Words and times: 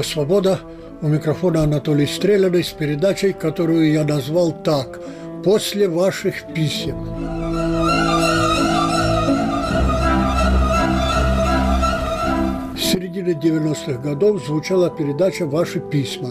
Радио 0.00 0.02
«Свобода». 0.02 0.60
У 1.02 1.08
микрофона 1.08 1.64
Анатолий 1.64 2.06
Стреляный 2.06 2.64
с 2.64 2.68
передачей, 2.68 3.34
которую 3.34 3.92
я 3.92 4.02
назвал 4.02 4.52
так 4.52 4.98
«После 5.44 5.88
ваших 5.88 6.54
писем». 6.54 6.96
В 12.74 12.78
середине 12.78 13.32
90-х 13.32 14.00
годов 14.02 14.42
звучала 14.46 14.88
передача 14.88 15.44
«Ваши 15.44 15.80
письма». 15.80 16.30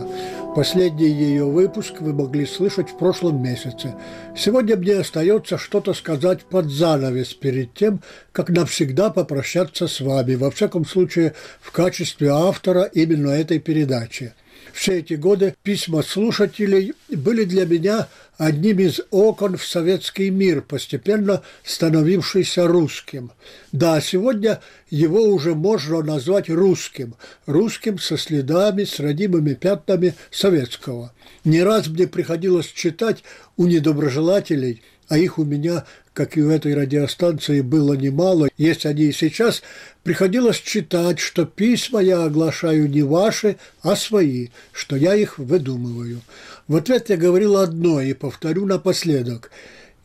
Последний 0.55 1.09
ее 1.09 1.45
выпуск 1.45 1.95
вы 1.99 2.11
могли 2.11 2.45
слышать 2.47 2.89
в 2.89 2.97
прошлом 2.97 3.41
месяце. 3.41 3.93
Сегодня 4.35 4.75
мне 4.77 4.95
остается 4.95 5.59
что-то 5.59 5.93
сказать 5.93 6.43
под 6.43 6.65
занавес 6.65 7.35
перед 7.35 7.75
тем, 7.75 8.01
как 8.31 8.49
навсегда 8.49 9.11
попрощаться 9.11 9.87
с 9.87 10.01
вами, 10.01 10.33
во 10.33 10.49
всяком 10.49 10.85
случае 10.85 11.35
в 11.61 11.71
качестве 11.71 12.29
автора 12.29 12.83
именно 12.83 13.29
этой 13.29 13.59
передачи. 13.59 14.33
Все 14.79 14.99
эти 14.99 15.15
годы 15.15 15.55
письма 15.61 16.03
слушателей 16.03 16.93
были 17.09 17.43
для 17.43 17.65
меня 17.65 18.07
одним 18.37 18.79
из 18.79 19.01
окон 19.11 19.57
в 19.57 19.67
советский 19.67 20.29
мир, 20.29 20.61
постепенно 20.61 21.41
становившийся 21.65 22.65
русским. 22.65 23.33
Да, 23.73 23.99
сегодня 23.99 24.61
его 24.89 25.21
уже 25.23 25.53
можно 25.53 26.01
назвать 26.01 26.49
русским, 26.49 27.15
русским 27.45 27.99
со 27.99 28.17
следами, 28.17 28.85
с 28.85 29.01
родимыми 29.01 29.53
пятнами 29.53 30.13
советского. 30.31 31.11
Не 31.43 31.61
раз 31.61 31.87
мне 31.87 32.07
приходилось 32.07 32.67
читать 32.67 33.25
у 33.57 33.67
недоброжелателей, 33.67 34.81
а 35.09 35.17
их 35.17 35.39
у 35.39 35.43
меня, 35.43 35.83
как 36.19 36.35
и 36.35 36.41
у 36.41 36.49
этой 36.49 36.73
радиостанции, 36.73 37.61
было 37.61 37.93
немало, 37.93 38.49
есть 38.57 38.85
они 38.85 39.03
и 39.03 39.13
сейчас, 39.13 39.63
приходилось 40.03 40.59
читать, 40.59 41.17
что 41.17 41.45
письма 41.45 42.01
я 42.01 42.25
оглашаю 42.25 42.89
не 42.89 43.03
ваши, 43.03 43.55
а 43.83 43.95
свои, 43.95 44.49
что 44.73 44.97
я 44.97 45.15
их 45.15 45.37
выдумываю. 45.37 46.19
В 46.67 46.75
ответ 46.75 47.09
я 47.09 47.15
говорил 47.15 47.55
одно 47.55 48.01
и 48.01 48.11
повторю 48.11 48.65
напоследок. 48.65 49.49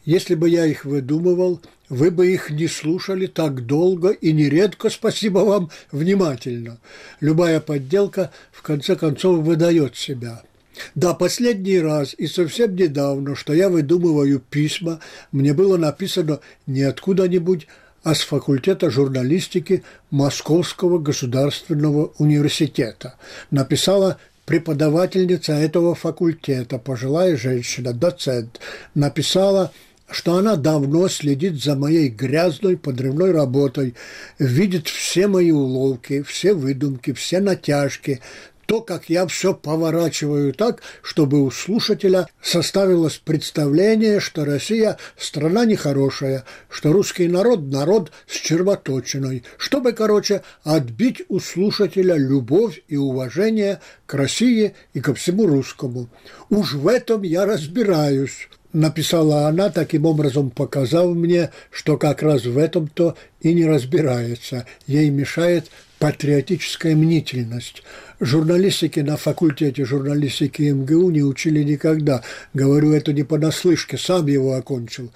Если 0.05 0.37
бы 0.37 0.48
я 0.48 0.67
их 0.67 0.85
выдумывал, 0.85 1.61
вы 1.89 2.12
бы 2.12 2.33
их 2.33 2.48
не 2.48 2.69
слушали 2.69 3.27
так 3.27 3.67
долго 3.67 4.11
и 4.11 4.33
нередко, 4.33 4.91
спасибо 4.91 5.41
вам, 5.41 5.73
внимательно. 5.91 6.79
Любая 7.19 7.59
подделка 7.59 8.31
в 8.53 8.62
конце 8.62 8.95
концов 8.95 9.41
выдает 9.41 9.97
себя. 9.97 10.45
Да, 10.94 11.14
последний 11.14 11.78
раз 11.80 12.14
и 12.17 12.27
совсем 12.27 12.75
недавно, 12.75 13.34
что 13.36 13.53
я 13.53 13.69
выдумываю 13.69 14.41
письма, 14.41 15.00
мне 15.33 15.53
было 15.53 15.77
написано 15.77 16.41
не 16.67 16.83
откуда-нибудь, 16.83 17.67
а 18.03 18.14
с 18.14 18.20
факультета 18.20 18.91
журналистики 18.91 19.83
Московского 20.11 20.98
государственного 20.98 22.12
университета. 22.19 23.14
Написала 23.50 24.19
преподавательница 24.45 25.55
этого 25.55 25.95
факультета, 25.95 26.78
пожилая 26.78 27.36
женщина, 27.36 27.95
доцент, 27.95 28.61
написала, 28.95 29.72
что 30.11 30.36
она 30.36 30.56
давно 30.56 31.08
следит 31.08 31.62
за 31.62 31.77
моей 31.77 32.08
грязной 32.08 32.77
подрывной 32.77 33.33
работой, 33.33 33.95
видит 34.39 34.86
все 34.89 35.27
мои 35.27 35.50
уловки, 35.50 36.22
все 36.22 36.52
выдумки, 36.52 37.12
все 37.14 37.41
натяжки, 37.41 38.20
то, 38.67 38.81
как 38.81 39.09
я 39.09 39.27
все 39.27 39.55
поворачиваю 39.55 40.53
так, 40.53 40.83
чтобы 41.03 41.43
у 41.43 41.51
слушателя 41.51 42.29
составилось 42.43 43.17
представление, 43.17 44.20
что 44.20 44.45
Россия– 44.45 44.98
страна 45.19 45.65
нехорошая, 45.65 46.45
что 46.69 46.92
русский 46.92 47.29
народ– 47.29 47.61
народ 47.73 48.12
с 48.27 48.37
червоточиной, 48.37 49.45
чтобы, 49.57 49.92
короче, 49.92 50.42
отбить 50.63 51.23
у 51.29 51.41
слушателя 51.41 52.17
любовь 52.17 52.83
и 52.89 52.97
уважение 52.97 53.80
к 54.07 54.14
России 54.14 54.74
и 54.92 55.01
ко 55.01 55.14
всему 55.14 55.47
русскому. 55.47 56.08
Уж 56.51 56.74
в 56.74 56.89
этом 56.89 57.23
я 57.23 57.47
разбираюсь 57.47 58.48
написала 58.74 59.47
она, 59.47 59.70
таким 59.70 60.05
образом 60.05 60.51
показав 60.51 61.14
мне, 61.14 61.51
что 61.70 61.97
как 61.97 62.23
раз 62.23 62.45
в 62.45 62.58
этом-то 62.58 63.17
и 63.41 63.55
не 63.55 63.64
разбирается. 63.64 64.67
Ей 64.86 65.08
мешает 65.11 65.70
патриотическая 66.05 66.95
мнительность. 66.95 67.83
Журналистики 68.20 69.01
на 69.01 69.17
факультете 69.17 69.87
журналистики 69.87 70.65
МГУ 70.65 71.09
не 71.09 71.23
учили 71.23 71.63
никогда. 71.63 72.20
Говорю 72.53 72.92
это 72.92 73.15
не 73.15 73.23
понаслышке, 73.23 73.97
сам 73.97 74.27
его 74.27 74.53
окончил 74.53 75.11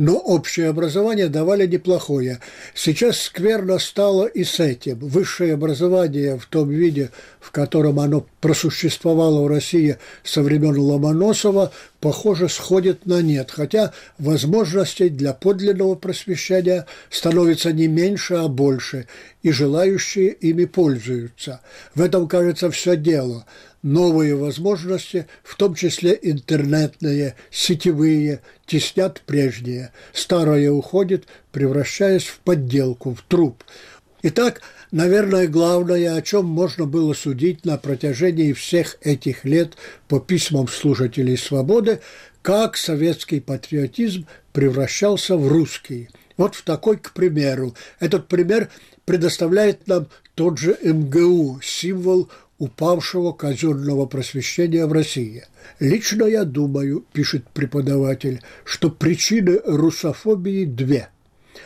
но 0.00 0.16
общее 0.16 0.70
образование 0.70 1.28
давали 1.28 1.66
неплохое. 1.66 2.40
Сейчас 2.72 3.20
скверно 3.20 3.78
стало 3.78 4.24
и 4.24 4.44
с 4.44 4.58
этим. 4.58 4.98
Высшее 4.98 5.52
образование 5.52 6.38
в 6.38 6.46
том 6.46 6.70
виде, 6.70 7.10
в 7.38 7.50
котором 7.50 8.00
оно 8.00 8.24
просуществовало 8.40 9.42
в 9.42 9.48
России 9.48 9.98
со 10.24 10.40
времен 10.40 10.78
Ломоносова, 10.78 11.70
похоже, 12.00 12.48
сходит 12.48 13.04
на 13.04 13.20
нет, 13.20 13.50
хотя 13.50 13.92
возможностей 14.16 15.10
для 15.10 15.34
подлинного 15.34 15.96
просвещения 15.96 16.86
становится 17.10 17.70
не 17.70 17.86
меньше, 17.86 18.36
а 18.36 18.48
больше, 18.48 19.06
и 19.42 19.50
желающие 19.50 20.30
ими 20.30 20.64
пользуются. 20.64 21.60
В 21.94 22.00
этом, 22.00 22.26
кажется, 22.26 22.70
все 22.70 22.96
дело– 22.96 23.44
новые 23.82 24.34
возможности, 24.34 25.26
в 25.42 25.56
том 25.56 25.74
числе 25.74 26.18
интернетные, 26.20 27.34
сетевые, 27.50 28.40
теснят 28.66 29.20
прежние. 29.26 29.92
Старое 30.12 30.70
уходит, 30.70 31.26
превращаясь 31.52 32.24
в 32.26 32.40
подделку, 32.40 33.14
в 33.14 33.22
труп. 33.22 33.64
Итак, 34.22 34.60
наверное, 34.90 35.48
главное, 35.48 36.14
о 36.14 36.22
чем 36.22 36.44
можно 36.44 36.84
было 36.84 37.14
судить 37.14 37.64
на 37.64 37.78
протяжении 37.78 38.52
всех 38.52 38.98
этих 39.00 39.44
лет 39.44 39.74
по 40.08 40.20
письмам 40.20 40.68
служителей 40.68 41.38
свободы, 41.38 42.00
как 42.42 42.76
советский 42.76 43.40
патриотизм 43.40 44.26
превращался 44.52 45.36
в 45.36 45.48
русский. 45.48 46.08
Вот 46.36 46.54
в 46.54 46.62
такой, 46.62 46.96
к 46.96 47.12
примеру. 47.12 47.74
Этот 47.98 48.28
пример 48.28 48.70
предоставляет 49.04 49.86
нам 49.86 50.08
тот 50.34 50.58
же 50.58 50.78
МГУ, 50.82 51.60
символ 51.62 52.30
упавшего 52.60 53.32
казенного 53.32 54.06
просвещения 54.06 54.86
в 54.86 54.92
России. 54.92 55.44
Лично 55.80 56.24
я 56.24 56.44
думаю, 56.44 57.04
пишет 57.12 57.48
преподаватель, 57.48 58.42
что 58.64 58.90
причины 58.90 59.60
русофобии 59.64 60.66
две– 60.66 61.08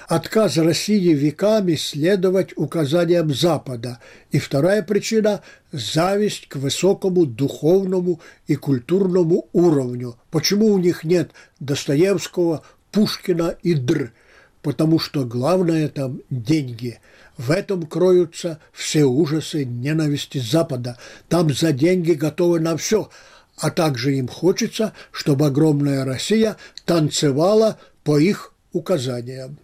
отказ 0.08 0.56
России 0.56 1.12
веками 1.12 1.74
следовать 1.74 2.56
указаниям 2.56 3.34
Запада. 3.34 3.98
И 4.30 4.38
вторая 4.38 4.82
причина– 4.82 5.42
зависть 5.72 6.48
к 6.48 6.56
высокому 6.56 7.26
духовному 7.26 8.20
и 8.46 8.54
культурному 8.54 9.48
уровню. 9.52 10.16
Почему 10.30 10.66
у 10.68 10.78
них 10.78 11.02
нет 11.02 11.32
Достоевского, 11.58 12.62
Пушкина 12.92 13.56
и 13.62 13.74
Др? 13.74 14.12
Потому 14.62 15.00
что 15.00 15.24
главное 15.24 15.88
там– 15.88 16.20
деньги– 16.30 17.00
в 17.36 17.50
этом 17.50 17.86
кроются 17.86 18.60
все 18.72 19.04
ужасы 19.04 19.64
ненависти 19.64 20.38
Запада. 20.38 20.96
Там 21.28 21.52
за 21.52 21.72
деньги 21.72 22.12
готовы 22.12 22.60
на 22.60 22.76
все, 22.76 23.10
а 23.58 23.70
также 23.70 24.16
им 24.16 24.28
хочется, 24.28 24.92
чтобы 25.10 25.46
огромная 25.46 26.04
Россия 26.04 26.56
танцевала 26.84 27.78
по 28.04 28.18
их 28.18 28.52
указаниям. 28.72 29.58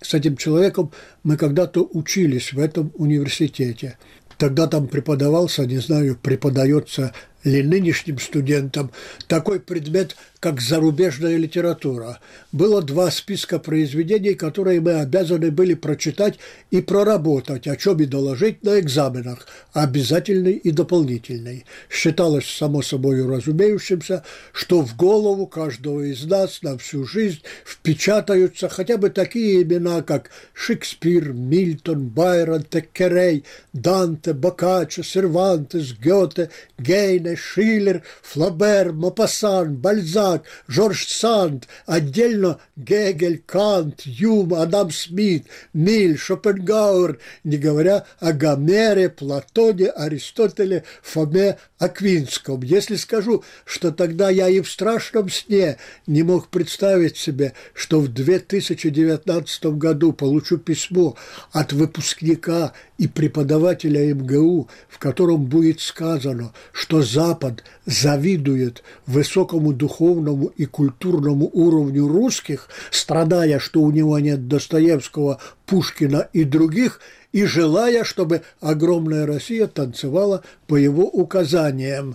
С 0.00 0.14
этим 0.14 0.36
человеком 0.36 0.90
мы 1.22 1.36
когда-то 1.36 1.82
учились 1.92 2.52
в 2.52 2.58
этом 2.58 2.92
университете. 2.96 3.98
Тогда 4.36 4.66
там 4.66 4.88
преподавался, 4.88 5.64
не 5.66 5.78
знаю, 5.78 6.18
преподается 6.20 7.12
ли 7.44 7.62
нынешним 7.62 8.18
студентам 8.18 8.90
такой 9.28 9.60
предмет, 9.60 10.16
как 10.40 10.60
зарубежная 10.60 11.36
литература. 11.36 12.18
Было 12.50 12.82
два 12.82 13.10
списка 13.10 13.60
произведений, 13.60 14.34
которые 14.34 14.80
мы 14.80 14.94
обязаны 14.94 15.52
были 15.52 15.74
прочитать 15.74 16.38
и 16.72 16.80
проработать, 16.80 17.68
о 17.68 17.76
чем 17.76 18.00
и 18.00 18.06
доложить 18.06 18.64
на 18.64 18.80
экзаменах, 18.80 19.46
обязательный 19.72 20.54
и 20.54 20.72
дополнительный. 20.72 21.64
Считалось 21.88 22.46
само 22.46 22.82
собой 22.82 23.24
разумеющимся, 23.24 24.24
что 24.52 24.82
в 24.82 24.96
голову 24.96 25.46
каждого 25.46 26.00
из 26.00 26.24
нас 26.24 26.60
на 26.62 26.76
всю 26.76 27.04
жизнь 27.04 27.42
впечатаются 27.64 28.68
хотя 28.68 28.96
бы 28.96 29.10
такие 29.10 29.62
имена, 29.62 30.02
как 30.02 30.30
Шекспир, 30.54 31.32
Мильтон, 31.32 32.08
Байрон, 32.08 32.64
Теккерей, 32.64 33.44
Данте, 33.72 34.32
Боккаччо, 34.32 35.04
Сервантес, 35.04 35.92
Гёте, 35.92 36.50
Гейне, 36.78 37.31
Шиллер, 37.36 38.02
Флабер, 38.22 38.92
Мопассан, 38.92 39.76
Бальзак, 39.76 40.44
Жорж 40.68 41.06
Санд, 41.08 41.68
отдельно 41.86 42.58
Гегель, 42.76 43.42
Кант, 43.44 44.02
Юм, 44.04 44.54
Адам 44.54 44.90
Смит, 44.90 45.46
Миль, 45.72 46.18
Шопенгауэр, 46.18 47.18
не 47.44 47.56
говоря 47.56 48.06
о 48.18 48.32
Гомере, 48.32 49.08
Платоне, 49.08 49.88
Аристотеле, 49.88 50.84
Фоме 51.02 51.58
Аквинском. 51.78 52.62
Если 52.62 52.96
скажу, 52.96 53.44
что 53.64 53.90
тогда 53.90 54.30
я 54.30 54.48
и 54.48 54.60
в 54.60 54.70
страшном 54.70 55.28
сне 55.28 55.78
не 56.06 56.22
мог 56.22 56.48
представить 56.48 57.16
себе, 57.16 57.54
что 57.74 58.00
в 58.00 58.08
2019 58.08 59.64
году 59.76 60.12
получу 60.12 60.58
письмо 60.58 61.16
от 61.50 61.72
выпускника 61.72 62.72
и 63.02 63.08
преподавателя 63.08 64.14
МГУ, 64.14 64.68
в 64.88 64.98
котором 65.00 65.46
будет 65.46 65.80
сказано, 65.80 66.52
что 66.70 67.02
Запад 67.02 67.64
завидует 67.84 68.84
высокому 69.06 69.72
духовному 69.72 70.52
и 70.56 70.66
культурному 70.66 71.50
уровню 71.52 72.06
русских, 72.06 72.68
страдая, 72.92 73.58
что 73.58 73.80
у 73.80 73.90
него 73.90 74.20
нет 74.20 74.46
Достоевского, 74.46 75.40
Пушкина 75.66 76.28
и 76.32 76.44
других, 76.44 77.00
и 77.32 77.44
желая, 77.44 78.04
чтобы 78.04 78.42
огромная 78.60 79.26
Россия 79.26 79.66
танцевала 79.66 80.44
по 80.68 80.76
его 80.76 81.02
указаниям. 81.02 82.14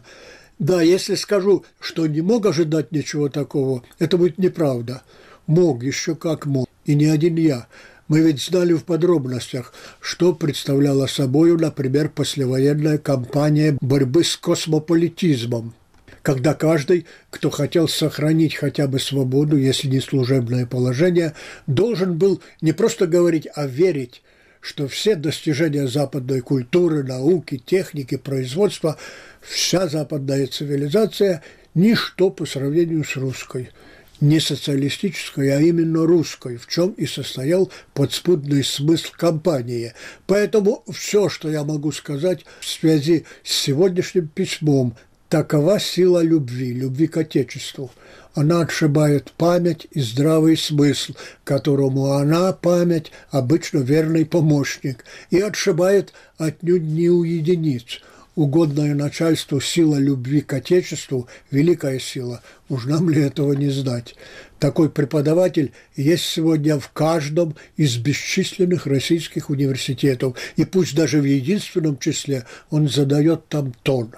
Да, 0.57 0.81
если 0.81 1.15
скажу, 1.15 1.65
что 1.81 2.07
не 2.07 2.21
мог 2.21 2.45
ожидать 2.45 2.93
ничего 2.93 3.27
такого, 3.27 3.83
это 3.99 4.17
будет 4.17 4.37
неправда. 4.37 5.01
Мог, 5.47 5.83
еще 5.83 6.15
как 6.15 6.45
мог. 6.45 6.69
И 6.85 6.95
не 6.95 7.07
один 7.07 7.35
я. 7.35 7.67
Мы 8.07 8.21
ведь 8.21 8.41
знали 8.41 8.73
в 8.73 8.85
подробностях, 8.85 9.73
что 9.99 10.33
представляла 10.33 11.07
собой, 11.07 11.57
например, 11.57 12.09
послевоенная 12.09 12.97
кампания 12.97 13.77
борьбы 13.81 14.23
с 14.23 14.37
космополитизмом, 14.37 15.73
когда 16.21 16.53
каждый, 16.53 17.05
кто 17.29 17.49
хотел 17.49 17.89
сохранить 17.89 18.55
хотя 18.55 18.87
бы 18.87 18.99
свободу, 18.99 19.57
если 19.57 19.89
не 19.89 19.99
служебное 19.99 20.65
положение, 20.65 21.33
должен 21.67 22.17
был 22.17 22.41
не 22.61 22.71
просто 22.71 23.07
говорить, 23.07 23.47
а 23.55 23.67
верить, 23.67 24.21
что 24.61 24.87
все 24.87 25.15
достижения 25.15 25.87
западной 25.87 26.39
культуры, 26.39 27.03
науки, 27.03 27.61
техники, 27.63 28.15
производства, 28.15 28.97
вся 29.41 29.87
западная 29.87 30.47
цивилизация– 30.47 31.43
ничто 31.75 32.31
по 32.31 32.45
сравнению 32.45 33.03
с 33.03 33.17
русской– 33.17 33.69
не 34.21 34.39
социалистической, 34.39 35.55
а 35.55 35.59
именно 35.59 36.05
русской, 36.05 36.57
в 36.57 36.67
чем 36.67 36.91
и 36.91 37.05
состоял 37.05 37.71
подспудный 37.93 38.63
смысл 38.63 39.11
кампании. 39.15 39.93
Поэтому 40.25 40.83
все, 40.91 41.29
что 41.29 41.49
я 41.49 41.63
могу 41.63 41.91
сказать 41.91 42.45
в 42.59 42.67
связи 42.67 43.25
с 43.43 43.51
сегодняшним 43.53 44.27
письмом, 44.27 44.95
такова 45.29 45.79
сила 45.79 46.21
любви, 46.21 46.73
любви 46.73 47.07
к 47.07 47.17
Отечеству. 47.17 47.91
Она 48.33 48.61
отшибает 48.61 49.31
память 49.31 49.87
и 49.91 49.99
здравый 49.99 50.57
смысл, 50.57 51.13
которому 51.43 52.11
она, 52.11 52.53
память, 52.53 53.11
обычно 53.31 53.79
верный 53.79 54.25
помощник, 54.25 55.05
и 55.31 55.39
отшибает 55.39 56.13
отнюдь 56.37 56.83
не 56.83 57.09
у 57.09 57.23
единиц– 57.23 58.01
угодное 58.37 58.93
начальству 58.93 59.59
сила 59.59 59.97
любви 59.97 60.41
к 60.41 60.53
Отечеству– 60.53 61.27
великая 61.51 61.97
сила. 61.97 62.43
Уж 62.69 62.85
нам 62.85 63.09
ли 63.09 63.23
этого 63.23 63.53
не 63.53 63.69
знать? 63.69 64.15
Такой 64.59 64.91
преподаватель 64.91 65.73
есть 65.95 66.25
сегодня 66.25 66.79
в 66.79 66.89
каждом 66.89 67.55
из 67.77 67.97
бесчисленных 67.97 68.85
российских 68.85 69.49
университетов, 69.49 70.37
и 70.55 70.65
пусть 70.65 70.95
даже 70.95 71.19
в 71.19 71.25
единственном 71.25 71.97
числе 71.97 72.45
он 72.69 72.87
задает 72.87 73.47
там 73.47 73.73
тон. 73.81 74.13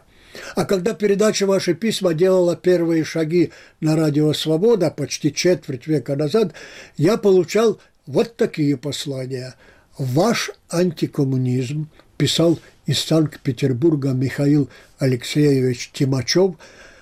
А 0.55 0.65
когда 0.65 0.93
передача 0.93 1.45
«Ваши 1.45 1.73
письма» 1.73 2.13
делала 2.13 2.57
первые 2.57 3.05
шаги 3.05 3.51
на 3.79 3.95
радио 3.95 4.33
«Свобода» 4.33 4.91
почти 4.91 5.33
четверть 5.33 5.87
века 5.87 6.17
назад, 6.17 6.53
я 6.97 7.15
получал 7.15 7.79
вот 8.05 8.35
такие 8.35 8.75
послания. 8.75 9.55
«Ваш 9.97 10.51
антикоммунизм», 10.69 11.87
писал 12.19 12.59
из 12.85 12.99
Санкт-Петербурга 12.99 14.09
Михаил 14.09 14.69
Алексеевич 14.99 15.89
Тимачев, 15.93 16.55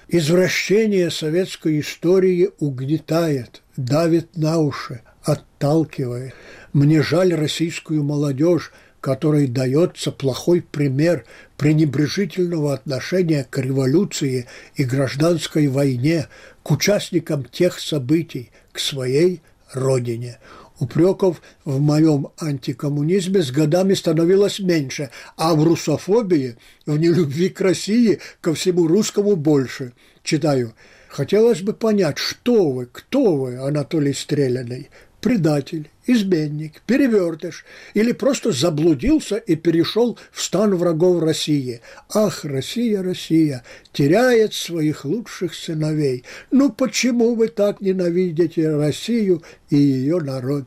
извращение 0.07 1.09
советской 1.09 1.79
истории 1.79 2.51
угнетает, 2.59 3.63
давит 3.75 4.37
на 4.37 4.59
уши, 4.59 5.01
отталкивает. 5.23 6.35
Мне 6.71 7.01
жаль 7.01 7.33
российскую 7.33 8.03
молодежь, 8.03 8.71
которой 9.01 9.47
дается 9.47 10.11
плохой 10.11 10.61
пример 10.61 11.25
пренебрежительного 11.57 12.75
отношения 12.75 13.43
к 13.49 13.57
революции 13.57 14.45
и 14.75 14.83
гражданской 14.83 15.67
войне, 15.67 16.27
к 16.61 16.69
участникам 16.69 17.43
тех 17.43 17.79
событий, 17.79 18.51
к 18.71 18.77
своей 18.77 19.41
родине. 19.73 20.37
Упреков 20.79 21.41
в 21.65 21.79
моем 21.79 22.27
антикоммунизме 22.39 23.41
с 23.41 23.51
годами 23.51 23.93
становилось 23.93 24.59
меньше, 24.59 25.09
а 25.35 25.55
в 25.55 25.63
русофобии, 25.63 26.57
в 26.85 26.97
нелюбви 26.97 27.49
к 27.49 27.61
России, 27.61 28.19
ко 28.41 28.53
всему 28.53 28.87
русскому 28.87 29.35
больше. 29.35 29.93
Читаю. 30.23 30.73
Хотелось 31.09 31.61
бы 31.61 31.73
понять, 31.73 32.17
что 32.17 32.69
вы, 32.69 32.85
кто 32.85 33.35
вы, 33.35 33.57
Анатолий 33.57 34.13
Стреляный, 34.13 34.89
предатель, 35.19 35.89
изменник, 36.07 36.81
перевертыш 36.85 37.65
или 37.93 38.11
просто 38.11 38.51
заблудился 38.51 39.37
и 39.37 39.55
перешел 39.55 40.17
в 40.31 40.41
стан 40.41 40.75
врагов 40.75 41.21
России. 41.21 41.81
Ах, 42.13 42.43
Россия, 42.45 43.03
Россия, 43.03 43.63
теряет 43.93 44.53
своих 44.53 45.05
лучших 45.05 45.53
сыновей. 45.53 46.23
Ну 46.51 46.71
почему 46.71 47.35
вы 47.35 47.49
так 47.49 47.81
ненавидите 47.81 48.75
Россию 48.75 49.43
и 49.69 49.75
ее 49.77 50.19
народ? 50.19 50.65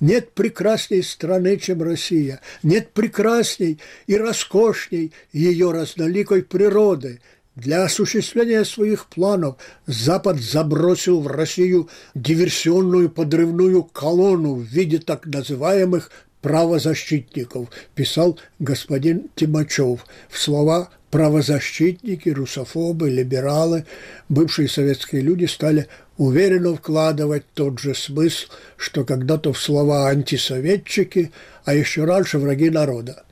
Нет 0.00 0.30
прекрасней 0.30 1.02
страны, 1.02 1.56
чем 1.56 1.82
Россия. 1.82 2.40
Нет 2.62 2.90
прекрасней 2.92 3.80
и 4.06 4.16
роскошней 4.16 5.12
ее 5.32 5.72
разноликой 5.72 6.42
природы– 6.42 7.20
для 7.58 7.84
осуществления 7.84 8.64
своих 8.64 9.06
планов 9.06 9.56
Запад 9.86 10.40
забросил 10.40 11.20
в 11.20 11.26
Россию 11.26 11.88
диверсионную 12.14 13.10
подрывную 13.10 13.82
колонну 13.82 14.54
в 14.54 14.62
виде 14.62 14.98
так 14.98 15.26
называемых 15.26 16.10
правозащитников, 16.40 17.68
писал 17.96 18.38
господин 18.60 19.28
Тимачев. 19.34 20.06
В 20.28 20.38
слова 20.38 20.90
правозащитники, 21.10 22.28
русофобы, 22.28 23.10
либералы, 23.10 23.86
бывшие 24.28 24.68
советские 24.68 25.22
люди 25.22 25.46
стали 25.46 25.88
уверенно 26.16 26.76
вкладывать 26.76 27.44
тот 27.54 27.80
же 27.80 27.94
смысл, 27.94 28.46
что 28.76 29.04
когда-то 29.04 29.52
в 29.52 29.58
слова 29.58 30.08
антисоветчики, 30.08 31.32
а 31.64 31.74
еще 31.74 32.04
раньше 32.04 32.38
враги 32.38 32.70
народа. 32.70 33.24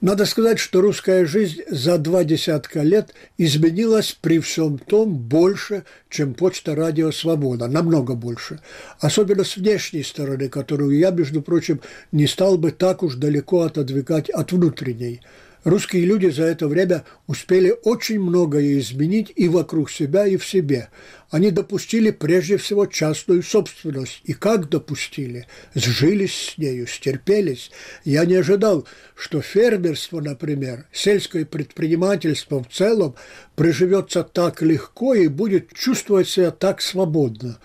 Надо 0.00 0.26
сказать, 0.26 0.58
что 0.58 0.80
русская 0.80 1.24
жизнь 1.24 1.62
за 1.68 1.96
два 1.98 2.24
десятка 2.24 2.82
лет 2.82 3.14
изменилась 3.38 4.16
при 4.20 4.38
всем 4.38 4.78
том 4.78 5.14
больше, 5.14 5.84
чем 6.10 6.34
почта 6.34 6.74
«Радио 6.74 7.10
Свобода», 7.10 7.68
намного 7.68 8.14
больше. 8.14 8.60
Особенно 9.00 9.44
с 9.44 9.56
внешней 9.56 10.02
стороны, 10.02 10.48
которую 10.48 10.98
я, 10.98 11.10
между 11.10 11.40
прочим, 11.40 11.80
не 12.12 12.26
стал 12.26 12.58
бы 12.58 12.70
так 12.70 13.02
уж 13.02 13.14
далеко 13.14 13.62
отодвигать 13.62 14.28
от 14.30 14.52
внутренней– 14.52 15.20
Русские 15.64 16.04
люди 16.04 16.26
за 16.28 16.44
это 16.44 16.68
время 16.68 17.04
успели 17.26 17.74
очень 17.84 18.20
многое 18.20 18.78
изменить 18.78 19.32
и 19.34 19.48
вокруг 19.48 19.90
себя, 19.90 20.26
и 20.26 20.36
в 20.36 20.44
себе. 20.46 20.90
Они 21.30 21.50
допустили 21.50 22.10
прежде 22.10 22.58
всего 22.58 22.84
частную 22.84 23.42
собственность. 23.42 24.20
И 24.24 24.34
как 24.34 24.68
допустили? 24.68 25.46
Сжились 25.74 26.52
с 26.52 26.58
нею, 26.58 26.86
стерпелись. 26.86 27.70
Я 28.04 28.26
не 28.26 28.34
ожидал, 28.34 28.86
что 29.16 29.40
фермерство, 29.40 30.20
например, 30.20 30.86
сельское 30.92 31.46
предпринимательство 31.46 32.62
в 32.62 32.68
целом 32.68 33.14
приживется 33.56 34.22
так 34.22 34.60
легко 34.60 35.14
и 35.14 35.28
будет 35.28 35.72
чувствовать 35.72 36.28
себя 36.28 36.50
так 36.50 36.82
свободно. 36.82 37.58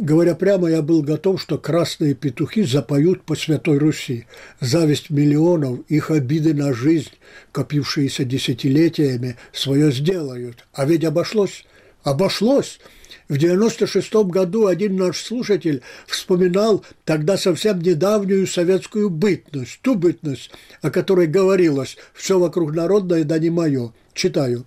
Говоря 0.00 0.34
прямо, 0.34 0.68
я 0.70 0.80
был 0.80 1.02
готов, 1.02 1.42
что 1.42 1.58
красные 1.58 2.14
петухи 2.14 2.62
запоют 2.62 3.24
по 3.24 3.36
Святой 3.36 3.76
Руси. 3.76 4.24
Зависть 4.58 5.10
миллионов, 5.10 5.80
их 5.88 6.10
обиды 6.10 6.54
на 6.54 6.72
жизнь, 6.72 7.10
копившиеся 7.52 8.24
десятилетиями, 8.24 9.36
свое 9.52 9.92
сделают. 9.92 10.64
А 10.72 10.86
ведь 10.86 11.04
обошлось. 11.04 11.66
Обошлось. 12.02 12.80
В 13.28 13.36
96 13.36 14.14
году 14.30 14.68
один 14.68 14.96
наш 14.96 15.20
слушатель 15.20 15.82
вспоминал 16.06 16.82
тогда 17.04 17.36
совсем 17.36 17.82
недавнюю 17.82 18.46
советскую 18.46 19.10
бытность, 19.10 19.80
ту 19.82 19.96
бытность, 19.96 20.50
о 20.80 20.90
которой 20.90 21.26
говорилось 21.26 21.98
«все 22.14 22.38
вокруг 22.38 22.74
народное, 22.74 23.24
да 23.24 23.38
не 23.38 23.50
мое». 23.50 23.92
Читаю. 24.14 24.64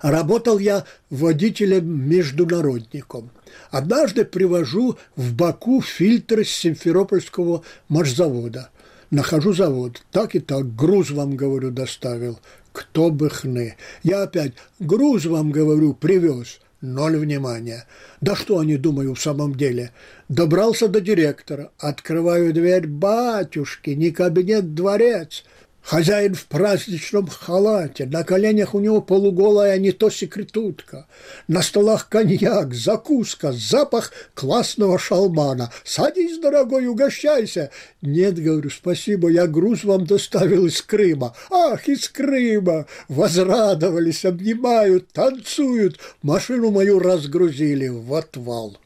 Работал 0.00 0.58
я 0.58 0.86
водителем-международником. 1.10 3.30
Однажды 3.70 4.24
привожу 4.24 4.96
в 5.16 5.34
Баку 5.34 5.80
фильтры 5.80 6.44
с 6.44 6.50
Симферопольского 6.50 7.62
маршзавода. 7.88 8.70
Нахожу 9.10 9.52
завод. 9.52 10.02
Так 10.10 10.34
и 10.34 10.40
так, 10.40 10.74
груз 10.74 11.10
вам, 11.10 11.36
говорю, 11.36 11.70
доставил. 11.70 12.38
Кто 12.72 13.10
бы 13.10 13.30
хны. 13.30 13.76
Я 14.02 14.22
опять 14.22 14.54
груз 14.80 15.26
вам, 15.26 15.52
говорю, 15.52 15.94
привез. 15.94 16.60
Ноль 16.80 17.16
внимания. 17.16 17.86
Да 18.20 18.36
что 18.36 18.58
они 18.58 18.76
думают 18.76 19.18
в 19.18 19.22
самом 19.22 19.54
деле? 19.54 19.92
Добрался 20.28 20.88
до 20.88 21.00
директора. 21.00 21.70
Открываю 21.78 22.52
дверь. 22.52 22.86
Батюшки, 22.86 23.90
не 23.90 24.10
кабинет, 24.10 24.74
дворец. 24.74 25.44
Хозяин 25.84 26.34
в 26.34 26.46
праздничном 26.46 27.26
халате, 27.26 28.06
на 28.06 28.24
коленях 28.24 28.74
у 28.74 28.80
него 28.80 29.02
полуголая 29.02 29.78
не 29.78 29.92
то 29.92 30.08
секретутка, 30.08 31.06
на 31.46 31.60
столах 31.60 32.08
коньяк, 32.08 32.72
закуска, 32.72 33.52
запах 33.52 34.10
классного 34.32 34.98
шалмана. 34.98 35.70
«Садись, 35.84 36.38
дорогой, 36.38 36.86
угощайся!» 36.86 37.70
«Нет,— 38.00 38.38
говорю,— 38.42 38.70
спасибо, 38.74 39.28
я 39.28 39.46
груз 39.46 39.84
вам 39.84 40.06
доставил 40.06 40.64
из 40.64 40.80
Крыма». 40.80 41.36
«Ах, 41.50 41.86
из 41.86 42.08
Крыма!» 42.08 42.86
Возрадовались, 43.08 44.24
обнимают, 44.24 45.12
танцуют. 45.12 46.00
Машину 46.22 46.70
мою 46.70 46.98
разгрузили 46.98 47.88
в 47.88 48.14
отвал. 48.14 48.78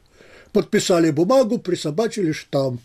Подписали 0.51 1.13
бумагу, 1.13 1.59
присобачили 1.59 2.33
штамп. 2.33 2.85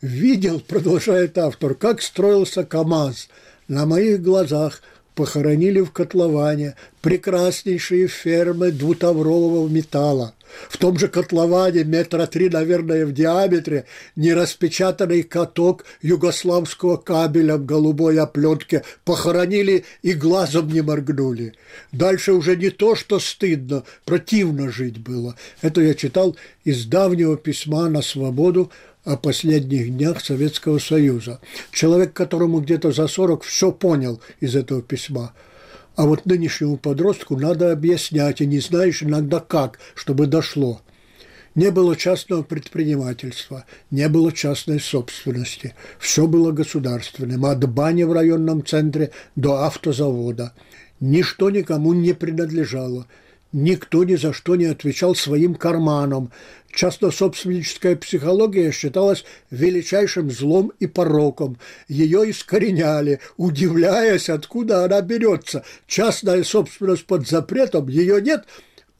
Видел, 0.00 0.58
продолжает 0.58 1.38
автор, 1.38 1.76
как 1.76 2.02
строился 2.02 2.64
КАМАЗ– 2.64 3.28
на 3.68 3.86
моих 3.86 4.22
глазах 4.22 4.82
похоронили 5.14 5.80
в 5.80 5.92
котловане 5.92 6.74
прекраснейшие 7.00 8.08
фермы 8.08 8.70
двутаврового 8.70 9.68
металла. 9.68 10.34
В 10.68 10.76
том 10.76 10.98
же 10.98 11.08
котловане 11.08 11.84
метра 11.84 12.26
три, 12.26 12.48
наверное, 12.48 13.06
в 13.06 13.12
диаметре 13.12 13.86
нераспечатанный 14.16 15.22
каток 15.22 15.84
югославского 16.02 16.96
кабеля 16.98 17.56
в 17.56 17.64
голубой 17.64 18.18
оплетке 18.18 18.84
похоронили 19.04 19.84
и 20.02 20.12
глазом 20.12 20.68
не 20.68 20.82
моргнули. 20.82 21.54
Дальше 21.90 22.32
уже 22.32 22.56
не 22.56 22.70
то, 22.70 22.94
что 22.94 23.18
стыдно, 23.18 23.84
противно 24.04 24.70
жить 24.70 24.98
было. 24.98 25.36
Это 25.62 25.80
я 25.80 25.94
читал 25.94 26.36
из 26.64 26.84
давнего 26.84 27.36
письма 27.36 27.88
на 27.88 28.02
свободу 28.02 28.70
о 29.04 29.16
последних 29.16 29.96
днях 29.96 30.24
Советского 30.24 30.78
Союза. 30.78 31.40
Человек, 31.72 32.12
которому 32.12 32.60
где-то 32.60 32.92
за 32.92 33.08
40 33.08 33.42
все 33.42 33.72
понял 33.72 34.20
из 34.40 34.54
этого 34.54 34.82
письма. 34.82 35.32
А 35.96 36.06
вот 36.06 36.24
нынешнему 36.24 36.76
подростку 36.76 37.36
надо 37.36 37.72
объяснять, 37.72 38.40
и 38.40 38.46
не 38.46 38.60
знаешь 38.60 39.02
иногда 39.02 39.40
как, 39.40 39.78
чтобы 39.94 40.26
дошло. 40.26 40.80
Не 41.54 41.70
было 41.70 41.96
частного 41.96 42.42
предпринимательства, 42.42 43.66
не 43.90 44.08
было 44.08 44.32
частной 44.32 44.80
собственности. 44.80 45.74
Все 45.98 46.26
было 46.26 46.50
государственным, 46.50 47.44
от 47.44 47.68
бани 47.68 48.04
в 48.04 48.12
районном 48.12 48.64
центре 48.64 49.10
до 49.36 49.64
автозавода. 49.64 50.54
Ничто 51.00 51.50
никому 51.50 51.92
не 51.92 52.14
принадлежало– 52.14 53.06
Никто 53.52 54.04
ни 54.04 54.14
за 54.14 54.32
что 54.32 54.56
не 54.56 54.64
отвечал 54.64 55.14
своим 55.14 55.54
карманом. 55.54 56.32
Частно-собственническая 56.74 57.96
психология 57.96 58.72
считалась 58.72 59.24
величайшим 59.50 60.30
злом 60.30 60.72
и 60.80 60.86
пороком. 60.86 61.58
Ее 61.86 62.30
искореняли, 62.30 63.20
удивляясь, 63.36 64.30
откуда 64.30 64.84
она 64.84 65.02
берется. 65.02 65.64
Частная 65.86 66.44
собственность 66.44 67.04
под 67.04 67.28
запретом, 67.28 67.88
ее 67.88 68.22
нет, 68.22 68.46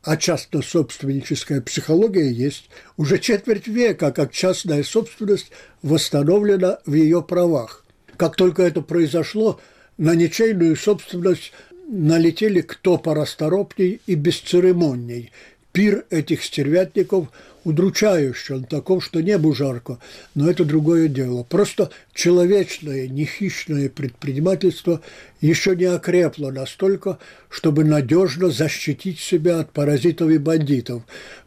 а 0.03 0.19
частно-собственническая 0.19 1.63
психология 1.63 2.31
есть. 2.31 2.69
Уже 2.99 3.19
четверть 3.19 3.69
века, 3.69 4.13
как 4.13 4.33
частная 4.33 4.83
собственность 4.83 5.51
восстановлена 5.81 6.81
в 6.85 6.93
ее 6.93 7.23
правах. 7.23 7.87
Как 8.19 8.37
только 8.37 8.65
это 8.65 8.83
произошло, 8.83 9.59
на 9.97 10.15
ничейную 10.15 10.77
собственность 10.77 11.53
налетели 11.93 12.63
кто 12.63 12.97
порасторопней 12.97 14.01
и 14.07 14.15
бесцеремонней. 14.15 15.31
Пир 15.73 16.05
этих 16.11 16.43
стервятников 16.43 17.29
удручающий, 17.65 18.57
он 18.57 18.65
таков, 18.65 19.05
что 19.05 19.21
небу 19.21 19.55
жарко, 19.55 19.99
но 20.35 20.51
это 20.51 20.65
другое 20.65 21.09
дело. 21.09 21.45
Просто 21.45 21.91
человечное, 22.15 23.07
нехищное 23.07 23.89
предпринимательство 23.89 25.01
еще 25.41 25.77
не 25.77 25.85
окрепло 25.85 26.51
настолько, 26.51 27.19
чтобы 27.49 27.85
надежно 27.85 28.51
защитить 28.51 29.21
себя 29.21 29.61
от 29.61 29.71
паразитов 29.71 30.31
и 30.31 30.39
бандитов. 30.39 31.03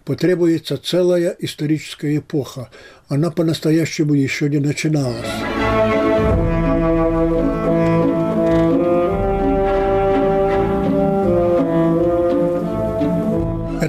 Потребуется 0.05 0.77
целая 0.77 1.35
историческая 1.39 2.17
эпоха. 2.17 2.69
Она 3.07 3.31
по-настоящему 3.31 4.13
еще 4.13 4.49
не 4.49 4.59
начиналась. 4.59 5.25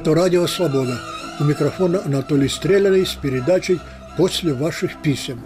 Это 0.07 0.15
радио 0.15 0.47
«Свобода». 0.47 1.01
У 1.41 1.45
микрофона 1.45 2.01
Анатолий 2.05 2.49
Стреляный 2.49 3.05
с 3.05 3.15
передачей 3.15 3.81
«После 4.17 4.53
ваших 4.53 5.03
писем». 5.03 5.43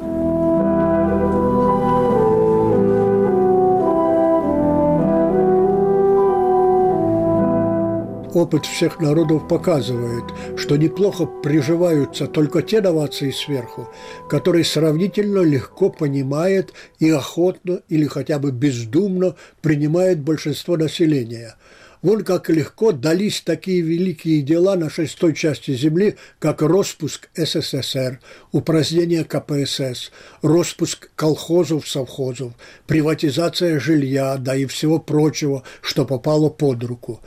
Опыт 8.34 8.66
всех 8.66 9.00
народов 9.00 9.48
показывает, 9.48 10.24
что 10.58 10.76
неплохо 10.76 11.24
приживаются 11.24 12.26
только 12.26 12.60
те 12.60 12.82
новации 12.82 13.30
сверху, 13.30 13.88
которые 14.28 14.64
сравнительно 14.64 15.40
легко 15.40 15.88
понимает 15.88 16.74
и 16.98 17.08
охотно 17.08 17.80
или 17.88 18.04
хотя 18.04 18.38
бы 18.38 18.50
бездумно 18.52 19.36
принимает 19.62 20.20
большинство 20.20 20.76
населения– 20.76 21.56
Вон 22.02 22.24
как 22.24 22.48
легко 22.48 22.92
дались 22.92 23.42
такие 23.42 23.82
великие 23.82 24.40
дела 24.40 24.74
на 24.74 24.88
шестой 24.88 25.34
части 25.34 25.72
Земли, 25.72 26.16
как 26.38 26.62
распуск 26.62 27.28
СССР, 27.34 28.20
упразднение 28.52 29.24
КПСС, 29.24 30.10
распуск 30.40 31.10
колхозов, 31.14 31.86
совхозов, 31.86 32.54
приватизация 32.86 33.78
жилья, 33.78 34.38
да 34.38 34.56
и 34.56 34.64
всего 34.64 34.98
прочего, 34.98 35.62
что 35.82 36.06
попало 36.06 36.48
под 36.48 36.82
руку. 36.84 37.20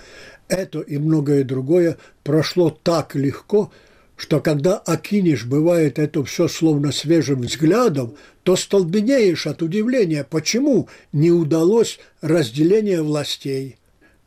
Это 0.48 0.80
и 0.80 0.98
многое 0.98 1.44
другое 1.44 1.98
прошло 2.24 2.72
так 2.72 3.14
легко, 3.14 3.72
что 4.16 4.40
когда 4.40 4.78
окинешь, 4.78 5.46
бывает, 5.46 6.00
это 6.00 6.24
все 6.24 6.48
словно 6.48 6.92
свежим 6.92 7.42
взглядом, 7.42 8.16
то 8.42 8.56
столбенеешь 8.56 9.46
от 9.46 9.62
удивления, 9.62 10.24
почему 10.24 10.90
не 11.12 11.30
удалось 11.30 12.00
разделение 12.22 13.04
властей– 13.04 13.78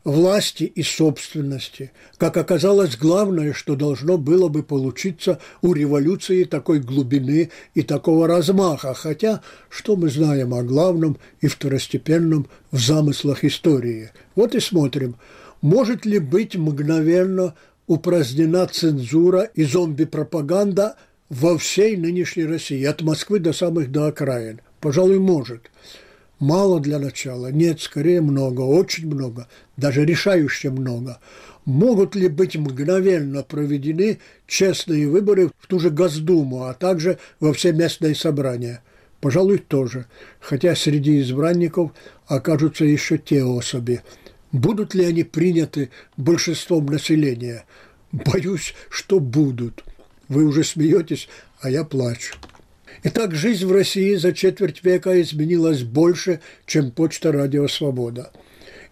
власти 0.06 0.62
и 0.62 0.84
собственности. 0.84 1.90
Как 2.16 2.36
оказалось, 2.36 2.96
главное, 2.96 3.52
что 3.52 3.74
должно 3.74 4.16
было 4.16 4.46
бы 4.46 4.62
получиться 4.62 5.40
у 5.62 5.72
революции 5.72 6.44
такой 6.44 6.78
глубины 6.78 7.50
и 7.74 7.82
такого 7.82 8.28
размаха, 8.28 8.94
хотя 8.94 9.42
что 9.68 9.96
мы 9.96 10.08
знаем 10.08 10.54
о 10.54 10.62
главном 10.62 11.18
и 11.40 11.48
второстепенном 11.48 12.46
в 12.70 12.78
замыслах 12.78 13.42
истории. 13.44 14.12
Вот 14.36 14.54
и 14.54 14.60
смотрим, 14.60 15.16
может 15.60 16.06
ли 16.06 16.20
быть 16.20 16.54
мгновенно 16.54 17.54
упразднена 17.88 18.68
цензура 18.68 19.42
и 19.42 19.64
зомби-пропаганда 19.64 20.94
во 21.30 21.58
всей 21.58 21.96
нынешней 21.96 22.44
России, 22.44 22.84
от 22.84 23.02
Москвы 23.02 23.40
до 23.40 23.52
самых 23.52 23.90
до 23.90 24.06
окраин? 24.06 24.60
Пожалуй, 24.78 25.18
может. 25.18 25.68
Мало 26.38 26.80
для 26.80 26.98
начала, 26.98 27.50
нет, 27.50 27.80
скорее 27.80 28.20
много, 28.20 28.60
очень 28.60 29.06
много, 29.06 29.48
даже 29.78 30.04
решающе 30.04 30.68
много. 30.70 31.18
Могут 31.64 32.14
ли 32.14 32.28
быть 32.28 32.56
мгновенно 32.56 33.42
проведены 33.42 34.18
честные 34.46 35.08
выборы 35.08 35.50
в 35.58 35.66
ту 35.66 35.80
же 35.80 35.88
Госдуму, 35.90 36.64
а 36.64 36.74
также 36.74 37.18
во 37.40 37.54
все 37.54 37.72
местные 37.72 38.14
собрания? 38.14 38.82
Пожалуй, 39.20 39.58
тоже, 39.58 40.06
хотя 40.38 40.76
среди 40.76 41.20
избранников 41.20 41.92
окажутся 42.26 42.84
еще 42.84 43.16
те 43.16 43.42
особи. 43.42 44.02
Будут 44.52 44.94
ли 44.94 45.04
они 45.06 45.24
приняты 45.24 45.90
большинством 46.18 46.86
населения? 46.86 47.64
Боюсь, 48.12 48.74
что 48.90 49.20
будут. 49.20 49.82
Вы 50.28 50.44
уже 50.44 50.64
смеетесь, 50.64 51.28
а 51.60 51.70
я 51.70 51.82
плачу. 51.82 52.34
Итак, 53.02 53.34
жизнь 53.34 53.66
в 53.66 53.72
России 53.72 54.14
за 54.14 54.32
четверть 54.32 54.82
века 54.82 55.20
изменилась 55.20 55.82
больше, 55.82 56.40
чем 56.66 56.90
почта 56.90 57.32
«Радио 57.32 57.68
Свобода». 57.68 58.32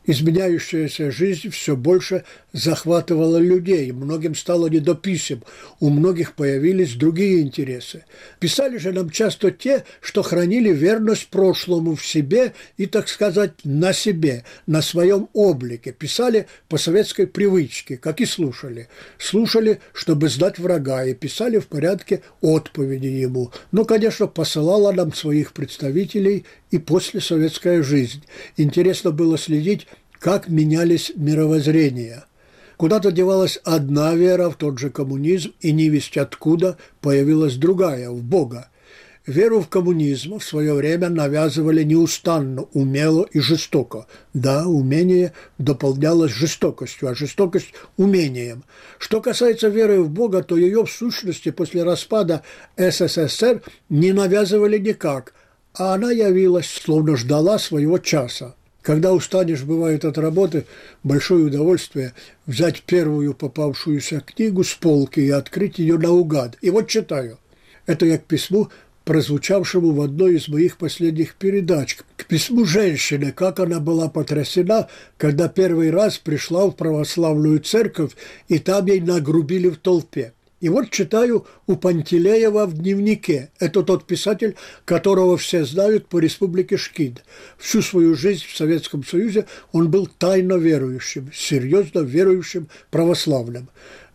Изменяющаяся 0.07 1.11
жизнь 1.11 1.49
все 1.49 1.77
больше 1.77 2.25
захватывала 2.55 3.37
людей, 3.37 3.91
многим 3.91 4.35
стало 4.37 4.69
не 4.69 4.79
до 4.79 4.95
писем, 4.95 5.43
у 5.81 5.91
многих 5.91 6.35
появились 6.35 6.95
другие 6.95 7.43
интересы. 7.43 8.05
Писали 8.39 8.79
же 8.79 8.93
нам 8.93 9.11
часто 9.11 9.51
те, 9.51 9.85
что 10.01 10.23
хранили 10.23 10.73
верность 10.73 11.27
прошлому 11.29 11.97
в 11.97 12.07
себе 12.07 12.55
и, 12.77 12.87
так 12.87 13.09
сказать, 13.09 13.53
на 13.65 13.93
себе, 13.93 14.45
на 14.69 14.83
своем 14.83 15.29
облике. 15.33 15.93
Писали 15.93 16.47
по 16.69 16.79
советской 16.79 17.27
привычке, 17.27 17.97
как 17.97 18.21
и 18.21 18.25
слушали. 18.25 18.89
Слушали, 19.19 19.81
чтобы 19.93 20.29
сдать 20.29 20.61
врага, 20.61 21.05
и 21.05 21.13
писали 21.13 21.59
в 21.59 21.67
порядке 21.67 22.23
отповеди 22.41 23.09
ему. 23.09 23.51
Но, 23.73 23.85
конечно, 23.85 24.29
посылала 24.29 24.93
нам 24.93 25.13
своих 25.13 25.53
представителей 25.53 26.45
и 26.71 26.79
послесоветская 26.79 27.83
жизнь. 27.83 28.23
Интересно 28.57 29.11
было 29.11 29.37
следить, 29.39 29.89
как 30.21 30.49
менялись 30.49 31.11
мировоззрения– 31.17 32.27
Куда-то 32.77 33.13
девалась 33.13 33.59
одна 33.65 34.15
вера 34.15 34.51
в 34.51 34.57
тот 34.57 34.79
же 34.79 34.91
коммунизм, 34.91 35.53
и 35.61 35.73
не 35.73 35.89
весть 35.89 36.17
откуда 36.17 36.77
появилась 37.01 37.57
другая, 37.57 38.11
в 38.11 38.23
Бога. 38.23 38.69
Веру 39.27 39.61
в 39.63 39.69
коммунизм 39.69 40.39
в 40.39 40.45
свое 40.45 40.75
время 40.75 41.09
навязывали 41.09 41.83
неустанно, 41.83 42.67
умело 42.75 43.27
и 43.33 43.41
жестоко. 43.41 44.07
Да, 44.35 44.67
умение 44.67 45.33
дополнялось 45.57 46.33
жестокостью, 46.33 47.09
а 47.09 47.15
жестокость– 47.15 47.73
умением. 47.97 48.65
Что 48.99 49.23
касается 49.23 49.69
веры 49.69 50.03
в 50.03 50.11
Бога, 50.11 50.43
то 50.43 50.59
ее 50.59 50.85
в 50.85 50.91
сущности 50.91 51.51
после 51.51 51.85
распада 51.85 52.43
СССР 52.77 53.63
не 53.89 54.13
навязывали 54.13 54.79
никак, 54.79 55.33
а 55.73 55.95
она 55.95 56.11
явилась, 56.11 56.69
словно 56.69 57.17
ждала 57.17 57.59
своего 57.59 57.97
часа. 57.97 58.55
Когда 58.85 59.15
устанешь, 59.15 59.63
бывает, 59.63 60.05
от 60.05 60.19
работы, 60.19 60.67
большое 61.03 61.47
удовольствие 61.47 62.13
взять 62.45 62.83
первую 62.83 63.33
попавшуюся 63.33 64.21
книгу 64.21 64.63
с 64.63 64.75
полки 64.75 65.21
и 65.21 65.31
открыть 65.31 65.79
ее 65.79 65.97
наугад. 65.97 66.59
И 66.61 66.69
вот 66.69 66.87
читаю. 66.87 67.39
Это 67.87 68.05
я 68.05 68.19
к 68.19 68.25
письму 68.25 68.69
прозвучавшему 69.07 69.93
в 69.93 70.03
одной 70.03 70.35
из 70.35 70.49
моих 70.49 70.77
последних 70.77 71.35
передач, 71.37 71.97
к 72.19 72.27
письму 72.27 72.67
женщины, 72.67 73.33
как 73.33 73.59
она 73.59 73.81
была 73.81 74.11
потрясена, 74.11 74.89
когда 75.17 75.49
первый 75.49 75.91
раз 75.91 76.19
пришла 76.19 76.67
в 76.67 76.73
православную 76.73 77.61
церковь, 77.61 78.13
и 78.49 78.59
там 78.59 78.85
ей 78.85 79.01
нагрубили 79.01 79.71
в 79.71 79.79
толпе. 79.79 80.35
И 80.65 80.71
вот 80.71 80.89
читаю 80.89 81.47
у 81.67 81.77
Пантелеева 81.77 82.65
в 82.65 82.73
дневнике. 82.73 83.51
Это 83.59 83.83
тот 83.83 84.07
писатель, 84.07 84.57
которого 84.87 85.37
все 85.37 85.67
знают 85.67 86.07
по 86.07 86.19
республике 86.19 86.79
Шкид. 86.79 87.23
Всю 87.59 87.83
свою 87.83 88.15
жизнь 88.15 88.45
в 88.49 88.57
Советском 88.57 89.05
Союзе 89.05 89.45
он 89.73 89.91
был 89.91 90.07
тайно 90.07 90.55
верующим, 90.55 91.31
серьезно 91.35 91.99
верующим 91.99 92.69
православным 92.91 93.69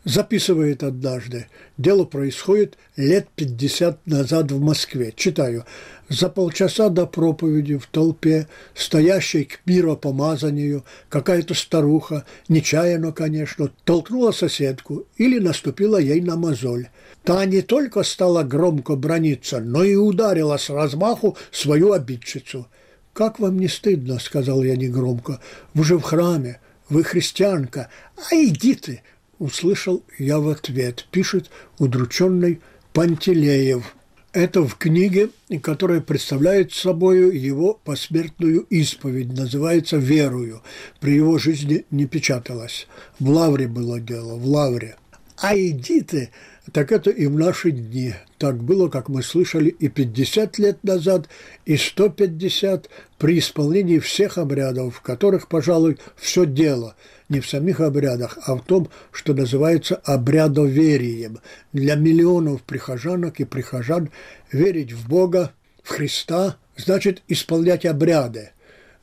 записывает 0.04 0.84
однажды. 0.84 1.48
Дело 1.78 2.06
происходит 2.06 2.78
лет 2.96 3.28
50 3.36 4.08
назад 4.08 4.52
в 4.52 4.60
Москве. 4.62 5.14
Читаю. 5.16 5.66
За 6.08 6.30
полчаса 6.30 6.90
до 6.90 7.06
проповеди 7.06 7.78
в 7.78 7.86
толпе, 7.86 8.48
стоящей 8.74 9.46
к 9.46 9.60
миропомазанию, 9.66 10.84
какая-то 11.10 11.54
старуха, 11.54 12.26
нечаянно, 12.48 13.12
конечно, 13.12 13.70
толкнула 13.84 14.32
соседку 14.32 15.06
или 15.18 15.40
наступила 15.40 15.98
ей 15.98 16.22
на 16.22 16.36
мозоль. 16.36 16.88
Та 17.24 17.46
не 17.46 17.62
только 17.62 18.04
стала 18.04 18.44
громко 18.44 18.96
брониться, 18.96 19.60
но 19.60 19.84
и 19.84 19.96
ударила 19.96 20.58
с 20.58 20.70
размаху 20.70 21.38
свою 21.52 21.92
обидчицу. 21.92 22.68
«Как 23.14 23.40
вам 23.40 23.60
не 23.60 23.68
стыдно?»– 23.68 24.18
сказал 24.20 24.64
я 24.64 24.76
негромко. 24.76 25.42
«Вы 25.74 25.84
же 25.84 25.98
в 25.98 26.04
храме, 26.04 26.60
вы 26.90 27.04
христианка. 27.04 27.90
А 28.16 28.36
иди 28.36 28.76
ты!» 28.76 29.04
Услышал 29.40 30.04
я 30.18 30.40
в 30.40 30.50
ответ, 30.50 31.08
пишет 31.12 31.50
удрученный 31.80 32.60
Пантелеев. 32.94 33.96
Это 34.32 34.62
в 34.62 34.76
книге, 34.76 35.30
которая 35.64 36.02
представляет 36.02 36.72
собой 36.72 37.36
его 37.36 37.80
посмертную 37.84 38.62
исповедь, 38.70 39.34
называется 39.34 39.98
«Верую». 39.98 40.62
При 41.00 41.16
его 41.16 41.40
жизни 41.40 41.86
не 41.90 42.06
печаталось. 42.06 42.88
В 43.20 43.30
Лавре 43.30 43.68
было 43.68 44.00
дело, 44.00 44.36
в 44.36 44.46
Лавре. 44.46 44.98
А 45.38 45.58
иди 45.58 46.02
ты, 46.02 46.30
так 46.74 46.92
это 46.92 47.10
и 47.10 47.26
в 47.26 47.34
наши 47.34 47.72
дни. 47.72 48.14
Так 48.38 48.62
было, 48.62 48.88
как 48.88 49.10
мы 49.10 49.24
слышали, 49.24 49.70
и 49.70 49.88
50 49.88 50.60
лет 50.60 50.84
назад, 50.84 51.28
и 51.66 51.76
150 51.76 52.88
при 53.18 53.40
исполнении 53.40 53.98
всех 53.98 54.38
обрядов, 54.38 54.98
в 54.98 55.02
которых, 55.02 55.48
пожалуй, 55.48 55.98
все 56.18 56.46
дело– 56.46 56.96
не 57.30 57.40
в 57.40 57.48
самих 57.48 57.80
обрядах, 57.80 58.38
а 58.46 58.56
в 58.56 58.62
том, 58.64 58.90
что 59.12 59.34
называется 59.34 59.96
обрядоверием. 59.96 61.40
Для 61.72 61.96
миллионов 61.96 62.64
прихожанок 62.64 63.40
и 63.40 63.46
прихожан 63.46 64.10
верить 64.52 64.92
в 64.92 65.08
Бога, 65.08 65.54
в 65.84 65.90
Христа, 65.90 66.58
значит 66.76 67.22
исполнять 67.28 67.86
обряды, 67.86 68.52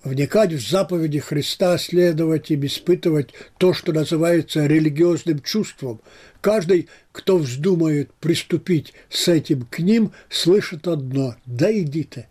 вникать 0.02 0.52
в 0.52 0.68
заповеди 0.68 1.20
Христа, 1.20 1.78
следовать 1.78 2.50
им, 2.50 2.66
испытывать 2.66 3.30
то, 3.58 3.72
что 3.72 3.92
называется 3.92 4.66
религиозным 4.66 5.40
чувством. 5.40 6.00
Каждый, 6.40 6.88
кто 7.12 7.38
вздумает 7.38 8.12
приступить 8.14 8.92
с 9.08 9.28
этим 9.28 9.66
к 9.70 9.78
ним, 9.78 10.12
слышит 10.28 10.86
одно– 10.88 11.36
«Да 11.46 11.72
иди 11.72 12.04
ты». 12.04 12.26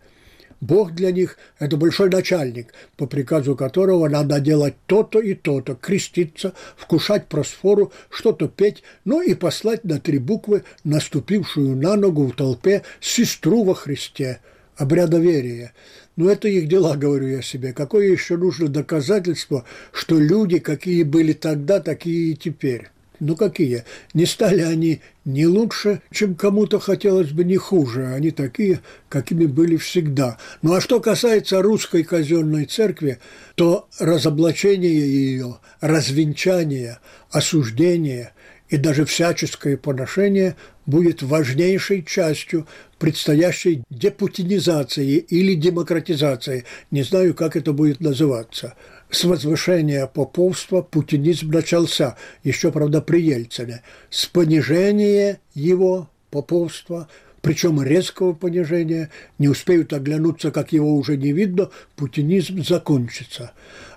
Бог 0.65 0.93
для 0.93 1.11
них– 1.11 1.37
это 1.59 1.77
большой 1.77 2.09
начальник, 2.09 2.73
по 2.97 3.05
приказу 3.05 3.55
которого 3.55 4.09
надо 4.09 4.39
делать 4.39 4.73
то-то 4.87 5.19
и 5.19 5.35
то-то, 5.35 5.75
креститься, 5.75 6.53
вкушать 6.75 7.27
просфору, 7.27 7.91
что-то 8.09 8.47
петь, 8.47 8.81
ну 9.05 9.21
и 9.21 9.35
послать 9.35 9.83
на 9.83 9.99
три 9.99 10.17
буквы 10.17 10.63
наступившую 10.83 11.75
на 11.75 11.95
ногу 11.95 12.25
в 12.25 12.35
толпе 12.35 12.81
сестру 12.99 13.63
во 13.63 13.75
Христе, 13.75 14.39
обрядоверие. 14.75 15.73
Но 16.15 16.31
это 16.31 16.47
их 16.47 16.67
дела, 16.67 16.95
говорю 16.95 17.27
я 17.27 17.41
себе. 17.41 17.71
Какое 17.73 18.07
еще 18.07 18.37
нужно 18.37 18.67
доказательство, 18.67 19.65
что 19.91 20.17
люди, 20.17 20.59
какие 20.59 21.03
были 21.03 21.33
тогда, 21.33 21.79
такие 21.79 22.31
и 22.31 22.35
теперь? 22.35 22.89
Ну 23.19 23.35
какие? 23.35 23.83
Не 24.13 24.25
стали 24.25 24.61
они 24.61 25.01
не 25.23 25.47
лучше, 25.47 26.01
чем 26.11 26.35
кому-то 26.35 26.79
хотелось 26.79 27.31
бы 27.31 27.43
не 27.43 27.57
хуже. 27.57 28.07
Они 28.07 28.31
такие, 28.31 28.81
какими 29.09 29.45
были 29.45 29.77
всегда. 29.77 30.37
Ну 30.61 30.73
а 30.73 30.81
что 30.81 30.99
касается 30.99 31.61
русской 31.61 32.03
казенной 32.03 32.65
церкви, 32.65 33.19
то 33.55 33.87
разоблачение 33.99 34.93
ее, 34.93 35.57
развенчание, 35.81 36.99
осуждение 37.31 38.33
и 38.69 38.77
даже 38.77 39.05
всяческое 39.05 39.77
поношение 39.77 40.55
будет 40.85 41.21
важнейшей 41.21 42.03
частью 42.03 42.67
предстоящей 42.99 43.83
депутинизации 43.89 45.17
или 45.17 45.55
демократизации. 45.55 46.65
Не 46.91 47.03
знаю, 47.03 47.33
как 47.33 47.55
это 47.55 47.73
будет 47.73 47.99
называться– 47.99 48.73
с 49.09 49.23
возвышения 49.23 50.07
поповства 50.07 50.81
путинизм 50.81 51.51
начался, 51.51 52.17
еще, 52.43 52.71
правда, 52.71 53.01
при 53.01 53.21
Ельцине. 53.21 53.81
С 54.09 54.25
понижения 54.25 55.39
его 55.53 56.09
поповства, 56.31 57.07
причем 57.41 57.81
резкого 57.81 58.33
понижения, 58.33 59.09
не 59.37 59.47
успеют 59.47 59.93
оглянуться, 59.93 60.51
как 60.51 60.73
его 60.73 60.95
уже 60.95 61.17
не 61.17 61.31
видно, 61.31 61.69
путинизм 61.95 62.63
закончится. 62.63 63.51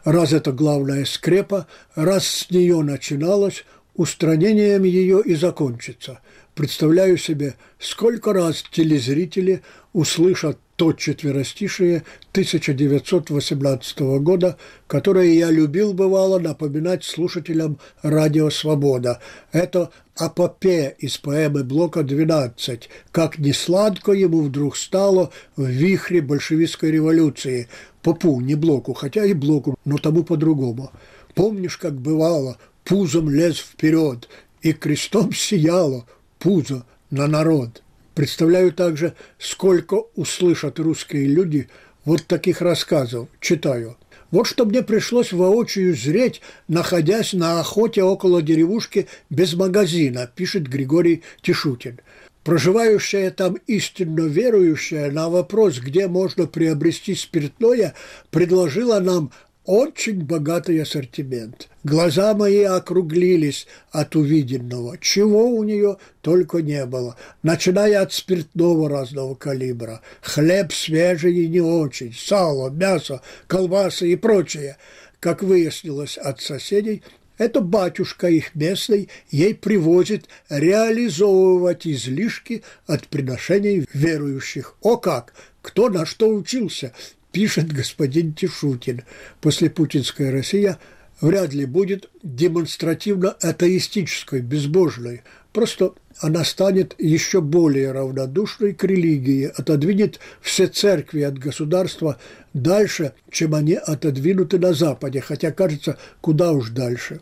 Раз 0.04 0.32
это 0.32 0.52
главная 0.52 1.04
скрепа, 1.04 1.66
раз 1.94 2.26
с 2.26 2.50
нее 2.50 2.82
начиналось, 2.82 3.64
устранением 3.94 4.84
ее 4.84 5.22
и 5.22 5.34
закончится. 5.34 6.20
Представляю 6.54 7.16
себе, 7.16 7.54
сколько 7.78 8.32
раз 8.32 8.64
телезрители 8.70 9.62
услышат 9.92 10.58
то 10.78 10.92
четверостишие 10.92 12.04
1918 12.30 13.98
года, 14.20 14.56
которое 14.86 15.32
я 15.32 15.50
любил, 15.50 15.92
бывало, 15.92 16.38
напоминать 16.38 17.02
слушателям 17.02 17.80
«Радио 18.00 18.48
Свобода». 18.48 19.20
Это 19.50 19.90
апопе 20.14 20.94
из 21.00 21.18
поэмы 21.18 21.64
Блока 21.64 22.02
«12», 22.02 22.82
как 23.10 23.38
не 23.38 23.52
сладко 23.52 24.12
ему 24.12 24.42
вдруг 24.42 24.76
стало 24.76 25.32
в 25.56 25.66
вихре 25.66 26.22
большевистской 26.22 26.92
революции. 26.92 27.66
Попу, 28.00 28.40
не 28.40 28.54
Блоку, 28.54 28.94
хотя 28.94 29.24
и 29.24 29.32
Блоку, 29.32 29.76
но 29.84 29.98
тому 29.98 30.22
по-другому. 30.22 30.92
Помнишь, 31.34 31.76
как 31.76 31.94
бывало, 31.94 32.56
пузом 32.84 33.28
лез 33.30 33.56
вперед, 33.58 34.28
и 34.62 34.72
крестом 34.72 35.32
сияло 35.32 36.06
пузо 36.38 36.86
на 37.10 37.26
народ– 37.26 37.82
Представляю 38.18 38.72
также, 38.72 39.14
сколько 39.38 40.06
услышат 40.16 40.80
русские 40.80 41.26
люди 41.26 41.68
вот 42.04 42.26
таких 42.26 42.60
рассказов. 42.60 43.28
Читаю. 43.40 43.96
Вот 44.32 44.48
что 44.48 44.64
мне 44.64 44.82
пришлось 44.82 45.32
воочию 45.32 45.94
зреть, 45.94 46.40
находясь 46.66 47.32
на 47.32 47.60
охоте 47.60 48.02
около 48.02 48.42
деревушки 48.42 49.06
без 49.30 49.54
магазина, 49.54 50.28
пишет 50.34 50.66
Григорий 50.66 51.22
Тишутин. 51.42 52.00
Проживающая 52.42 53.30
там 53.30 53.54
истинно 53.68 54.22
верующая 54.26 55.12
на 55.12 55.28
вопрос, 55.28 55.78
где 55.78 56.08
можно 56.08 56.48
приобрести 56.48 57.14
спиртное, 57.14 57.94
предложила 58.30 58.98
нам 58.98 59.30
очень 59.68 60.24
богатый 60.24 60.80
ассортимент. 60.80 61.68
Глаза 61.84 62.32
мои 62.32 62.62
округлились 62.62 63.66
от 63.90 64.16
увиденного. 64.16 64.96
Чего 64.96 65.50
у 65.50 65.62
нее 65.62 65.98
только 66.22 66.62
не 66.62 66.86
было. 66.86 67.16
Начиная 67.42 68.00
от 68.00 68.14
спиртного 68.14 68.88
разного 68.88 69.34
калибра. 69.34 70.00
Хлеб 70.22 70.72
свежий 70.72 71.44
и 71.44 71.48
не 71.48 71.60
очень. 71.60 72.14
Сало, 72.14 72.70
мясо, 72.70 73.20
колбасы 73.46 74.10
и 74.10 74.16
прочее. 74.16 74.78
Как 75.20 75.42
выяснилось 75.42 76.16
от 76.16 76.40
соседей, 76.40 77.02
это 77.36 77.60
батюшка 77.60 78.28
их 78.28 78.54
местный 78.54 79.10
ей 79.30 79.54
привозит 79.54 80.28
реализовывать 80.48 81.86
излишки 81.86 82.62
от 82.86 83.06
приношений 83.08 83.86
верующих. 83.92 84.76
О 84.80 84.96
как! 84.96 85.34
Кто 85.60 85.90
на 85.90 86.06
что 86.06 86.30
учился? 86.30 86.94
Пишет 87.32 87.72
господин 87.72 88.32
Тишутин. 88.32 89.02
После 89.40 89.70
путинская 89.70 90.30
Россия 90.30 90.78
вряд 91.20 91.52
ли 91.52 91.64
будет 91.66 92.10
демонстративно 92.22 93.30
атеистической, 93.30 94.40
безбожной. 94.40 95.22
Просто 95.52 95.92
она 96.20 96.44
станет 96.44 96.94
еще 96.98 97.40
более 97.40 97.92
равнодушной 97.92 98.74
к 98.74 98.84
религии, 98.84 99.50
отодвинет 99.54 100.18
все 100.40 100.66
церкви 100.66 101.22
от 101.22 101.38
государства 101.38 102.18
дальше, 102.54 103.12
чем 103.30 103.54
они 103.54 103.74
отодвинуты 103.74 104.58
на 104.58 104.72
Западе, 104.72 105.20
хотя, 105.20 105.52
кажется, 105.52 105.98
куда 106.20 106.52
уж 106.52 106.70
дальше. 106.70 107.20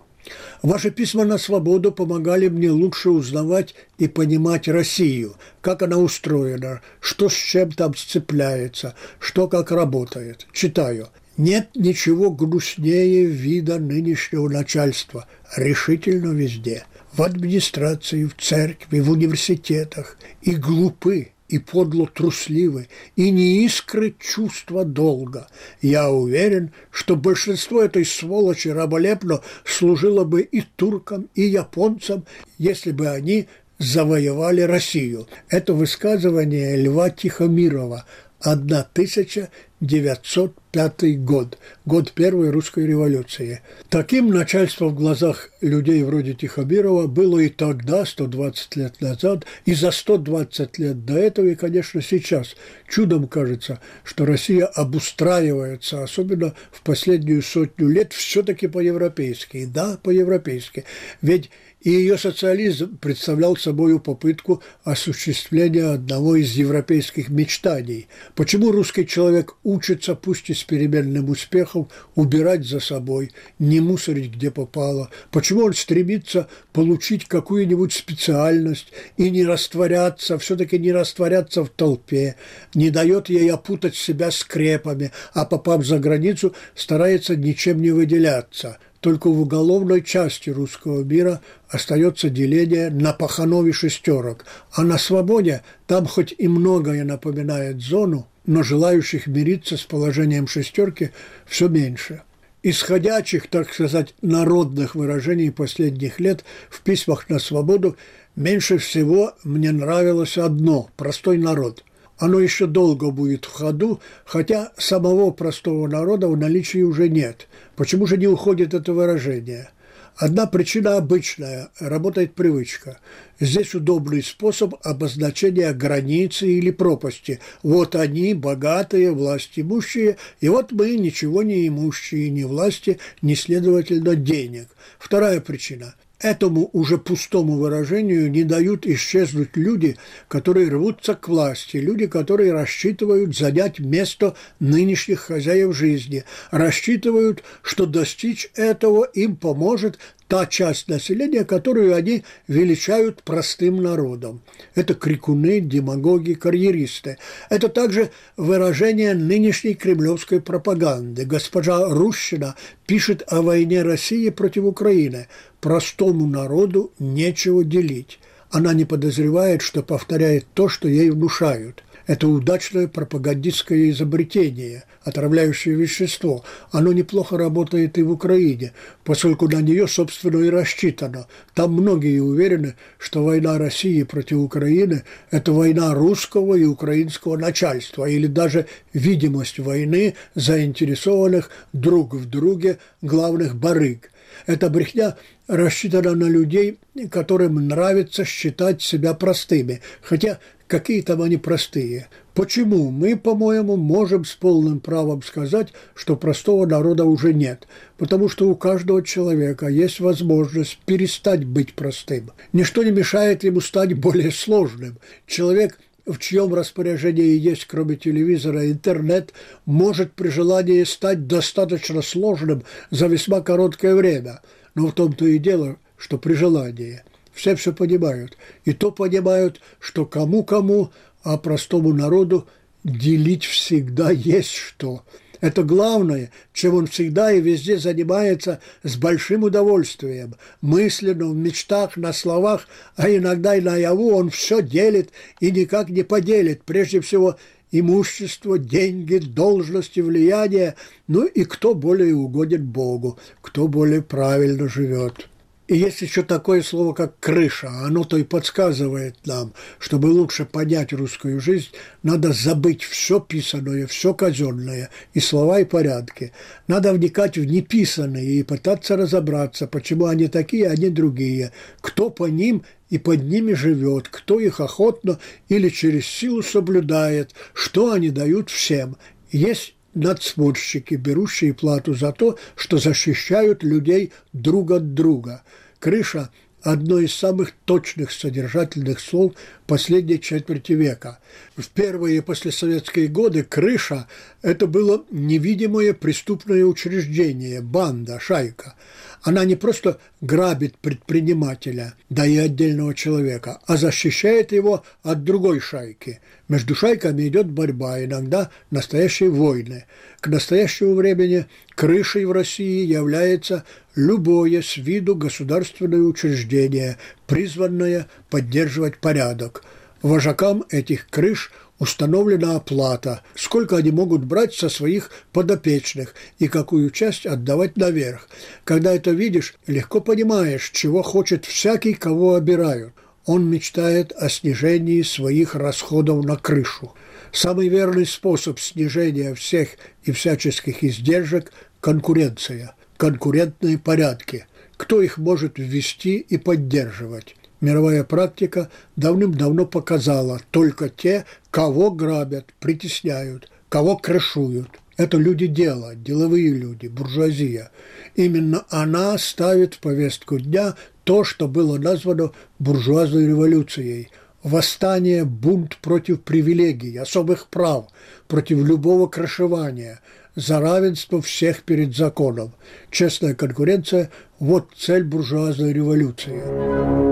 Ваши 0.63 0.91
письма 0.91 1.25
на 1.25 1.39
свободу 1.39 1.93
помогали 1.93 2.49
мне 2.49 2.71
лучше 2.71 3.11
узнавать 3.11 3.75
и 3.99 4.09
понимать 4.09 4.69
Россию, 4.69 5.35
как 5.61 5.83
она 5.83 5.99
устроена, 5.99 6.81
что 7.01 7.29
с 7.29 7.35
чем 7.35 7.73
там 7.73 7.95
сцепляется, 7.95 8.95
что 9.19 9.49
как 9.49 9.71
работает. 9.71 10.47
Читаю. 10.53 11.09
Нет 11.37 11.69
ничего 11.75 12.31
грустнее 12.31 13.27
вида 13.27 13.79
нынешнего 13.79 14.49
начальства, 14.49 15.27
решительно 15.57 16.33
везде– 16.33 16.85
в 17.17 17.23
администрации, 17.23 18.25
в 18.25 18.37
церкви, 18.37 19.01
в 19.01 19.11
университетах, 19.11 20.19
и 20.43 20.55
глупы, 20.55 21.31
и 21.49 21.59
подло 21.59 22.07
трусливы, 22.07 22.89
и 23.15 23.31
не 23.31 23.65
искры 23.65 24.15
чувства 24.19 24.85
долга. 24.85 25.49
Я 25.81 26.11
уверен, 26.11 26.73
что 26.91 27.17
большинство 27.17 27.83
этой 27.83 28.05
сволочи 28.05 28.69
раболепно 28.69 29.41
служило 29.65 30.25
бы 30.25 30.43
и 30.43 30.63
туркам, 30.77 31.29
и 31.35 31.43
японцам, 31.43 32.25
если 32.59 32.93
бы 32.93 33.09
они 33.09 33.49
завоевали 33.79 34.63
Россию. 34.63 35.29
Это 35.49 35.75
высказывание 35.75 36.77
Льва 36.77 37.11
Тихомирова, 37.11 38.07
1905 38.47 41.25
год, 41.25 41.59
год 41.85 42.13
Первой 42.13 42.51
русской 42.51 42.87
революции. 42.87 43.63
Таким 43.89 44.31
начальство 44.31 44.87
в 44.87 44.95
глазах 44.95 45.51
людей 45.61 46.05
вроде 46.05 46.35
Тихомирова 46.35 47.09
было 47.09 47.41
и 47.41 47.49
тогда, 47.49 48.05
120 48.05 48.77
лет 48.77 49.01
назад, 49.01 49.45
и 49.65 49.75
за 49.75 49.91
120 49.91 50.79
лет 50.79 51.05
до 51.05 51.19
этого, 51.19 51.47
и, 51.47 51.57
конечно, 51.57 52.01
сейчас. 52.01 52.55
Чудом 52.89 53.27
кажется, 53.27 53.81
что 54.05 54.25
Россия 54.25 54.67
обустраивается, 54.67 56.05
особенно 56.05 56.55
в 56.71 56.83
последнюю 56.83 57.43
сотню 57.43 57.89
лет, 57.89 58.13
все-таки 58.13 58.69
по-европейски. 58.69 59.67
Да, 59.67 59.99
по-европейски. 60.03 60.85
Ведь 61.21 61.51
и 61.81 61.91
ее 61.91 62.19
социализм 62.19 62.97
представлял 62.99 63.57
собой 63.57 64.01
попытку 64.01 64.63
осуществления 64.83 65.93
одного 65.93 66.37
из 66.37 66.53
европейских 66.53 67.29
мечтаний. 67.29 68.09
Почему 68.35 68.73
русский 68.73 69.07
человек 69.07 69.55
учится, 69.63 70.15
пусть 70.15 70.51
и 70.51 70.55
с 70.55 70.65
переменным 70.65 71.29
успехом, 71.29 71.89
убирать 72.15 72.65
за 72.65 72.81
собой, 72.81 73.31
не 73.59 73.81
мусорить 73.81 74.35
где 74.35 74.51
попало? 74.51 75.11
Почему 75.31 75.65
он 75.65 75.75
стремится 75.75 76.49
получить 76.73 77.27
какую-нибудь 77.27 77.93
специальность 77.93 78.93
и 79.17 79.31
не 79.31 79.45
растворяться, 79.45 80.39
все-таки 80.39 80.79
не 80.79 80.93
растворяться 80.93 81.63
в 81.63 81.69
толпе, 81.69 82.37
не 82.75 82.91
дает 82.91 83.29
ей 83.29 83.51
опутать 83.51 83.95
себя 83.95 84.31
скрепами, 84.31 85.13
а 85.35 85.45
попав 85.45 85.85
за 85.85 85.99
границу, 85.99 86.55
старается 86.75 87.37
ничем 87.37 87.81
не 87.81 87.91
выделяться– 87.91 88.79
только 89.01 89.29
в 89.29 89.41
уголовной 89.41 90.03
части 90.03 90.51
русского 90.51 91.03
мира 91.03 91.41
остается 91.69 92.29
деление 92.31 92.91
на 92.91 93.13
паханове 93.13 93.73
шестерок, 93.73 94.45
а 94.73 94.83
на 94.83 94.99
свободе 94.99 95.63
там 95.87 96.07
хоть 96.07 96.35
и 96.37 96.49
многое 96.49 97.05
напоминает 97.05 97.81
зону, 97.81 98.27
но 98.47 98.63
желающих 98.63 99.27
мириться 99.27 99.77
с 99.77 99.83
положением 99.83 100.47
шестерки 100.47 101.11
все 101.47 101.69
меньше. 101.69 102.23
Исходящих, 102.63 103.49
так 103.49 103.73
сказать, 103.73 104.15
народных 104.23 104.95
выражений 104.95 105.53
последних 105.53 106.19
лет 106.19 106.45
в 106.69 106.81
письмах 106.83 107.29
на 107.29 107.39
свободу 107.39 107.97
меньше 108.35 108.79
всего 108.79 109.35
мне 109.45 109.73
нравилось 109.73 110.37
одно– 110.37 110.91
простой 110.97 111.39
народ– 111.39 111.85
оно 112.19 112.41
еще 112.41 112.67
долго 112.67 113.11
будет 113.11 113.45
в 113.45 113.53
ходу, 113.53 114.01
хотя 114.25 114.73
самого 114.79 115.31
простого 115.31 115.87
народа 115.87 116.29
в 116.29 116.37
наличии 116.37 116.83
уже 116.83 117.09
нет. 117.09 117.47
Почему 117.77 118.07
же 118.07 118.17
не 118.17 118.27
уходит 118.27 118.75
это 118.75 118.93
выражение? 118.93 119.71
Одна 120.17 120.47
причина 120.47 120.97
обычная– 120.97 121.69
работает 121.79 122.35
привычка. 122.35 123.01
Здесь 123.39 123.75
удобный 123.75 124.23
способ 124.23 124.75
обозначения 124.83 125.71
границы 125.75 126.49
или 126.49 126.71
пропасти. 126.71 127.39
Вот 127.63 127.95
они, 127.95 128.33
богатые, 128.33 129.13
власть 129.13 129.53
имущие, 129.57 130.17
и 130.41 130.49
вот 130.49 130.73
мы, 130.73 130.97
ничего 130.97 131.43
не 131.43 131.69
имущие, 131.69 132.31
ни 132.31 132.45
власти, 132.45 132.99
ни, 133.21 133.35
следовательно, 133.35 134.17
денег. 134.17 134.69
Вторая 134.99 135.43
причина– 135.43 135.95
Этому 136.19 136.71
уже 136.73 136.97
пустому 136.97 137.59
выражению 137.59 138.31
не 138.31 138.43
дают 138.43 138.87
исчезнуть 138.87 139.51
люди, 139.55 139.99
которые 140.29 140.71
рвутся 140.71 141.15
к 141.15 141.29
власти, 141.29 141.77
люди, 141.77 142.07
которые 142.07 142.53
рассчитывают 142.53 143.37
занять 143.37 143.81
место 143.81 144.35
нынешних 144.59 145.21
хозяев 145.21 145.77
жизни, 145.77 146.25
рассчитывают, 146.51 147.45
что 147.61 147.85
достичь 147.85 148.49
этого 148.55 149.05
им 149.05 149.37
поможет 149.37 149.99
та 150.29 150.47
часть 150.47 150.89
населения, 150.89 151.45
которую 151.45 151.95
они 151.95 152.25
величают 152.49 153.23
простым 153.23 153.83
народом. 153.83 154.43
Это 154.75 154.95
крикуны, 154.95 155.61
демагоги, 155.61 156.35
карьеристы. 156.35 157.19
Это 157.49 157.69
также 157.69 158.11
выражение 158.37 159.15
нынешней 159.15 159.75
кремлевской 159.75 160.41
пропаганды. 160.41 161.25
Госпожа 161.25 161.89
Рущина 161.89 162.57
пишет 162.87 163.23
о 163.29 163.43
войне 163.43 163.83
России 163.83 164.31
против 164.31 164.65
Украины. 164.65 165.29
Простому 165.61 166.27
народу 166.27 166.93
нечего 166.99 167.65
делить. 167.65 168.19
Она 168.51 168.75
не 168.75 168.85
подозревает, 168.85 169.63
что 169.63 169.83
повторяет 169.83 170.47
то, 170.55 170.69
что 170.69 170.89
ей 170.89 171.11
внушают. 171.11 171.83
Это 172.07 172.29
удачное 172.29 172.87
пропагандистское 172.87 173.91
изобретение, 173.91 174.85
отравляющее 175.03 175.75
вещество. 175.75 176.45
Оно 176.71 176.93
неплохо 176.93 177.37
работает 177.37 177.99
и 177.99 178.03
в 178.03 178.13
Украине, 178.13 178.73
поскольку 179.03 179.49
на 179.49 179.61
нее, 179.61 179.89
собственно, 179.89 180.39
и 180.39 180.51
рассчитано. 180.51 181.27
Там 181.55 181.73
многие 181.73 182.21
уверены, 182.21 182.77
что 182.99 183.25
война 183.25 183.59
России 183.59 184.05
против 184.05 184.39
Украины– 184.39 185.03
это 185.33 185.53
война 185.53 185.95
русского 185.95 186.55
и 186.55 186.65
украинского 186.65 187.37
начальства, 187.37 188.05
или 188.05 188.29
даже 188.29 188.67
видимость 188.93 189.59
войны 189.59 190.15
заинтересованных 190.37 191.51
друг 191.73 192.15
в 192.15 192.29
друге 192.29 192.79
главных 193.03 193.57
барыг. 193.57 194.11
Эта 194.47 194.69
брехня 194.69 195.17
рассчитана 195.49 196.15
на 196.15 196.29
людей, 196.29 196.79
которым 197.11 197.69
нравится 197.69 198.25
считать 198.25 198.83
себя 198.83 199.15
простыми, 199.15 199.81
хотя 200.03 200.39
какие 200.67 201.03
там 201.03 201.23
они 201.23 201.37
простые. 201.37 202.09
Почему? 202.35 202.91
Мы, 202.91 203.17
по-моему, 203.17 203.77
можем 203.77 204.25
с 204.25 204.35
полным 204.35 204.81
правом 204.81 205.23
сказать, 205.23 205.73
что 205.95 206.17
простого 206.17 206.67
народа 206.67 207.05
уже 207.05 207.33
нет, 207.33 207.67
потому 207.97 208.29
что 208.29 208.49
у 208.49 208.57
каждого 208.57 209.03
человека 209.03 209.69
есть 209.69 210.01
возможность 210.01 210.79
перестать 210.85 211.45
быть 211.45 211.75
простым. 211.75 212.33
Ничто 212.53 212.83
не 212.83 212.91
мешает 212.91 213.45
ему 213.45 213.61
стать 213.61 213.95
более 213.95 214.31
сложным. 214.31 214.99
Человек 215.27 215.79
в 216.05 216.19
чьем 216.19 216.55
распоряжении 216.55 217.37
есть, 217.37 217.65
кроме 217.65 217.97
телевизора, 217.97 218.71
интернет, 218.71 219.33
может 219.65 220.13
при 220.13 220.29
желании 220.29 220.85
стать 220.85 221.27
достаточно 221.27 222.03
сложным 222.03 222.63
за 222.91 223.07
весьма 223.07 223.41
короткое 223.41 223.95
время. 223.95 224.41
Но 224.75 224.89
в 224.89 224.93
том-то 224.93 225.27
и 225.27 225.39
дело, 225.39 225.77
что 225.97 226.19
при 226.19 226.35
желании– 226.35 227.03
все 227.37 227.55
все 227.55 227.73
понимают. 227.73 228.37
И 228.65 228.73
то 228.73 228.91
понимают, 228.91 229.61
что 229.79 230.07
кому-кому, 230.07 230.91
а 231.23 231.37
простому 231.37 231.93
народу 231.93 232.49
делить 232.83 233.45
всегда 233.45 234.11
есть 234.11 234.55
что. 234.55 235.05
Это 235.43 235.63
главное, 235.63 236.31
чем 236.55 236.75
он 236.75 236.87
всегда 236.87 237.31
и 237.31 237.43
везде 237.43 237.79
занимается 237.79 238.61
с 238.83 238.97
большим 238.97 239.43
удовольствием. 239.43 240.35
Мысленно, 240.63 241.27
в 241.27 241.37
мечтах, 241.37 241.99
на 241.99 242.15
словах, 242.15 242.67
а 242.97 243.11
иногда 243.11 243.55
и 243.55 243.61
наяву 243.61 244.15
он 244.15 244.31
все 244.31 244.63
делит 244.63 245.11
и 245.41 245.51
никак 245.51 245.91
не 245.91 246.05
поделит. 246.05 246.63
Прежде 246.65 247.03
всего, 247.03 247.37
имущество, 247.71 248.59
деньги, 248.59 249.19
должности, 249.19 250.01
влияние, 250.01 250.75
ну 251.07 251.27
и 251.27 251.45
кто 251.45 251.75
более 251.75 252.15
угоден 252.15 252.65
Богу, 252.65 253.19
кто 253.43 253.69
более 253.69 254.01
правильно 254.01 254.71
живет. 254.71 255.29
И 255.69 255.77
есть 255.77 256.01
еще 256.01 256.23
такое 256.23 256.63
слово, 256.63 256.93
как 256.93 257.19
крыша. 257.19 257.69
Оно 257.69 258.05
то 258.05 258.17
и 258.17 258.23
подсказывает 258.23 259.17
нам, 259.27 259.53
чтобы 259.81 260.07
лучше 260.07 260.45
понять 260.45 260.93
русскую 260.93 261.41
жизнь, 261.41 261.71
надо 262.05 262.33
забыть 262.33 262.85
все 262.85 263.19
писанное, 263.19 263.89
все 263.89 264.15
казенное, 264.15 264.91
и 265.13 265.19
слова, 265.19 265.61
и 265.61 265.65
порядки. 265.65 266.33
Надо 266.69 266.93
вникать 266.93 267.37
в 267.37 267.45
неписанные 267.45 268.41
и 268.41 268.43
пытаться 268.45 268.97
разобраться, 268.97 269.67
почему 269.67 270.07
они 270.07 270.29
такие, 270.29 270.69
а 270.69 270.77
не 270.77 270.89
другие, 270.89 271.51
кто 271.81 272.11
по 272.11 272.27
ним 272.27 272.65
и 272.89 272.99
под 272.99 273.25
ними 273.25 273.53
живет, 273.53 274.09
кто 274.09 274.39
их 274.39 274.61
охотно 274.61 275.19
или 275.49 275.69
через 275.69 276.07
силу 276.07 276.43
соблюдает, 276.43 277.33
что 277.55 277.91
они 277.93 278.11
дают 278.11 278.51
всем. 278.51 278.97
Есть 279.33 279.76
надсмотрщики, 279.97 280.95
берущие 280.95 281.55
плату 281.55 281.95
за 281.95 282.13
то, 282.13 282.39
что 282.55 282.79
защищают 282.79 283.63
людей 283.63 284.13
друг 284.33 284.71
от 284.71 284.95
друга. 284.95 285.43
Крыша– 285.81 286.31
одно 286.67 286.99
из 286.99 287.15
самых 287.15 287.53
точных 287.65 288.11
содержательных 288.11 289.01
слов 289.01 289.33
последней 289.67 290.21
четверти 290.21 290.73
века. 290.73 291.19
В 291.57 291.69
первые 291.69 292.23
послесоветские 292.23 293.09
годы 293.09 293.43
крыша– 293.43 294.07
это 294.43 294.67
было 294.67 295.05
невидимое 295.11 295.93
преступное 295.93 296.65
учреждение, 296.65 297.61
банда, 297.61 298.19
шайка. 298.21 298.75
Она 299.23 299.45
не 299.45 299.57
просто 299.57 299.99
грабит 300.21 300.79
предпринимателя, 300.79 301.95
да 302.11 302.25
и 302.27 302.37
отдельного 302.37 302.95
человека, 302.95 303.61
а 303.67 303.77
защищает 303.77 304.53
его 304.53 304.85
от 305.03 305.25
другой 305.25 305.59
шайки. 305.59 306.21
Между 306.49 306.77
шайками 306.77 307.27
идет 307.27 307.51
борьба, 307.51 308.05
иногда 308.05 308.51
настоящие 308.71 309.31
войны. 309.31 309.87
К 310.21 310.29
настоящему 310.29 310.95
времени 310.95 311.47
крышей 311.75 312.25
в 312.25 312.31
России 312.31 312.87
является 312.87 313.65
любое 313.97 314.63
с 314.63 314.77
виду 314.77 315.17
государственное 315.17 316.03
учреждение, 316.03 316.99
призванное 317.27 318.07
поддерживать 318.31 318.99
порядок. 318.99 319.56
Вожакам 320.03 320.65
этих 320.71 321.09
крыш 321.09 321.53
установлена 321.79 322.57
оплата, 322.57 323.23
сколько 323.35 323.77
они 323.77 323.91
могут 323.91 324.25
брать 324.25 324.55
со 324.55 324.69
своих 324.69 325.11
подопечных 325.33 326.15
и 326.39 326.49
какую 326.49 326.91
часть 326.91 327.27
отдавать 327.27 327.77
наверх. 327.77 328.29
Когда 328.65 328.95
это 328.95 329.11
видишь, 329.11 329.55
легко 329.67 330.01
понимаешь, 330.01 330.71
чего 330.71 331.03
хочет 331.03 331.45
всякий, 331.45 331.95
кого 331.95 332.35
обирают. 332.35 332.95
Он 333.25 333.49
мечтает 333.51 334.13
о 334.13 334.29
снижении 334.29 335.03
своих 335.03 335.55
расходов 335.55 336.25
на 336.25 336.37
крышу. 336.37 336.95
Самый 337.33 337.69
верный 337.69 338.07
способ 338.07 338.61
снижения 338.61 339.35
всех 339.35 339.71
и 340.05 340.13
всяческих 340.13 340.85
издержек– 340.85 341.53
конкуренция 341.81 342.77
конкурентные 342.97 343.79
порядки, 343.79 344.47
кто 344.77 345.01
их 345.01 345.19
может 345.19 345.59
ввести 345.59 346.17
и 346.17 346.37
поддерживать. 346.37 347.36
Мировая 347.61 348.05
практика 348.05 348.71
давным-давно 348.97 349.65
показала 349.67 350.41
только 350.51 350.89
те, 350.89 351.25
кого 351.51 351.91
грабят, 351.91 352.53
притесняют, 352.61 353.51
кого 353.69 353.97
крышуют. 353.97 354.69
Это 354.97 355.17
люди 355.17 355.47
дела, 355.47 355.95
деловые 355.95 356.51
люди, 356.51 356.87
буржуазия. 356.87 357.71
Именно 358.15 358.65
она 358.71 359.17
ставит 359.19 359.75
в 359.75 359.81
повестку 359.81 360.39
дня 360.39 360.75
то, 361.05 361.25
что 361.25 361.49
было 361.49 361.79
названо 361.79 362.33
буржуазной 362.59 363.27
революцией– 363.27 364.11
восстание, 364.43 365.25
бунт 365.25 365.77
против 365.79 366.23
привилегий, 366.23 366.97
особых 366.97 367.49
прав, 367.49 367.87
против 368.29 368.65
любого 368.65 369.07
крышевания– 369.07 370.01
за 370.37 370.61
равенство 370.61 371.23
всех 371.23 371.63
перед 371.63 371.97
законом. 371.97 372.53
Честная 372.91 373.35
конкуренция– 373.35 374.11
вот 374.39 374.69
цель 374.77 375.03
буржуазной 375.03 375.73
революции. 375.73 377.06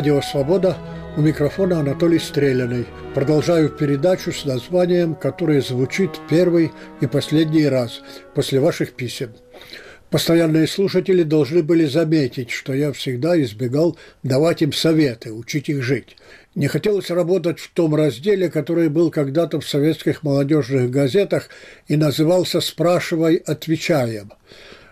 Радио 0.00 0.22
«Свобода» 0.22 0.78
у 1.18 1.20
микрофона 1.20 1.80
Анатолий 1.80 2.18
Стреляный. 2.18 2.86
Продолжаю 3.14 3.68
передачу 3.68 4.32
с 4.32 4.46
названием, 4.46 5.14
которое 5.14 5.60
звучит 5.60 6.12
первый 6.30 6.72
и 7.02 7.06
последний 7.06 7.66
раз 7.66 8.00
после 8.34 8.60
ваших 8.60 8.94
писем. 8.94 9.34
Постоянные 10.08 10.66
слушатели 10.68 11.22
должны 11.22 11.62
были 11.62 11.84
заметить, 11.84 12.48
что 12.48 12.72
я 12.72 12.94
всегда 12.94 13.38
избегал 13.42 13.98
давать 14.22 14.62
им 14.62 14.72
советы, 14.72 15.34
учить 15.34 15.68
их 15.68 15.82
жить. 15.82 16.16
Не 16.54 16.68
хотелось 16.68 17.10
работать 17.10 17.58
в 17.58 17.70
том 17.74 17.94
разделе, 17.94 18.48
который 18.48 18.88
был 18.88 19.10
когда-то 19.10 19.60
в 19.60 19.68
советских 19.68 20.22
молодежных 20.22 20.90
газетах 20.90 21.50
и 21.88 21.96
назывался 21.98 22.62
«Спрашивай, 22.62 23.36
отвечаем». 23.36 24.32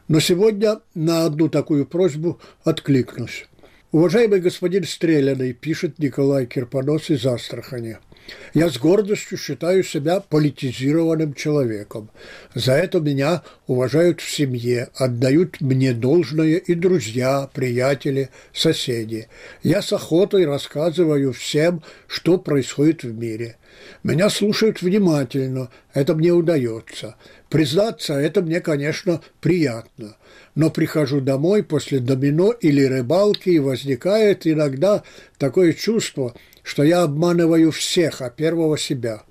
Но 0.07 0.21
сегодня 0.21 0.81
на 0.94 1.25
одну 1.25 1.49
такую 1.49 1.87
просьбу 1.87 2.38
откликнусь. 2.62 3.47
Уважаемый 3.90 4.40
господин 4.40 4.85
Стреляный, 4.85 5.55
пишет 5.55 5.98
Николай 5.98 6.44
Кирпонос 6.44 7.09
из 7.09 7.24
Астрахани– 7.24 7.96
я 8.55 8.70
с 8.70 8.79
гордостью 8.79 9.38
считаю 9.38 9.83
себя 9.85 10.20
политизированным 10.20 11.35
человеком. 11.35 12.11
За 12.55 12.72
это 12.72 13.01
меня 13.01 13.42
уважают 13.66 14.20
в 14.20 14.31
семье, 14.31 14.88
отдают 14.96 15.61
мне 15.61 15.92
должное 15.92 16.57
и 16.57 16.74
друзья, 16.74 17.48
приятели, 17.53 18.31
соседи. 18.53 19.29
Я 19.62 19.83
с 19.83 19.92
охотой 19.92 20.46
рассказываю 20.46 21.33
всем, 21.33 21.83
что 22.07 22.38
происходит 22.38 23.03
в 23.03 23.16
мире. 23.16 23.57
Меня 24.03 24.29
слушают 24.29 24.83
внимательно, 24.83 25.70
это 25.94 26.14
мне 26.14 26.33
удается. 26.33 27.16
Признаться, 27.49 28.15
это 28.15 28.43
мне, 28.43 28.61
конечно, 28.61 29.21
приятно. 29.41 30.17
Но 30.55 30.71
прихожу 30.71 31.21
домой 31.21 31.63
после 31.63 31.99
домино 31.99 32.53
или 32.53 32.85
рыбалки, 32.85 33.49
и 33.51 33.59
возникает 33.59 34.47
иногда 34.47 35.03
такое 35.39 35.73
чувство– 35.73 36.35
что 36.69 36.83
я 36.83 37.03
обманываю 37.03 37.73
всех, 37.73 38.21
а 38.21 38.29
первого 38.29 38.77
себя. 38.77 39.23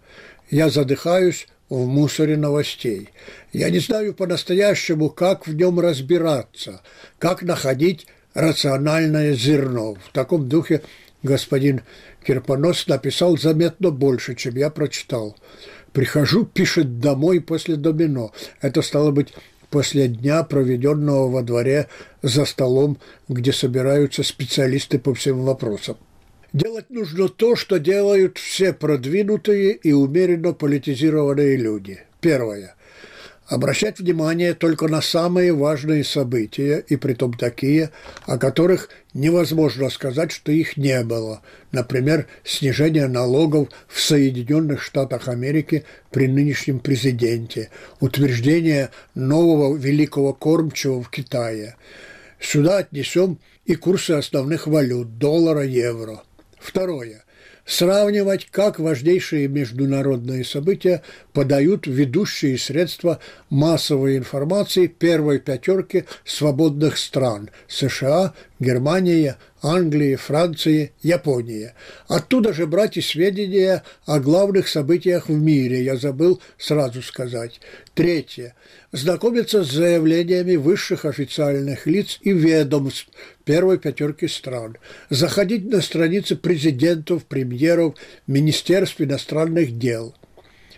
Я 0.49 0.69
задыхаюсь 0.71 1.47
в 1.69 1.85
мусоре 1.85 2.35
новостей. 2.35 3.09
Я 3.53 3.69
не 3.69 3.77
знаю 3.77 4.15
по-настоящему, 4.15 5.11
как 5.11 5.45
в 5.45 5.53
нем 5.53 5.79
разбираться, 5.79 6.81
как 7.19 7.43
находить 7.43 8.07
рациональное 8.33 9.33
зерно. 9.33 9.93
В 9.93 10.11
таком 10.13 10.49
духе 10.49 10.81
господин 11.21 11.81
Кирпонос 12.25 12.87
написал 12.87 13.37
заметно 13.37 13.91
больше, 13.91 14.33
чем 14.33 14.55
я 14.55 14.71
прочитал. 14.71 15.37
«Прихожу, 15.97 16.45
пишет 16.45 16.99
домой 16.99 17.41
после 17.41 17.75
домино». 17.75 18.31
Это 18.61 18.83
стало 18.83 19.09
быть 19.09 19.33
после 19.71 20.07
дня, 20.07 20.43
проведенного 20.43 21.27
во 21.27 21.41
дворе 21.41 21.87
за 22.21 22.45
столом, 22.45 22.99
где 23.27 23.51
собираются 23.51 24.21
специалисты 24.21 24.99
по 24.99 25.15
всем 25.15 25.41
вопросам. 25.41 25.97
Делать 26.53 26.91
нужно 26.91 27.29
то, 27.29 27.55
что 27.55 27.79
делают 27.79 28.37
все 28.37 28.73
продвинутые 28.73 29.71
и 29.73 29.91
умеренно 29.91 30.53
политизированные 30.53 31.57
люди. 31.57 32.03
Первое. 32.21 32.75
Обращать 33.47 33.99
внимание 33.99 34.53
только 34.53 34.89
на 34.89 35.01
самые 35.01 35.53
важные 35.53 36.03
события, 36.03 36.83
и 36.87 36.97
притом 36.97 37.33
такие, 37.33 37.91
о 38.25 38.37
которых 38.37 38.89
невозможно 39.13 39.89
сказать, 39.89 40.33
что 40.33 40.51
их 40.51 40.75
не 40.75 41.01
было. 41.03 41.41
Например, 41.71 42.27
снижение 42.43 43.07
налогов 43.07 43.69
в 43.87 44.01
Соединенных 44.01 44.81
Штатах 44.81 45.29
Америки 45.29 45.85
при 46.11 46.27
нынешнем 46.27 46.79
президенте, 46.79 47.69
утверждение 48.01 48.89
нового 49.15 49.77
великого 49.77 50.33
кормчего 50.33 51.01
в 51.01 51.09
Китае. 51.09 51.77
Сюда 52.41 52.79
отнесем 52.79 53.39
и 53.65 53.75
курсы 53.75 54.11
основных 54.11 54.67
валют– 54.67 55.17
доллара, 55.19 55.63
евро– 55.63 56.23
Второе. 56.59 57.23
Сравнивать, 57.67 58.47
как 58.49 58.79
важнейшие 58.79 59.49
международные 59.49 60.45
события 60.45 61.03
подают 61.33 61.85
ведущие 61.85 62.57
средства 62.57 63.19
массовой 63.49 64.15
информации 64.15 64.87
первой 64.87 65.39
пятерки 65.39 66.05
свободных 66.23 66.97
стран– 66.97 67.49
США, 67.67 68.33
Германия, 68.61 69.37
Англии, 69.61 70.15
Франции, 70.15 70.93
Японии. 71.01 71.73
Оттуда 72.07 72.53
же 72.53 72.67
брать 72.67 72.95
и 72.95 73.01
сведения 73.01 73.83
о 74.05 74.21
главных 74.21 74.69
событиях 74.69 75.27
в 75.27 75.33
мире, 75.33 75.83
я 75.83 75.97
забыл 75.97 76.41
сразу 76.57 77.01
сказать. 77.01 77.59
Третье. 77.93 78.55
Знакомиться 78.93 79.65
с 79.65 79.71
заявлениями 79.71 80.55
высших 80.55 81.03
официальных 81.03 81.85
лиц 81.85 82.17
и 82.21 82.31
ведомств 82.31 83.09
первой 83.47 83.79
пятерки 83.79 84.27
стран. 84.27 84.77
Заходить 85.09 85.65
на 85.71 85.81
страницы 85.81 86.35
президентов, 86.35 87.25
премьеров, 87.25 87.95
Министерств 88.27 89.01
иностранных 89.01 89.79
дел– 89.79 90.13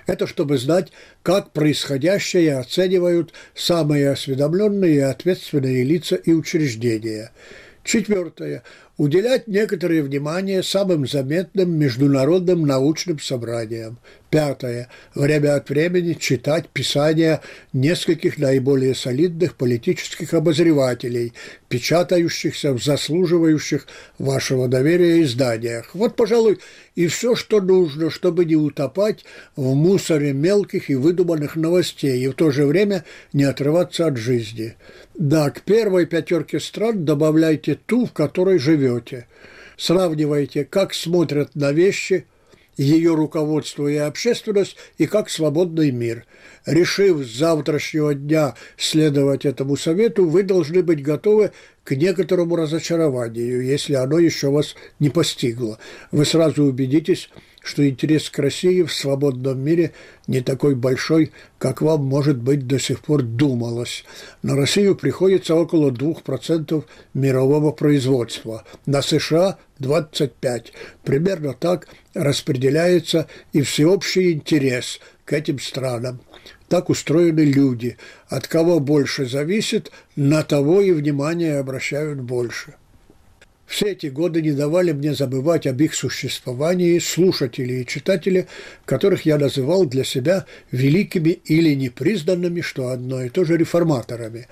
это 0.09 0.25
чтобы 0.25 0.57
знать, 0.57 0.91
как 1.21 1.51
происходящее 1.51 2.57
оценивают 2.57 3.31
самые 3.53 4.09
осведомленные 4.09 4.95
и 4.95 4.99
ответственные 4.99 5.83
лица 5.83 6.15
и 6.15 6.33
учреждения. 6.33 7.31
Четвертое. 7.83 8.63
Уделять 8.97 9.47
некоторое 9.47 10.01
внимание 10.01 10.63
самым 10.63 11.07
заметным 11.07 11.77
международным 11.77 12.65
научным 12.65 13.19
собраниям. 13.19 13.99
Пятое. 14.29 14.89
Время 15.15 15.55
от 15.55 15.69
времени 15.69 16.13
читать 16.13 16.69
писания 16.69 17.41
нескольких 17.73 18.37
наиболее 18.37 18.93
солидных 18.93 19.55
политических 19.55 20.35
обозревателей, 20.35 21.33
печатающихся 21.67 22.73
в 22.73 22.83
заслуживающих 22.83 23.87
вашего 24.19 24.67
доверия 24.67 25.23
изданиях. 25.23 25.95
Вот, 25.95 26.15
пожалуй, 26.15 26.59
и 26.93 27.07
все, 27.07 27.33
что 27.33 27.59
нужно, 27.59 28.11
чтобы 28.11 28.45
не 28.45 28.55
утопать 28.55 29.25
в 29.55 29.73
мусоре 29.73 30.31
мелких 30.31 30.91
и 30.91 30.95
выдуманных 30.95 31.55
новостей, 31.55 32.23
и 32.23 32.27
в 32.27 32.33
то 32.33 32.51
же 32.51 32.67
время 32.67 33.05
не 33.33 33.45
отрываться 33.45 34.05
от 34.05 34.17
жизни. 34.17 34.75
Да, 35.15 35.49
к 35.49 35.61
первой 35.61 36.05
пятерке 36.05 36.59
стран 36.59 37.03
добавляйте 37.03 37.79
ту, 37.83 38.05
в 38.05 38.13
которой 38.13 38.59
живете. 38.59 39.25
Сравнивайте, 39.75 40.65
как 40.65 40.93
смотрят 40.93 41.55
на 41.55 41.71
вещи– 41.71 42.27
ее 42.79 43.13
руководство 43.13 43.87
и 43.89 43.97
общественность, 43.97 44.77
и 44.97 45.05
как 45.05 45.29
свободный 45.29 45.91
мир. 45.91 46.25
Решив 46.65 47.25
с 47.25 47.37
завтрашнего 47.37 48.13
дня 48.13 48.55
следовать 48.77 49.45
этому 49.45 49.75
совету, 49.75 50.25
вы 50.27 50.43
должны 50.43 50.81
быть 50.81 51.03
готовы 51.03 51.51
к 51.83 51.91
некоторому 51.91 52.55
разочарованию, 52.55 53.65
если 53.65 53.95
оно 53.95 54.17
еще 54.17 54.49
вас 54.49 54.75
не 54.99 55.09
постигло. 55.09 55.77
Вы 56.11 56.23
сразу 56.23 56.63
убедитесь, 56.63 57.29
что 57.69 57.87
интерес 57.87 58.31
к 58.31 58.39
России 58.39 58.81
в 58.81 58.91
свободном 58.91 59.59
мире 59.63 59.91
не 60.25 60.41
такой 60.41 60.73
большой, 60.73 61.31
как 61.59 61.83
вам, 61.83 62.03
может 62.03 62.37
быть, 62.37 62.65
до 62.65 62.79
сих 62.79 63.01
пор 63.01 63.21
думалось. 63.21 64.05
На 64.41 64.55
Россию 64.55 64.95
приходится 64.95 65.53
около 65.53 65.91
2% 65.91 66.83
мирового 67.13 67.71
производства, 67.71 68.63
на 68.87 69.03
США– 69.03 69.59
25%. 69.79 70.65
Примерно 71.03 71.53
так 71.53 71.87
распределяется 72.15 73.27
и 73.53 73.61
всеобщий 73.61 74.33
интерес 74.33 74.99
к 75.25 75.33
этим 75.33 75.59
странам. 75.59 76.21
Так 76.69 76.89
устроены 76.89 77.41
люди. 77.41 77.97
От 78.29 78.47
кого 78.47 78.79
больше 78.79 79.27
зависит, 79.27 79.91
на 80.15 80.41
того 80.41 80.81
и 80.81 80.91
внимание 80.91 81.59
обращают 81.59 82.19
больше. 82.19 82.73
Все 83.69 83.91
эти 83.91 84.07
годы 84.07 84.41
не 84.41 84.51
давали 84.51 84.93
мне 84.93 85.13
забывать 85.13 85.67
об 85.67 85.79
их 85.79 85.93
существовании 85.93 86.97
слушатели 86.97 87.73
и 87.75 87.85
читатели, 87.85 88.47
которых 88.83 89.27
я 89.27 89.37
называл 89.37 89.85
для 89.85 90.03
себя 90.03 90.47
великими 90.71 91.29
или 91.29 91.75
непризнанными, 91.75 92.61
что 92.61 92.89
одно 92.89 93.23
и 93.23 93.29
то 93.29 93.45
же 93.45 93.57
реформаторами. 93.57 94.47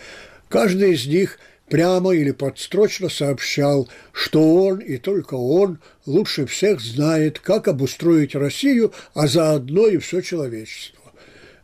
Каждый 0.49 0.93
из 0.93 1.07
них 1.07 1.39
прямо 1.67 2.11
или 2.11 2.29
подстрочно 2.29 3.09
сообщал, 3.09 3.89
что 4.11 4.65
он 4.65 4.77
и 4.77 4.97
только 4.97 5.33
он 5.33 5.79
лучше 6.05 6.45
всех 6.45 6.79
знает, 6.79 7.39
как 7.39 7.67
обустроить 7.67 8.35
Россию, 8.35 8.93
а 9.15 9.25
заодно 9.25 9.87
и 9.87 9.97
все 9.97 10.21
человечество. 10.21 11.11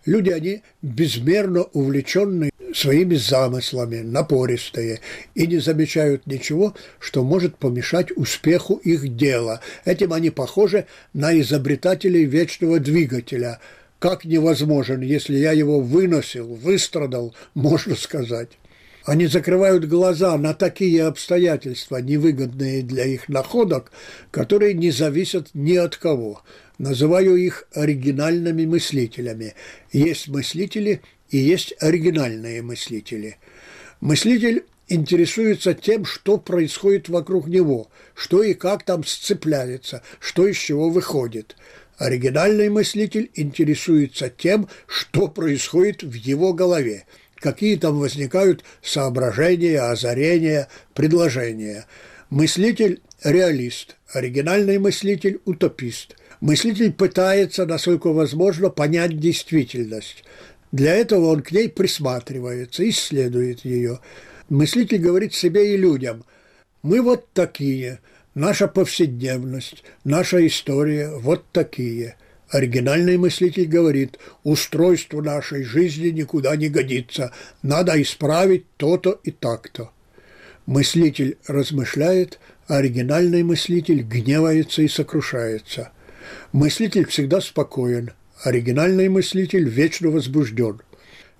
Люди, 0.05 0.31
они 0.31 0.63
безмерно 0.81 1.61
увлеченные 1.71 2.51
своими 2.73 3.15
замыслами, 3.15 4.01
напористые, 4.01 4.99
и 5.35 5.47
не 5.47 5.59
замечают 5.59 6.25
ничего, 6.27 6.75
что 6.99 7.23
может 7.23 7.57
помешать 7.57 8.11
успеху 8.15 8.75
их 8.75 9.15
дела. 9.15 9.61
Этим 9.85 10.13
они 10.13 10.29
похожи 10.29 10.85
на 11.13 11.39
изобретателей 11.39 12.25
вечного 12.25 12.79
двигателя. 12.79 13.59
Как 13.99 14.25
невозможен, 14.25 15.01
если 15.01 15.37
я 15.37 15.53
его 15.53 15.79
выносил, 15.79 16.55
выстрадал, 16.55 17.33
можно 17.53 17.95
сказать. 17.95 18.49
Они 19.05 19.27
закрывают 19.27 19.85
глаза 19.85 20.37
на 20.37 20.53
такие 20.53 21.03
обстоятельства, 21.03 21.97
невыгодные 21.97 22.83
для 22.83 23.05
их 23.05 23.27
находок, 23.27 23.91
которые 24.31 24.73
не 24.73 24.91
зависят 24.91 25.49
ни 25.53 25.75
от 25.75 25.97
кого. 25.97 26.41
Называю 26.77 27.35
их 27.35 27.67
оригинальными 27.73 28.65
мыслителями. 28.65 29.55
Есть 29.91 30.29
мыслители 30.29 31.01
и 31.33 31.39
есть 31.39 31.73
оригинальные 31.79 32.61
мыслители. 32.61 33.37
Мыслитель 34.01 34.65
интересуется 34.87 35.73
тем, 35.73 36.05
что 36.05 36.37
происходит 36.37 37.09
вокруг 37.09 37.47
него, 37.47 37.89
что 38.13 38.43
и 38.43 38.53
как 38.53 38.83
там 38.83 39.03
сцепляется, 39.03 40.03
что 40.19 40.47
из 40.47 40.57
чего 40.57 40.91
выходит. 40.91 41.55
Оригинальный 41.97 42.69
мыслитель 42.69 43.31
интересуется 43.33 44.29
тем, 44.29 44.69
что 44.85 45.27
происходит 45.27 46.03
в 46.03 46.13
его 46.13 46.53
голове, 46.53 47.07
какие 47.37 47.77
там 47.77 47.97
возникают 47.97 48.63
соображения, 48.83 49.79
озарения, 49.79 50.67
предложения. 50.93 51.87
Мыслитель– 52.29 53.01
реалист, 53.23 53.95
оригинальный 54.11 54.77
мыслитель– 54.77 55.39
утопист. 55.45 56.15
Мыслитель 56.41 56.91
пытается, 56.91 57.65
насколько 57.65 58.13
возможно, 58.13 58.69
понять 58.69 59.19
действительность– 59.19 60.23
для 60.73 60.95
этого 60.95 61.27
он 61.27 61.43
к 61.43 61.51
ней 61.51 61.69
присматривается, 61.69 62.87
исследует 62.89 63.63
ее. 63.63 63.99
Мыслитель 64.49 64.97
говорит 64.97 65.33
себе 65.35 65.75
и 65.75 65.77
людям, 65.77 66.25
мы 66.81 66.99
вот 67.01 67.31
такие, 67.31 67.99
наша 68.33 68.67
повседневность, 68.67 69.83
наша 70.03 70.45
история 70.45 71.09
вот 71.15 71.45
такие. 71.51 72.15
Оригинальный 72.49 73.17
мыслитель 73.17 73.67
говорит, 73.67 74.17
устройство 74.43 75.21
нашей 75.21 75.63
жизни 75.63 76.07
никуда 76.07 76.55
не 76.55 76.69
годится, 76.69 77.31
надо 77.61 78.01
исправить 78.01 78.65
то-то 78.77 79.19
и 79.23 79.29
так-то. 79.29 79.91
Мыслитель 80.65 81.37
размышляет, 81.45 82.39
оригинальный 82.65 83.43
мыслитель 83.43 84.01
гневается 84.01 84.81
и 84.81 84.87
сокрушается. 84.87 85.91
Мыслитель 86.51 87.05
всегда 87.05 87.41
спокоен– 87.41 88.09
оригинальный 88.43 89.09
мыслитель 89.09 89.67
вечно 89.67 90.09
возбужден. 90.09 90.81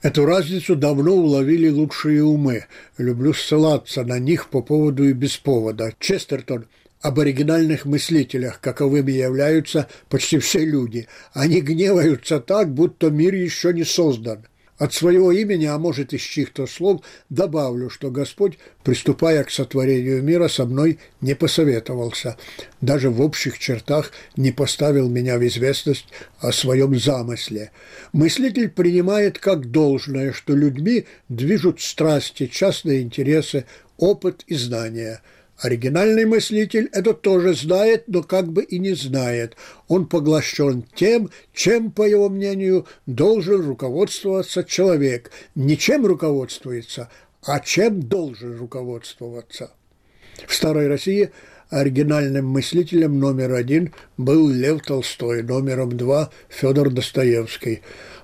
Эту 0.02 0.26
разницу 0.26 0.76
давно 0.76 1.14
уловили 1.14 1.70
лучшие 1.70 2.24
умы. 2.24 2.66
Люблю 2.98 3.34
ссылаться 3.34 4.04
на 4.04 4.20
них 4.20 4.50
по 4.50 4.62
поводу 4.62 5.08
и 5.08 5.14
без 5.14 5.38
повода. 5.38 5.94
Честертон 6.00 6.66
об 7.02 7.20
оригинальных 7.20 7.86
мыслителях, 7.86 8.60
каковыми 8.62 9.12
являются 9.12 9.88
почти 10.10 10.40
все 10.40 10.66
люди. 10.66 11.08
Они 11.34 11.62
гневаются 11.62 12.40
так, 12.40 12.74
будто 12.74 13.10
мир 13.10 13.34
еще 13.34 13.74
не 13.74 13.84
создан. 13.84 14.46
От 14.78 14.94
своего 14.94 15.32
имени, 15.32 15.66
а 15.66 15.78
может 15.78 16.14
из 16.14 16.22
чьих-то 16.22 16.66
слов, 16.66 17.02
добавлю, 17.30 17.90
что 17.90 18.10
Господь, 18.10 18.58
приступая 18.84 19.44
к 19.44 19.52
сотворению 19.52 20.24
мира, 20.24 20.48
со 20.48 20.66
мной 20.66 21.00
не 21.22 21.36
посоветовался, 21.36 22.38
даже 22.82 23.12
в 23.12 23.22
общих 23.22 23.60
чертах 23.60 24.12
не 24.36 24.52
поставил 24.52 25.10
меня 25.10 25.38
в 25.38 25.46
известность 25.46 26.08
о 26.40 26.52
своем 26.52 26.98
замысле. 26.98 27.72
Мыслитель 28.14 28.70
принимает 28.70 29.38
как 29.38 29.70
должное, 29.70 30.34
что 30.34 30.56
людьми 30.56 31.06
движут 31.30 31.80
страсти, 31.80 32.48
частные 32.48 33.04
интересы, 33.04 33.66
опыт 33.98 34.44
и 34.48 34.56
знания– 34.56 35.22
Оригинальный 35.60 36.26
мыслитель 36.26 36.90
это 36.92 37.14
тоже 37.14 37.54
знает, 37.54 38.06
но 38.08 38.24
как 38.24 38.52
бы 38.52 38.64
и 38.64 38.80
не 38.80 38.96
знает. 38.96 39.56
Он 39.88 40.08
поглощен 40.08 40.84
тем, 40.96 41.30
чем, 41.54 41.92
по 41.92 42.04
его 42.04 42.28
мнению, 42.28 42.88
должен 43.06 43.66
руководствоваться 43.66 44.64
человек. 44.64 45.32
Не 45.56 45.78
чем 45.78 46.06
руководствуется, 46.06 47.10
а 47.44 47.60
чем 47.60 48.02
должен 48.02 48.58
руководствоваться. 48.58 49.72
В 50.48 50.54
Старой 50.54 50.88
России 50.88 51.32
оригинальным 51.70 52.48
мыслителем 52.48 53.20
номер 53.20 53.54
один 53.54 53.94
был 54.18 54.50
Лев 54.50 54.82
Толстой, 54.82 55.44
номером 55.44 55.96
два– 55.96 56.32
Федор 56.50 56.90
Достоевский. 56.90 57.82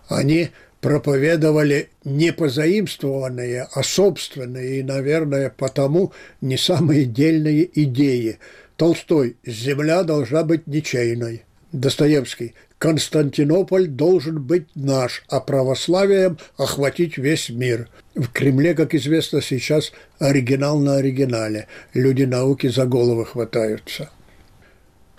Они– 0.07 0.49
проповедовали 0.81 1.89
не 2.03 2.31
позаимствованные, 2.31 3.67
а 3.71 3.83
собственные 3.83 4.79
и, 4.79 4.83
наверное, 4.83 5.53
потому 5.55 6.13
не 6.41 6.57
самые 6.57 7.05
дельные 7.05 7.69
идеи. 7.83 8.39
Толстой 8.77 9.37
«Земля 9.45 10.03
должна 10.03 10.43
быть 10.43 10.67
ничейной». 10.67 11.43
Достоевский 11.71 12.55
Константинополь 12.79 13.87
должен 13.87 14.41
быть 14.41 14.67
наш, 14.73 15.23
а 15.27 15.41
православием 15.41 16.37
охватить 16.57 17.17
весь 17.17 17.49
мир. 17.49 17.89
В 18.15 18.29
Кремле, 18.29 18.73
как 18.73 18.95
известно, 18.95 19.41
сейчас 19.41 19.91
оригинал 20.17 20.79
на 20.79 20.95
оригинале. 20.95 21.67
Люди 21.93 22.23
науки 22.23 22.67
за 22.67 22.85
головы 22.85 23.25
хватаются. 23.25 24.09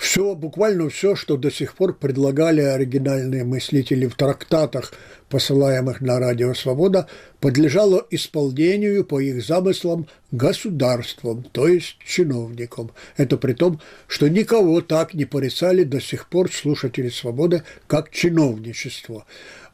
Все, 0.01 0.35
буквально 0.35 0.89
все, 0.89 1.15
что 1.15 1.37
до 1.37 1.51
сих 1.51 1.75
пор 1.75 1.93
предлагали 1.93 2.63
оригинальные 2.63 3.45
мыслители 3.45 4.07
в 4.07 4.15
трактатах, 4.15 4.95
посылаемых 5.29 6.01
на 6.01 6.19
Радио 6.19 6.55
Свобода, 6.55 7.07
подлежало 7.39 8.07
исполнению 8.11 9.05
по 9.05 9.21
их 9.21 9.45
замыслам 9.45 10.07
государством, 10.31 11.45
то 11.53 11.69
есть 11.69 11.99
чиновникам. 12.03 12.93
Это 13.19 13.37
при 13.37 13.53
том, 13.53 13.79
что 14.07 14.29
никого 14.29 14.81
так 14.81 15.13
не 15.13 15.27
порицали 15.27 15.85
до 15.85 16.01
сих 16.01 16.29
пор 16.31 16.51
слушатели 16.51 17.11
Свободы, 17.11 17.63
как 17.87 18.11
чиновничество. 18.11 19.27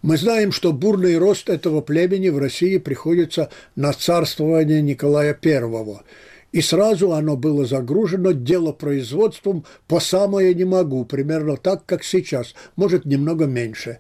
Мы 0.03 0.17
знаем, 0.17 0.51
что 0.51 0.73
бурный 0.73 1.19
рост 1.19 1.49
этого 1.49 1.83
племени 1.83 2.31
в 2.31 2.39
России 2.39 2.79
приходится 2.79 3.49
на 3.77 3.93
царствование 3.93 4.83
Николая 4.83 5.39
I– 5.41 6.01
и 6.53 6.61
сразу 6.61 7.13
оно 7.13 7.37
было 7.37 7.67
загружено 7.67 8.33
делопроизводством 8.33 9.65
по 9.89 10.01
самое 10.01 10.55
не 10.55 10.65
могу, 10.65 11.05
примерно 11.05 11.57
так, 11.57 11.85
как 11.87 12.05
сейчас, 12.05 12.55
может, 12.77 13.05
немного 13.05 13.47
меньше. 13.47 13.99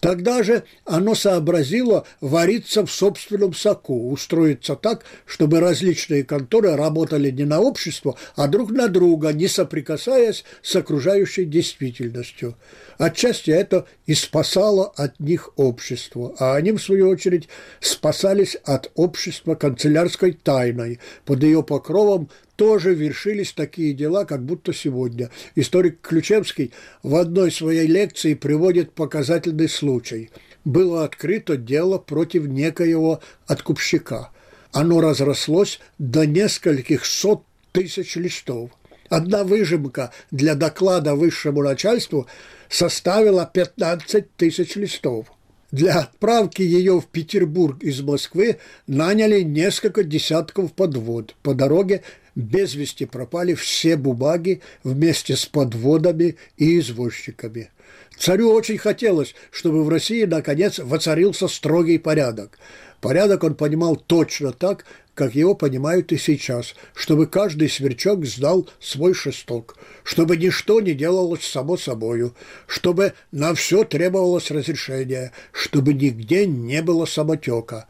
Тогда 0.00 0.42
же 0.42 0.64
оно 0.84 1.14
сообразило 1.14 2.06
вариться 2.20 2.84
в 2.84 2.92
собственном 2.92 3.54
соку, 3.54 4.10
устроиться 4.10 4.76
так, 4.76 5.04
чтобы 5.24 5.60
различные 5.60 6.22
конторы 6.22 6.76
работали 6.76 7.30
не 7.30 7.44
на 7.44 7.60
общество, 7.60 8.16
а 8.34 8.46
друг 8.46 8.70
на 8.70 8.88
друга, 8.88 9.32
не 9.32 9.48
соприкасаясь 9.48 10.44
с 10.62 10.76
окружающей 10.76 11.44
действительностью. 11.44 12.56
Отчасти 12.98 13.50
это 13.50 13.86
и 14.06 14.14
спасало 14.14 14.92
от 14.96 15.18
них 15.18 15.50
общество, 15.56 16.34
а 16.38 16.56
они, 16.56 16.72
в 16.72 16.78
свою 16.78 17.08
очередь, 17.08 17.48
спасались 17.80 18.56
от 18.64 18.90
общества 18.94 19.54
канцелярской 19.54 20.32
тайной. 20.32 21.00
Под 21.24 21.42
ее 21.42 21.62
покровом 21.62 22.28
тоже 22.56 22.94
вершились 22.94 23.52
такие 23.52 23.92
дела, 23.92 24.24
как 24.24 24.44
будто 24.44 24.72
сегодня. 24.72 25.30
Историк 25.54 26.00
Ключевский 26.00 26.72
в 27.02 27.14
одной 27.14 27.52
своей 27.52 27.86
лекции 27.86 28.34
приводит 28.34 28.92
показательный 28.92 29.68
случай. 29.68 30.30
Было 30.64 31.04
открыто 31.04 31.56
дело 31.56 31.98
против 31.98 32.46
некоего 32.46 33.20
откупщика. 33.46 34.30
Оно 34.72 35.00
разрослось 35.00 35.80
до 35.98 36.26
нескольких 36.26 37.04
сот 37.04 37.44
тысяч 37.72 38.16
листов. 38.16 38.70
Одна 39.08 39.44
выжимка 39.44 40.12
для 40.30 40.54
доклада 40.54 41.14
высшему 41.14 41.62
начальству 41.62 42.26
составила 42.68 43.48
15 43.52 44.34
тысяч 44.36 44.74
листов. 44.74 45.26
Для 45.72 46.00
отправки 46.00 46.62
ее 46.62 47.00
в 47.00 47.06
Петербург 47.06 47.82
из 47.82 48.00
Москвы 48.00 48.58
наняли 48.86 49.40
несколько 49.40 50.04
десятков 50.04 50.72
подвод. 50.72 51.34
По 51.42 51.54
дороге 51.54 52.02
без 52.36 52.74
вести 52.74 53.04
пропали 53.04 53.54
все 53.54 53.96
бумаги 53.96 54.60
вместе 54.84 55.36
с 55.36 55.46
подводами 55.46 56.36
и 56.56 56.78
извозчиками. 56.78 57.70
Царю 58.16 58.52
очень 58.52 58.78
хотелось, 58.78 59.34
чтобы 59.50 59.84
в 59.84 59.88
России, 59.88 60.24
наконец, 60.24 60.78
воцарился 60.78 61.48
строгий 61.48 61.98
порядок. 61.98 62.58
Порядок 63.06 63.44
он 63.44 63.54
понимал 63.54 63.94
точно 63.94 64.50
так, 64.50 64.84
как 65.14 65.36
его 65.36 65.54
понимают 65.54 66.10
и 66.10 66.18
сейчас, 66.18 66.74
чтобы 66.92 67.28
каждый 67.28 67.68
сверчок 67.68 68.26
знал 68.26 68.68
свой 68.80 69.14
шесток, 69.14 69.76
чтобы 70.02 70.36
ничто 70.36 70.80
не 70.80 70.92
делалось 70.92 71.46
само 71.46 71.76
собою, 71.76 72.34
чтобы 72.66 73.12
на 73.30 73.54
все 73.54 73.84
требовалось 73.84 74.50
разрешение, 74.50 75.30
чтобы 75.52 75.94
нигде 75.94 76.48
не 76.48 76.82
было 76.82 77.04
самотека. 77.04 77.86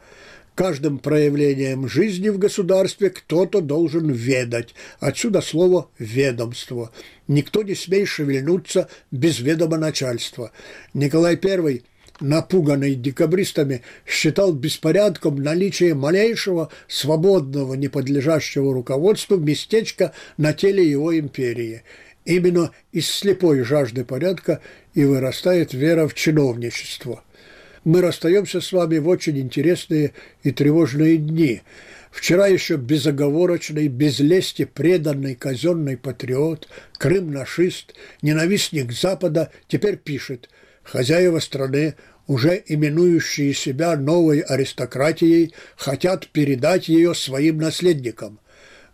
Каждым 0.53 0.99
проявлением 0.99 1.89
жизни 1.89 2.29
в 2.29 2.37
государстве 2.37 3.09
кто-то 3.09 3.61
должен 3.61 4.11
ведать. 4.11 4.75
Отсюда 4.99 5.41
слово 5.41 5.89
«ведомство». 5.97 6.91
Никто 7.27 7.63
не 7.63 7.73
смеет 7.73 8.07
шевельнуться 8.07 8.87
без 9.09 9.39
ведома 9.39 9.77
начальства. 9.77 10.51
Николай 10.93 11.39
I– 11.43 11.81
напуганный 12.19 12.95
декабристами, 12.95 13.81
считал 14.05 14.53
беспорядком 14.53 15.41
наличие 15.41 15.93
малейшего 15.93 16.69
свободного, 16.87 17.73
не 17.75 17.87
подлежащего 17.87 18.73
руководству 18.73 19.37
местечка 19.37 20.13
на 20.37 20.53
теле 20.53 20.89
его 20.89 21.17
империи. 21.17 21.83
Именно 22.25 22.71
из 22.91 23.09
слепой 23.09 23.61
жажды 23.61 24.03
порядка 24.03 24.61
и 24.93 25.05
вырастает 25.05 25.73
вера 25.73 26.07
в 26.07 26.13
чиновничество. 26.13 27.23
Мы 27.83 28.01
расстаемся 28.01 28.59
с 28.59 28.71
вами 28.73 28.97
в 28.97 29.07
очень 29.07 29.39
интересные 29.39 30.13
и 30.43 30.51
тревожные 30.51 31.17
дни. 31.17 31.61
Вчера 32.11 32.47
еще 32.47 32.75
безоговорочный, 32.75 33.87
без 33.87 34.19
лести 34.19 34.65
преданный 34.65 35.35
казенный 35.35 35.95
патриот, 35.95 36.67
крым-нашист, 36.97 37.93
ненавистник 38.21 38.91
Запада 38.91 39.51
теперь 39.67 39.97
пишет– 39.97 40.49
Хозяева 40.87 41.39
страны, 41.39 41.95
уже 42.27 42.63
именующие 42.65 43.53
себя 43.53 43.97
новой 43.97 44.39
аристократией, 44.39 45.53
хотят 45.75 46.27
передать 46.29 46.87
ее 46.87 47.13
своим 47.13 47.57
наследникам. 47.57 48.39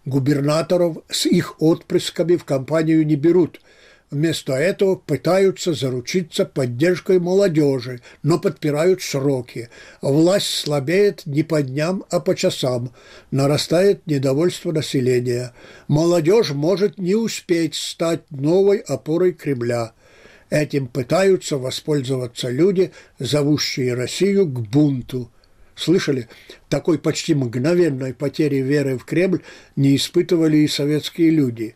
Губернаторов 0.03 0.97
с 1.09 1.27
их 1.27 1.61
отпрысками 1.61 2.35
в 2.35 2.45
компанию 2.45 3.05
не 3.05 3.15
берут. 3.15 3.61
Вместо 4.09 4.53
этого 4.53 4.95
пытаются 4.95 5.73
заручиться 5.73 6.45
поддержкой 6.45 7.19
молодежи, 7.19 8.01
но 8.23 8.39
подпирают 8.39 9.01
сроки. 9.01 9.69
Власть 10.01 10.53
слабеет 10.53 11.25
не 11.25 11.43
по 11.43 11.61
дням, 11.61 12.03
а 12.09 12.19
по 12.19 12.35
часам. 12.35 12.91
Нарастает 13.29 14.05
недовольство 14.07 14.71
населения. 14.71 15.53
Молодежь 15.87 16.51
может 16.51 16.97
не 16.97 17.13
успеть 17.15 17.75
стать 17.75 18.29
новой 18.31 18.79
опорой 18.79 19.33
Кремля– 19.33 19.93
Этим 20.49 20.87
пытаются 20.87 21.57
воспользоваться 21.57 22.49
люди, 22.49 22.91
зовущие 23.19 23.93
Россию 23.93 24.45
к 24.47 24.59
бунту. 24.59 25.31
Слышали? 25.75 26.27
Такой 26.69 26.99
почти 26.99 27.33
мгновенной 27.33 28.13
потери 28.13 28.57
веры 28.57 28.97
в 28.97 29.05
Кремль 29.05 29.41
не 29.75 29.95
испытывали 29.95 30.57
и 30.57 30.67
советские 30.67 31.31
люди. 31.31 31.75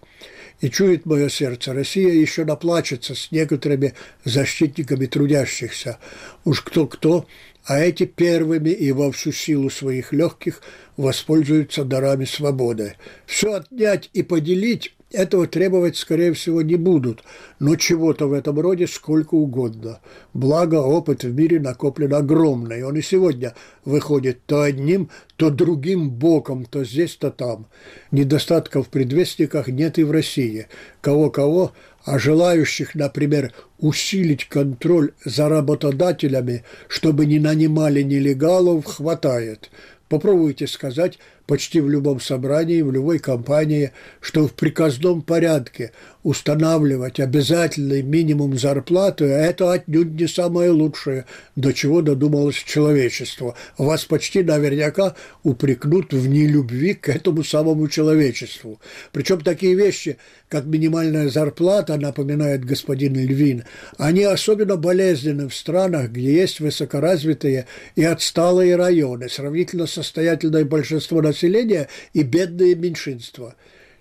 И 0.59 0.69
чует 0.69 1.05
мое 1.05 1.29
сердце, 1.29 1.73
Россия 1.73 2.11
еще 2.11 2.45
наплачется 2.45 3.15
с 3.15 3.31
некоторыми 3.31 3.93
защитниками 4.23 5.05
трудящихся. 5.05 5.99
Уж 6.45 6.61
кто-кто, 6.61 7.27
а 7.65 7.79
эти 7.79 8.05
первыми 8.05 8.69
и 8.69 8.91
во 8.91 9.11
всю 9.11 9.31
силу 9.31 9.69
своих 9.69 10.13
легких 10.13 10.61
воспользуются 10.95 11.83
дарами 11.83 12.25
свободы. 12.25 12.95
Все 13.25 13.55
отнять 13.55 14.09
и 14.13 14.23
поделить 14.23 14.95
этого 15.11 15.47
требовать, 15.47 15.95
скорее 15.95 16.33
всего, 16.33 16.61
не 16.61 16.75
будут, 16.75 17.23
но 17.59 17.75
чего-то 17.75 18.27
в 18.27 18.33
этом 18.33 18.59
роде 18.59 18.87
сколько 18.87 19.35
угодно. 19.35 19.99
Благо, 20.33 20.75
опыт 20.75 21.23
в 21.23 21.33
мире 21.33 21.59
накоплен 21.59 22.13
огромный. 22.13 22.83
Он 22.83 22.97
и 22.97 23.01
сегодня 23.01 23.55
выходит 23.85 24.45
то 24.45 24.63
одним, 24.63 25.09
то 25.37 25.49
другим 25.49 26.09
боком, 26.09 26.65
то 26.65 26.83
здесь, 26.83 27.15
то 27.15 27.31
там. 27.31 27.67
Недостатков 28.11 28.87
в 28.87 28.89
предвестниках 28.89 29.69
нет 29.69 29.97
и 29.97 30.03
в 30.03 30.11
России. 30.11 30.67
Кого-кого, 30.99 31.71
а 32.03 32.19
желающих, 32.19 32.93
например, 32.93 33.53
усилить 33.79 34.49
контроль 34.49 35.13
за 35.23 35.47
работодателями, 35.47 36.63
чтобы 36.89 37.25
не 37.25 37.39
нанимали 37.39 38.01
нелегалов, 38.01 38.85
хватает. 38.85 39.69
Попробуйте 40.09 40.67
сказать 40.67 41.19
почти 41.47 41.79
в 41.79 41.89
любом 41.89 42.19
собрании, 42.19 42.81
в 42.81 42.91
любой 42.91 43.19
компании, 43.19 43.91
что 44.19 44.47
в 44.47 44.53
приказном 44.53 45.21
порядке 45.21 45.91
устанавливать 46.23 47.21
обязательный 47.21 48.01
минимум 48.01 48.57
зарплаты– 48.57 49.23
это 49.25 49.71
отнюдь 49.71 50.11
не 50.11 50.27
самое 50.27 50.71
лучшее, 50.71 51.25
до 51.55 51.71
чего 51.71 52.01
додумалось 52.01 52.55
человечество. 52.55 53.55
Вас 53.77 54.03
почти 54.03 54.43
наверняка 54.43 55.15
упрекнут 55.43 56.11
в 56.11 56.27
нелюбви 56.27 56.95
к 56.95 57.07
этому 57.07 57.45
самому 57.45 57.87
человечеству. 57.87 58.81
Причем 59.13 59.39
такие 59.39 59.73
вещи, 59.73 60.17
как 60.49 60.65
минимальная 60.65 61.29
зарплата, 61.29 61.95
напоминает 61.97 62.65
господин 62.65 63.15
Львин, 63.15 63.63
они 63.97 64.23
особенно 64.23 64.75
болезненны 64.75 65.47
в 65.47 65.55
странах, 65.55 66.09
где 66.11 66.33
есть 66.33 66.59
высокоразвитые 66.59 67.67
и 67.95 68.03
отсталые 68.03 68.75
районы, 68.75 69.29
сравнительно 69.29 69.87
состоятельное 69.87 70.65
большинство 70.65 71.21
населения 71.21 71.36
населения 71.37 71.87
и 72.13 72.23
бедные 72.23 72.75
меньшинства. 72.75 73.55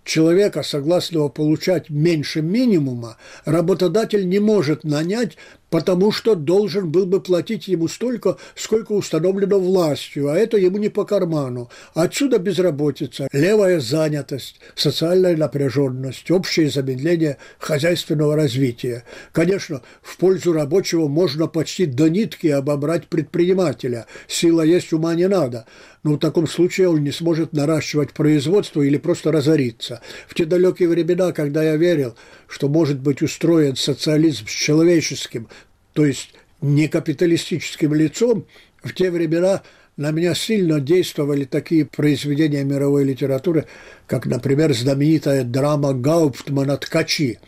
Человека, 0.05 0.63
согласного 0.63 1.29
получать 1.29 1.91
меньше 1.91 2.41
минимума, 2.41 3.17
работодатель 3.45 4.29
не 4.29 4.39
может 4.39 4.85
нанять 4.85 5.37
потому 5.71 6.13
что 6.13 6.35
должен 6.35 6.91
был 6.91 7.07
бы 7.07 7.21
платить 7.21 7.69
ему 7.69 7.89
столько, 7.89 8.37
сколько 8.55 8.93
установлено 8.93 9.59
властью, 9.59 10.31
а 10.31 10.37
это 10.37 10.57
ему 10.57 10.79
не 10.79 10.89
по 10.89 11.05
карману. 11.05 11.71
Отсюда 11.95 12.39
безработица, 12.39 13.29
левая 13.33 13.81
занятость, 13.81 14.61
социальная 14.75 15.37
напряженность, 15.37 16.31
общее 16.31 16.71
замедление 16.71 17.39
хозяйственного 17.59 18.37
развития. 18.37 19.05
Конечно, 19.33 19.83
в 20.03 20.17
пользу 20.17 20.53
рабочего 20.53 21.09
можно 21.09 21.47
почти 21.47 21.87
до 21.87 22.09
нитки 22.09 22.47
обобрать 22.47 23.09
предпринимателя. 23.09 24.07
Сила 24.29 24.63
есть, 24.63 24.93
ума 24.93 25.15
не 25.15 25.29
надо. 25.29 25.67
Но 26.07 26.13
в 26.13 26.19
таком 26.19 26.47
случае 26.47 26.89
он 26.89 27.03
не 27.03 27.11
сможет 27.11 27.53
наращивать 27.53 28.13
производство 28.13 28.81
или 28.81 28.97
просто 28.97 29.33
разориться. 29.33 30.01
В 30.29 30.35
те 30.35 30.45
далекие 30.45 30.89
времена, 30.89 31.33
когда 31.33 31.65
я 31.65 31.75
верил, 31.75 32.15
что 32.47 32.69
может 32.69 33.01
быть 33.01 33.23
устроен 33.23 33.75
социализм 33.75 34.47
с 34.47 34.53
человеческим, 34.53 35.49
то 35.95 36.07
есть 36.07 36.33
не 36.61 36.87
капиталистическим 36.87 37.93
лицом, 37.93 38.47
в 38.85 38.95
те 38.95 39.11
времена 39.11 39.63
на 39.97 40.13
меня 40.13 40.37
сильно 40.37 40.79
действовали 40.79 41.43
такие 41.43 41.85
произведения 41.85 42.63
мировой 42.63 43.03
литературы, 43.03 43.67
как, 44.07 44.27
например, 44.27 44.73
знаменитая 44.75 45.43
драма 45.43 45.93
Гауптмана 45.93 46.77
«Ткачи». 46.77 47.41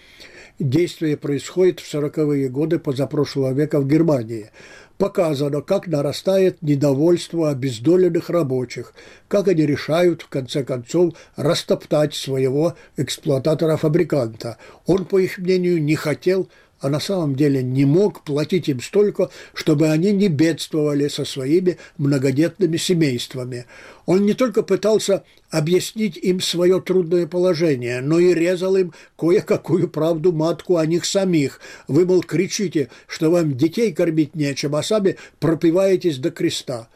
Действие 0.58 1.16
происходит 1.16 1.78
в 1.78 1.94
40-е 1.94 2.48
годы 2.48 2.80
позапрошлого 2.80 3.52
века 3.52 3.78
в 3.78 3.86
Германии. 3.86 4.50
Показано, 4.98 5.62
как 5.62 5.86
нарастает 5.86 6.60
недовольство 6.60 7.50
обездоленных 7.50 8.28
рабочих, 8.28 8.92
как 9.28 9.48
они 9.48 9.64
решают, 9.64 10.22
в 10.22 10.28
конце 10.28 10.64
концов, 10.64 11.14
растоптать 11.36 12.14
своего 12.14 12.74
эксплуататора-фабриканта. 12.96 14.58
Он, 14.86 15.04
по 15.04 15.18
их 15.18 15.38
мнению, 15.38 15.82
не 15.82 15.94
хотел 15.94 16.48
а 16.80 16.88
на 16.88 17.00
самом 17.00 17.34
деле 17.34 17.62
не 17.62 17.84
мог 17.84 18.22
платить 18.22 18.68
им 18.68 18.80
столько, 18.80 19.30
чтобы 19.54 19.88
они 19.88 20.12
не 20.12 20.28
бедствовали 20.28 21.08
со 21.08 21.24
своими 21.24 21.78
многодетными 21.96 22.76
семействами. 22.76 23.66
Он 24.06 24.24
не 24.24 24.34
только 24.34 24.62
пытался 24.62 25.24
объяснить 25.50 26.16
им 26.16 26.40
свое 26.40 26.80
трудное 26.80 27.26
положение, 27.26 28.00
но 28.00 28.18
и 28.18 28.32
резал 28.32 28.76
им 28.76 28.92
кое-какую 29.18 29.88
правду 29.88 30.32
матку 30.32 30.76
о 30.76 30.86
них 30.86 31.04
самих. 31.04 31.60
Вы, 31.88 32.06
мол, 32.06 32.22
кричите, 32.22 32.88
что 33.06 33.30
вам 33.30 33.56
детей 33.56 33.92
кормить 33.92 34.34
нечем, 34.34 34.74
а 34.76 34.82
сами 34.82 35.16
пропиваетесь 35.40 36.18
до 36.18 36.30
креста. 36.30 36.88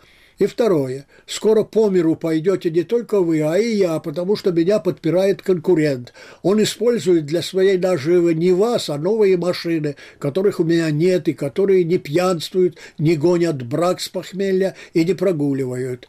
И 0.42 0.46
второе. 0.46 1.06
Скоро 1.24 1.62
по 1.62 1.88
миру 1.88 2.16
пойдете 2.16 2.68
не 2.68 2.82
только 2.82 3.20
вы, 3.20 3.42
а 3.42 3.56
и 3.58 3.76
я, 3.76 4.00
потому 4.00 4.34
что 4.34 4.50
меня 4.50 4.80
подпирает 4.80 5.40
конкурент. 5.40 6.12
Он 6.42 6.60
использует 6.60 7.26
для 7.26 7.42
своей 7.42 7.78
наживы 7.78 8.34
не 8.34 8.50
вас, 8.50 8.90
а 8.90 8.98
новые 8.98 9.36
машины, 9.36 9.94
которых 10.18 10.58
у 10.58 10.64
меня 10.64 10.90
нет, 10.90 11.28
и 11.28 11.32
которые 11.32 11.84
не 11.84 11.98
пьянствуют, 11.98 12.76
не 12.98 13.14
гонят 13.14 13.62
брак 13.62 14.00
с 14.00 14.08
похмелья 14.08 14.74
и 14.94 15.04
не 15.04 15.14
прогуливают. 15.14 16.08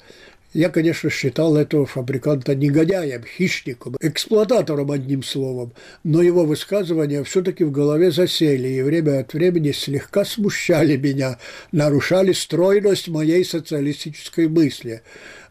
Я, 0.54 0.70
конечно, 0.70 1.10
считал 1.10 1.58
этого 1.58 1.88
фабриканта 1.88 2.54
негодяем, 2.54 3.24
хищником, 3.24 3.96
эксплуататором, 4.00 4.92
одним 4.92 5.24
словом, 5.24 5.74
но 6.04 6.22
его 6.22 6.46
высказывания 6.46 7.24
все-таки 7.24 7.64
в 7.64 7.72
голове 7.72 8.12
засели 8.12 8.68
и 8.68 8.84
время 8.84 9.22
от 9.22 9.34
времени 9.34 9.72
слегка 9.72 10.24
смущали 10.24 10.96
меня, 10.96 11.40
нарушали 11.72 12.34
стройность 12.34 13.08
моей 13.08 13.44
социалистической 13.44 14.48
мысли. 14.48 15.02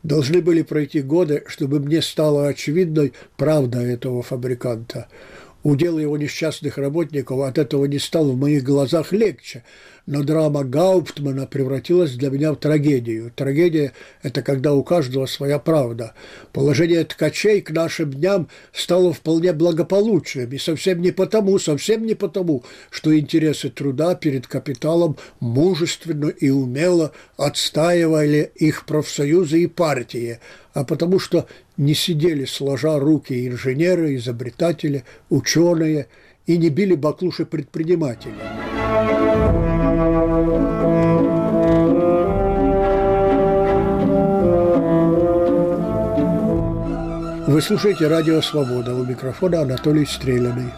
Должны 0.05 0.41
были 0.41 0.63
пройти 0.63 1.03
годы, 1.03 1.43
чтобы 1.49 1.81
мне 1.81 2.01
стала 2.01 2.47
очевидной 2.47 3.13
правда 3.37 3.81
этого 3.81 4.23
фабриканта. 4.23 5.09
Удел 5.65 5.99
его 5.99 6.17
несчастных 6.17 6.79
работников 6.79 7.41
от 7.41 7.59
этого 7.59 7.87
не 7.87 7.99
стал 7.99 8.31
в 8.31 8.37
моих 8.37 8.63
глазах 8.63 9.13
легче– 9.13 9.65
но 10.07 10.23
драма 10.23 10.65
Гауптмана 10.65 11.47
превратилась 11.47 12.13
для 12.13 12.31
меня 12.31 12.53
в 12.53 12.57
трагедию. 12.57 13.33
Трагедия– 13.35 13.93
это 14.23 14.43
когда 14.43 14.75
у 14.75 14.83
каждого 14.83 15.27
своя 15.27 15.59
правда. 15.59 16.15
Положение 16.53 17.05
ткачей 17.05 17.61
к 17.61 17.71
нашим 17.71 18.13
дням 18.13 18.49
стало 18.73 19.13
вполне 19.13 19.53
благополучным, 19.53 20.51
и 20.51 20.59
совсем 20.59 21.01
не 21.01 21.13
потому, 21.13 21.59
совсем 21.59 22.05
не 22.05 22.15
потому, 22.15 22.65
что 22.91 23.17
интересы 23.17 23.71
труда 23.71 24.15
перед 24.15 24.47
капиталом 24.47 25.17
мужественно 25.41 26.29
и 26.29 26.51
умело 26.51 27.13
отстаивали 27.37 28.51
их 28.57 28.87
профсоюзы 28.87 29.63
и 29.63 29.67
партии, 29.67 30.41
а 30.75 30.85
потому 30.85 31.19
что 31.19 31.47
не 31.77 31.95
сидели 31.95 32.45
сложа 32.45 32.99
руки 32.99 33.47
инженеры, 33.47 34.17
изобретатели, 34.17 35.05
ученые 35.31 36.09
и 36.47 36.59
не 36.59 36.71
били 36.71 36.95
баклуши 36.95 37.47
предприниматели. 37.47 39.72
Вы 47.53 47.61
слушаете 47.61 48.09
«Радио 48.09 48.41
Свобода». 48.41 48.95
У 48.95 49.05
микрофона 49.05 49.61
Анатолий 49.61 50.07
Стреляный. 50.07 50.73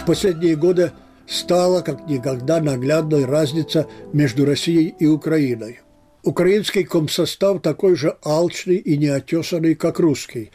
В 0.00 0.06
последние 0.06 0.54
годы 0.54 0.92
стала 1.26 1.80
как 1.80 2.06
никогда 2.06 2.60
наглядной 2.60 3.24
разница 3.24 3.88
между 4.12 4.44
Россией 4.44 4.94
и 5.00 5.08
Украиной. 5.08 5.80
Украинский 6.22 6.84
комсостав 6.84 7.60
такой 7.62 7.96
же 7.96 8.16
алчный 8.24 8.76
и 8.76 8.96
неотесанный, 8.96 9.74
как 9.74 9.98
русский, 9.98 10.52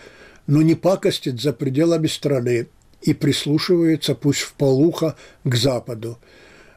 но 0.47 0.61
не 0.61 0.75
пакостит 0.75 1.41
за 1.41 1.51
пределами 1.51 2.07
страны 2.07 2.67
и 3.01 3.13
прислушивается, 3.13 4.15
пусть 4.15 4.43
в 4.43 4.53
полухо, 4.53 5.17
к 5.43 5.55
Западу– 5.55 6.19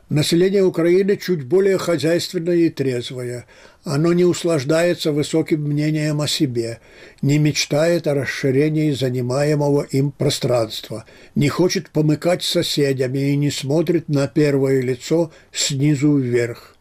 Население 0.09 0.65
Украины 0.65 1.19
чуть 1.19 1.45
более 1.45 1.77
хозяйственное 1.77 2.57
и 2.57 2.71
трезвое. 2.71 3.45
Оно 3.85 4.15
не 4.15 4.25
услаждается 4.25 5.13
высоким 5.13 5.63
мнением 5.65 6.23
о 6.23 6.29
себе, 6.29 6.81
не 7.21 7.39
мечтает 7.39 8.07
о 8.07 8.15
расширении 8.15 8.93
занимаемого 8.93 9.83
им 9.83 10.11
пространства, 10.11 11.05
не 11.35 11.51
хочет 11.51 11.91
помыкать 11.91 12.43
соседями 12.43 13.33
и 13.33 13.37
не 13.37 13.51
смотрит 13.51 14.09
на 14.09 14.29
первое 14.29 14.81
лицо 14.81 15.31
снизу 15.53 16.17
вверх. 16.17 16.75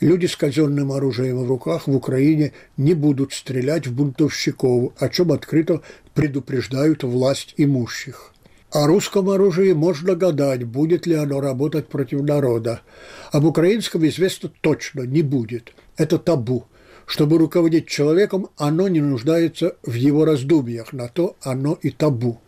Люди 0.00 0.26
с 0.26 0.36
казенным 0.36 0.92
оружием 0.92 1.38
в 1.42 1.48
руках 1.48 1.86
в 1.86 1.96
Украине 1.96 2.52
не 2.76 2.92
будут 2.92 3.32
стрелять 3.32 3.86
в 3.86 3.94
бунтовщиков, 3.94 4.92
о 4.98 5.08
чем 5.08 5.32
открыто 5.32 5.80
предупреждают 6.12 7.04
власть 7.04 7.54
имущих. 7.56 8.34
О 8.72 8.86
русском 8.86 9.28
оружии 9.28 9.72
можно 9.72 10.14
гадать, 10.14 10.62
будет 10.62 11.04
ли 11.04 11.16
оно 11.16 11.40
работать 11.40 11.88
против 11.88 12.22
народа. 12.22 12.82
Об 13.32 13.44
украинском 13.44 14.06
известно 14.06 14.48
точно, 14.60 15.02
не 15.02 15.22
будет. 15.22 15.72
Это 15.96 16.18
табу. 16.18 16.66
Чтобы 17.04 17.38
руководить 17.38 17.88
человеком, 17.88 18.48
оно 18.56 18.86
не 18.86 19.00
нуждается 19.00 19.76
в 19.82 19.94
его 19.94 20.24
раздумьях, 20.24 20.92
на 20.92 21.08
то 21.08 21.36
оно 21.42 21.76
и 21.82 21.90
табу. 21.90 22.40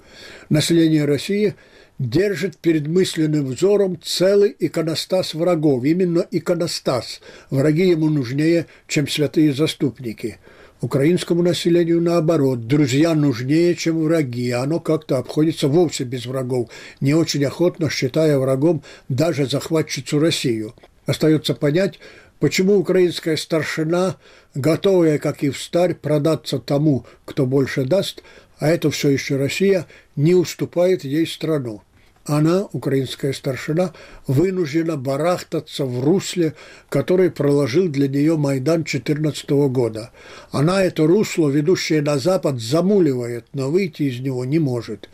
Население 0.49 1.07
России 1.07 1.57
держит 1.99 2.57
перед 2.57 2.87
мысленным 2.87 3.47
взором 3.47 3.99
целый 4.01 4.55
иконостас 4.61 5.35
врагов, 5.35 5.83
именно 5.83 6.25
иконостас. 6.31 7.21
Враги 7.51 7.89
ему 7.89 8.09
нужнее, 8.09 8.67
чем 8.87 9.09
святые 9.09 9.53
заступники– 9.53 10.39
Украинскому 10.83 11.45
населению 11.45 12.03
наоборот, 12.03 12.67
друзья 12.67 13.15
нужнее, 13.15 13.77
чем 13.77 14.03
враги, 14.03 14.51
а 14.51 14.63
оно 14.63 14.81
как-то 14.81 15.19
обходится 15.19 15.69
вовсе 15.69 16.03
без 16.03 16.27
врагов, 16.27 16.71
не 17.01 17.15
очень 17.15 17.45
охотно 17.45 17.89
считая 17.89 18.37
врагом 18.37 18.83
даже 19.09 19.47
захватчицу 19.47 20.19
Россию. 20.19 20.75
Остается 21.07 21.55
понять, 21.55 22.01
почему 22.41 22.75
украинская 22.79 23.37
старшина, 23.37 24.17
готовая, 24.57 25.19
как 25.21 25.45
и 25.45 25.51
в 25.51 25.63
старь, 25.63 25.95
продаться 25.95 26.59
тому, 26.59 27.07
кто 27.27 27.47
больше 27.47 27.85
даст, 27.85 28.25
а 28.59 28.69
это 28.69 28.91
все 28.91 29.11
еще 29.11 29.37
Россия, 29.37 29.87
не 30.17 30.35
уступает 30.35 31.05
ей 31.05 31.29
страну 31.29 31.83
она, 32.25 32.69
украинская 32.73 33.33
старшина, 33.33 33.93
вынуждена 34.27 34.97
барахтаться 34.97 35.85
в 35.85 36.05
русле, 36.05 36.55
который 36.89 37.31
проложил 37.31 37.89
для 37.89 38.09
нее 38.09 38.37
Майдан 38.37 38.85
2014 38.85 39.51
года. 39.71 40.13
Она 40.51 40.83
это 40.83 41.07
русло, 41.07 41.49
ведущее 41.49 42.01
на 42.03 42.19
запад, 42.19 42.61
замуливает, 42.61 43.47
но 43.53 43.71
выйти 43.71 44.05
из 44.05 44.21
него 44.21 44.45
не 44.45 44.59
может. 44.59 45.09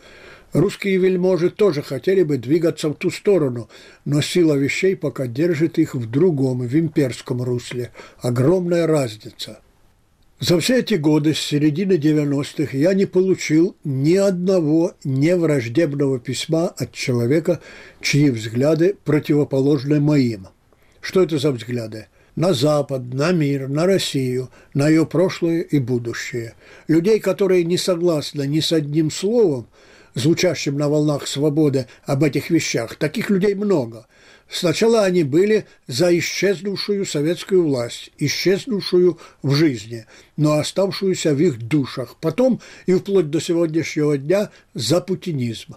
Русские 0.53 0.97
вельможи 0.97 1.49
тоже 1.49 1.81
хотели 1.81 2.23
бы 2.23 2.37
двигаться 2.37 2.89
в 2.89 2.95
ту 2.95 3.11
сторону, 3.11 3.69
но 4.05 4.21
сила 4.21 4.55
вещей 4.55 4.95
пока 4.95 5.27
держит 5.27 5.77
их 5.77 5.95
в 5.95 6.09
другом, 6.09 6.61
в 6.61 6.75
имперском 6.75 7.41
русле. 7.41 7.91
Огромная 8.21 8.87
разница– 8.87 9.59
за 10.39 10.57
все 10.61 10.79
эти 10.79 10.93
годы, 10.93 11.33
с 11.33 11.39
середины 11.39 11.93
90-х, 11.93 12.77
я 12.77 12.93
не 12.93 13.05
получил 13.05 13.75
ни 13.83 14.15
одного 14.15 14.93
невраждебного 15.03 16.17
письма 16.17 16.69
от 16.69 16.93
человека, 16.93 17.59
чьи 18.01 18.29
взгляды 18.29 18.95
противоположны 19.03 19.99
моим. 19.99 20.47
Что 21.01 21.23
это 21.23 21.37
за 21.39 21.51
взгляды? 21.51 22.07
На 22.37 22.53
Запад, 22.53 23.13
на 23.13 23.33
мир, 23.33 23.67
на 23.67 23.85
Россию, 23.85 24.49
на 24.73 24.87
ее 24.87 25.05
прошлое 25.05 25.59
и 25.59 25.77
будущее. 25.77 26.53
Людей, 26.87 27.19
которые 27.19 27.65
не 27.65 27.77
согласны 27.77 28.47
ни 28.47 28.61
с 28.61 28.71
одним 28.71 29.11
словом, 29.11 29.67
звучащим 30.13 30.77
на 30.77 30.87
волнах 30.87 31.27
свободы 31.27 31.87
об 32.05 32.23
этих 32.23 32.49
вещах, 32.49 32.95
таких 32.95 33.29
людей 33.29 33.55
много– 33.55 34.07
Сначала 34.49 35.03
они 35.03 35.23
были 35.23 35.65
за 35.85 36.17
исчезнувшую 36.17 37.05
советскую 37.05 37.63
власть, 37.63 38.09
исчезнувшую 38.17 39.19
в 39.43 39.53
жизни, 39.53 40.07
но 40.37 40.57
оставшуюся 40.57 41.35
в 41.35 41.39
их 41.39 41.59
душах. 41.59 42.15
Потом 42.19 42.59
и 42.87 42.95
вплоть 42.95 43.29
до 43.29 43.39
сегодняшнего 43.39 44.17
дня 44.17 44.49
за 44.73 45.01
путинизм. 45.01 45.75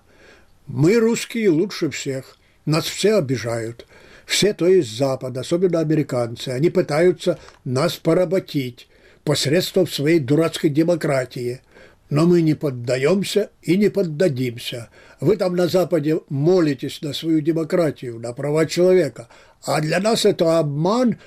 Мы, 0.66 0.98
русские, 0.98 1.50
лучше 1.50 1.90
всех. 1.90 2.38
Нас 2.64 2.86
все 2.86 3.16
обижают. 3.16 3.86
Все, 4.24 4.54
то 4.54 4.66
есть 4.66 4.96
Запад, 4.96 5.36
особенно 5.36 5.80
американцы. 5.80 6.48
Они 6.48 6.70
пытаются 6.70 7.38
нас 7.64 7.96
поработить 7.96 8.88
посредством 9.22 9.86
своей 9.86 10.18
дурацкой 10.18 10.70
демократии– 10.70 11.60
но 12.12 12.26
мы 12.26 12.42
не 12.42 12.52
поддаемся 12.52 13.50
и 13.62 13.78
не 13.78 13.88
поддадимся. 13.88 14.90
Вы 15.20 15.38
там 15.38 15.56
на 15.56 15.66
Западе 15.66 16.20
молитесь 16.28 17.00
на 17.00 17.14
свою 17.14 17.40
демократию, 17.40 18.18
на 18.18 18.34
права 18.34 18.66
человека, 18.66 19.28
а 19.64 19.80
для 19.80 19.98
нас 19.98 20.26
это 20.26 20.58
обман 20.58 21.18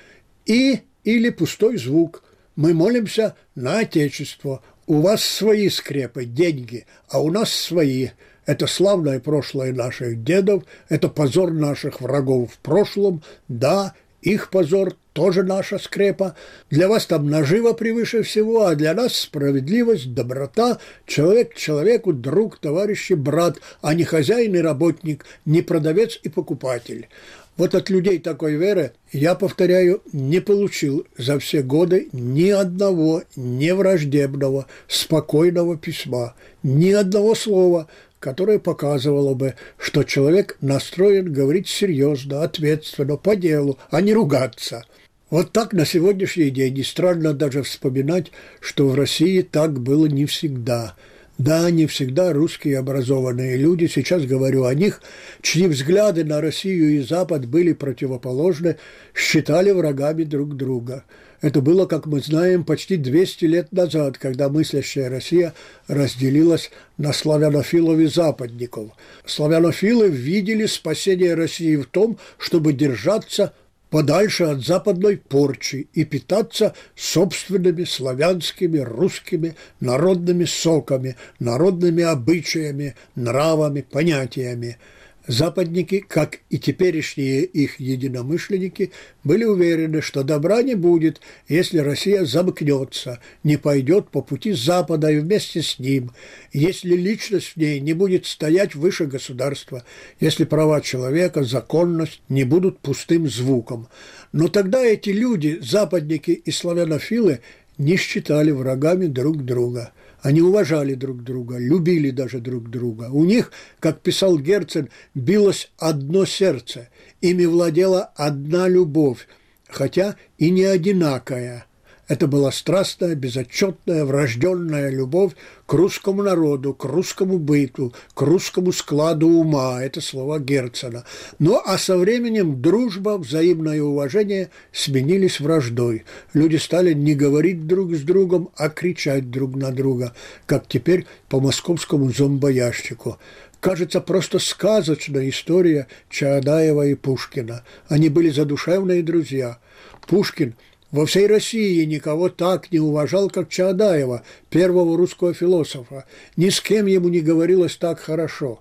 и 0.44 0.82
или 1.02 1.30
пустой 1.30 1.76
звук. 1.76 2.22
Мы 2.54 2.72
молимся 2.72 3.34
на 3.56 3.80
Отечество. 3.80 4.62
У 4.86 5.00
вас 5.00 5.24
свои 5.24 5.68
скрепы, 5.70 6.24
деньги, 6.24 6.86
а 7.08 7.20
у 7.20 7.32
нас 7.32 7.50
свои. 7.50 8.10
Это 8.46 8.68
славное 8.68 9.18
прошлое 9.18 9.72
наших 9.72 10.22
дедов, 10.22 10.62
это 10.88 11.08
позор 11.08 11.50
наших 11.50 12.00
врагов 12.00 12.52
в 12.52 12.58
прошлом, 12.58 13.24
да, 13.48 13.92
их 14.26 14.50
позор 14.50 14.96
тоже 15.12 15.44
наша 15.44 15.78
скрепа. 15.78 16.34
Для 16.68 16.88
вас 16.88 17.06
там 17.06 17.30
наживо 17.30 17.72
превыше 17.74 18.22
всего, 18.22 18.66
а 18.66 18.74
для 18.74 18.92
нас 18.92 19.14
справедливость, 19.14 20.14
доброта, 20.14 20.78
человек 21.06 21.54
человеку, 21.54 22.12
друг, 22.12 22.58
товарищ 22.58 23.12
и 23.12 23.14
брат, 23.14 23.58
а 23.82 23.94
не 23.94 24.02
хозяин 24.02 24.56
и 24.56 24.58
работник, 24.58 25.24
не 25.44 25.62
продавец 25.62 26.18
и 26.24 26.28
покупатель. 26.28 27.08
Вот 27.56 27.74
от 27.74 27.88
людей 27.88 28.18
такой 28.18 28.56
веры 28.56 28.92
я, 29.12 29.36
повторяю, 29.36 30.02
не 30.12 30.40
получил 30.40 31.06
за 31.16 31.38
все 31.38 31.62
годы 31.62 32.08
ни 32.12 32.50
одного 32.50 33.22
невраждебного, 33.36 34.66
спокойного 34.88 35.78
письма, 35.78 36.34
ни 36.64 36.90
одного 36.90 37.36
слова, 37.36 37.86
которое 38.20 38.58
показывало 38.58 39.34
бы, 39.34 39.54
что 39.78 40.02
человек 40.02 40.56
настроен 40.60 41.32
говорить 41.32 41.68
серьезно, 41.68 42.42
ответственно, 42.42 43.16
по 43.16 43.36
делу, 43.36 43.78
а 43.90 44.00
не 44.00 44.12
ругаться. 44.12 44.84
Вот 45.30 45.52
так 45.52 45.72
на 45.72 45.84
сегодняшний 45.84 46.50
день, 46.50 46.78
и 46.78 46.82
странно 46.82 47.32
даже 47.32 47.62
вспоминать, 47.62 48.30
что 48.60 48.88
в 48.88 48.94
России 48.94 49.42
так 49.42 49.80
было 49.80 50.06
не 50.06 50.26
всегда– 50.26 50.94
да, 51.38 51.70
не 51.70 51.86
всегда 51.86 52.32
русские 52.32 52.78
образованные 52.78 53.56
люди, 53.56 53.86
сейчас 53.86 54.24
говорю 54.24 54.64
о 54.64 54.74
них, 54.74 55.02
чьи 55.42 55.66
взгляды 55.66 56.24
на 56.24 56.40
Россию 56.40 56.94
и 56.94 57.00
Запад 57.00 57.46
были 57.46 57.74
противоположны, 57.74 58.76
считали 59.14 59.70
врагами 59.70 60.24
друг 60.24 60.56
друга. 60.56 61.04
Это 61.42 61.60
было, 61.60 61.84
как 61.84 62.06
мы 62.06 62.20
знаем, 62.20 62.64
почти 62.64 62.96
200 62.96 63.44
лет 63.44 63.72
назад, 63.72 64.16
когда 64.16 64.48
мыслящая 64.48 65.10
Россия 65.10 65.52
разделилась 65.86 66.70
на 66.96 67.12
славянофилов 67.12 67.98
и 67.98 68.06
западников. 68.06 68.92
Славянофилы 69.26 70.08
видели 70.08 70.64
спасение 70.64 71.34
России 71.34 71.76
в 71.76 71.84
том, 71.84 72.18
чтобы 72.38 72.72
держаться 72.72 73.52
подальше 73.90 74.44
от 74.44 74.64
западной 74.64 75.16
порчи 75.16 75.88
и 75.92 76.04
питаться 76.04 76.74
собственными 76.94 77.84
славянскими, 77.84 78.78
русскими 78.78 79.54
народными 79.80 80.44
соками, 80.44 81.16
народными 81.38 82.02
обычаями, 82.02 82.94
нравами, 83.14 83.82
понятиями– 83.82 84.78
Западники, 85.26 86.04
как 86.06 86.38
и 86.50 86.58
теперешние 86.58 87.42
их 87.42 87.80
единомышленники, 87.80 88.92
были 89.24 89.44
уверены, 89.44 90.00
что 90.00 90.22
добра 90.22 90.62
не 90.62 90.76
будет, 90.76 91.20
если 91.48 91.78
Россия 91.78 92.24
замкнется, 92.24 93.18
не 93.42 93.56
пойдет 93.56 94.08
по 94.10 94.22
пути 94.22 94.52
Запада 94.52 95.10
и 95.10 95.18
вместе 95.18 95.62
с 95.62 95.80
ним, 95.80 96.12
если 96.52 96.94
личность 96.94 97.54
в 97.54 97.56
ней 97.56 97.80
не 97.80 97.92
будет 97.92 98.24
стоять 98.26 98.76
выше 98.76 99.06
государства, 99.06 99.84
если 100.20 100.44
права 100.44 100.80
человека, 100.80 101.42
законность 101.42 102.22
не 102.28 102.44
будут 102.44 102.78
пустым 102.78 103.28
звуком. 103.28 103.88
Но 104.32 104.46
тогда 104.46 104.84
эти 104.84 105.10
люди, 105.10 105.58
западники 105.60 106.30
и 106.30 106.50
славянофилы, 106.52 107.40
не 107.78 107.96
считали 107.96 108.52
врагами 108.52 109.06
друг 109.06 109.44
друга– 109.44 109.92
они 110.26 110.42
уважали 110.42 110.94
друг 110.94 111.22
друга, 111.22 111.56
любили 111.56 112.10
даже 112.10 112.40
друг 112.40 112.68
друга. 112.68 113.10
У 113.12 113.24
них, 113.24 113.52
как 113.78 114.00
писал 114.00 114.40
Герцен, 114.40 114.88
билось 115.14 115.70
одно 115.78 116.24
сердце, 116.24 116.88
ими 117.20 117.44
владела 117.44 118.10
одна 118.16 118.66
любовь, 118.66 119.28
хотя 119.68 120.16
и 120.36 120.50
не 120.50 120.64
одинакая– 120.64 121.66
это 122.08 122.28
была 122.28 122.52
страстная, 122.52 123.16
безотчетная, 123.16 124.04
врожденная 124.04 124.90
любовь 124.90 125.32
к 125.66 125.72
русскому 125.72 126.22
народу, 126.22 126.72
к 126.72 126.84
русскому 126.84 127.38
быту, 127.38 127.92
к 128.14 128.22
русскому 128.22 128.72
складу 128.72 129.28
ума. 129.28 129.82
Это 129.82 130.00
слова 130.00 130.38
Герцена. 130.38 131.04
Ну 131.40 131.60
а 131.64 131.78
со 131.78 131.98
временем 131.98 132.62
дружба, 132.62 133.18
взаимное 133.18 133.82
уважение 133.82 134.50
сменились 134.72 135.40
враждой. 135.40 136.04
Люди 136.32 136.56
стали 136.56 136.92
не 136.92 137.14
говорить 137.14 137.66
друг 137.66 137.92
с 137.94 138.02
другом, 138.02 138.50
а 138.56 138.68
кричать 138.68 139.30
друг 139.30 139.56
на 139.56 139.72
друга, 139.72 140.14
как 140.46 140.68
теперь 140.68 141.06
по 141.28 141.40
московскому 141.40 142.10
зомбоящику 142.10 143.18
кажется, 143.58 144.00
просто 144.00 144.38
сказочная 144.38 145.28
история 145.28 145.88
Чаадаева 146.08 146.86
и 146.86 146.94
Пушкина. 146.94 147.64
Они 147.88 148.08
были 148.08 148.30
задушевные 148.30 149.02
друзья. 149.02 149.58
Пушкин– 150.06 150.54
во 150.92 151.04
всей 151.06 151.26
России 151.26 151.84
никого 151.84 152.28
так 152.28 152.70
не 152.70 152.78
уважал, 152.78 153.28
как 153.28 153.48
Чаадаева, 153.48 154.22
первого 154.50 154.96
русского 154.96 155.34
философа. 155.34 156.04
Ни 156.36 156.48
с 156.48 156.60
кем 156.60 156.86
ему 156.86 157.08
не 157.08 157.20
говорилось 157.20 157.76
так 157.76 157.98
хорошо. 157.98 158.60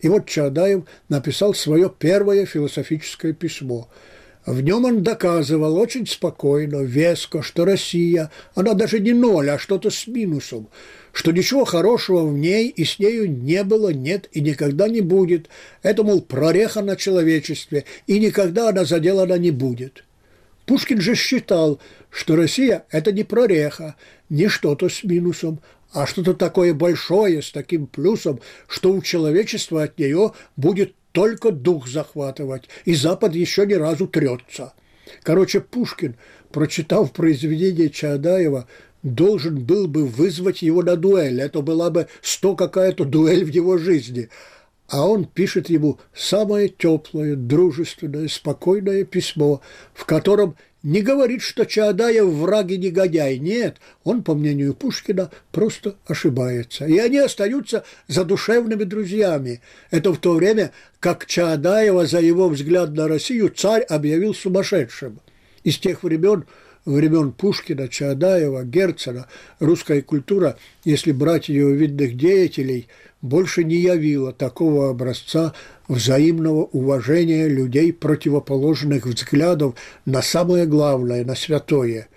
И 0.00 0.08
вот 0.08 0.26
Чаадаев 0.26 0.84
написал 1.08 1.54
свое 1.54 1.92
первое 1.96 2.46
философическое 2.46 3.32
письмо. 3.32 3.88
В 4.46 4.60
нем 4.60 4.84
он 4.84 5.02
доказывал 5.02 5.76
очень 5.76 6.06
спокойно, 6.06 6.82
веско, 6.82 7.42
что 7.42 7.64
Россия, 7.64 8.30
она 8.54 8.74
даже 8.74 9.00
не 9.00 9.12
ноль, 9.12 9.50
а 9.50 9.58
что-то 9.58 9.90
с 9.90 10.06
минусом, 10.06 10.68
что 11.12 11.32
ничего 11.32 11.64
хорошего 11.64 12.24
в 12.24 12.38
ней 12.38 12.68
и 12.68 12.84
с 12.84 13.00
нею 13.00 13.28
не 13.28 13.64
было, 13.64 13.88
нет 13.88 14.28
и 14.30 14.40
никогда 14.40 14.88
не 14.88 15.00
будет. 15.00 15.48
Это, 15.82 16.04
мол, 16.04 16.22
прореха 16.22 16.80
на 16.80 16.94
человечестве, 16.94 17.84
и 18.06 18.20
никогда 18.20 18.68
она 18.68 18.84
заделана 18.84 19.36
не 19.36 19.50
будет. 19.50 20.04
Пушкин 20.66 21.00
же 21.00 21.14
считал, 21.14 21.80
что 22.10 22.34
Россия– 22.36 22.84
это 22.90 23.12
не 23.12 23.22
прореха, 23.22 23.94
не 24.28 24.48
что-то 24.48 24.88
с 24.88 25.04
минусом, 25.04 25.60
а 25.92 26.06
что-то 26.06 26.34
такое 26.34 26.74
большое, 26.74 27.40
с 27.40 27.52
таким 27.52 27.86
плюсом, 27.86 28.40
что 28.66 28.92
у 28.92 29.00
человечества 29.00 29.84
от 29.84 29.98
нее 29.98 30.32
будет 30.56 30.94
только 31.12 31.52
дух 31.52 31.88
захватывать, 31.88 32.64
и 32.84 32.94
Запад 32.94 33.34
еще 33.34 33.64
ни 33.64 33.74
разу 33.74 34.08
трется. 34.08 34.74
Короче, 35.22 35.60
Пушкин, 35.60 36.16
прочитав 36.50 37.12
произведение 37.12 37.88
Чаадаева, 37.88 38.66
должен 39.04 39.64
был 39.64 39.86
бы 39.86 40.04
вызвать 40.04 40.62
его 40.62 40.82
на 40.82 40.96
дуэль. 40.96 41.40
Это 41.40 41.62
была 41.62 41.90
бы 41.90 42.08
сто 42.22 42.56
какая-то 42.56 43.04
дуэль 43.04 43.44
в 43.44 43.48
его 43.48 43.78
жизни– 43.78 44.28
а 44.88 45.08
он 45.08 45.24
пишет 45.24 45.68
ему 45.68 45.98
самое 46.14 46.68
теплое, 46.68 47.36
дружественное, 47.36 48.28
спокойное 48.28 49.04
письмо, 49.04 49.60
в 49.94 50.04
котором 50.04 50.56
не 50.82 51.02
говорит, 51.02 51.42
что 51.42 51.64
Чаадаев 51.64 52.26
враг 52.26 52.70
и 52.70 52.78
негодяй. 52.78 53.38
Нет, 53.38 53.78
он, 54.04 54.22
по 54.22 54.36
мнению 54.36 54.72
Пушкина, 54.72 55.32
просто 55.50 55.96
ошибается. 56.06 56.86
И 56.86 56.96
они 56.98 57.18
остаются 57.18 57.84
задушевными 58.06 58.84
друзьями. 58.84 59.60
Это 59.90 60.12
в 60.12 60.18
то 60.18 60.34
время, 60.34 60.70
как 61.00 61.26
Чаадаева 61.26 62.06
за 62.06 62.20
его 62.20 62.48
взгляд 62.48 62.92
на 62.92 63.08
Россию 63.08 63.48
царь 63.48 63.82
объявил 63.82 64.32
сумасшедшим. 64.32 65.18
Из 65.64 65.76
тех 65.78 66.04
времен 66.04 66.44
времен 66.86 67.32
Пушкина, 67.32 67.88
Чаадаева, 67.88 68.64
Герцена 68.64 69.26
русская 69.60 70.00
культура, 70.00 70.56
если 70.84 71.12
брать 71.12 71.50
ее 71.50 71.74
видных 71.74 72.16
деятелей– 72.16 72.88
больше 73.26 73.64
не 73.64 73.76
явила 73.76 74.32
такого 74.32 74.90
образца 74.90 75.52
взаимного 75.88 76.64
уважения 76.64 77.48
людей 77.48 77.92
противоположных 77.92 79.06
взглядов 79.06 79.74
на 80.04 80.22
самое 80.22 80.66
главное, 80.66 81.24
на 81.24 81.34
святое. 81.34 82.08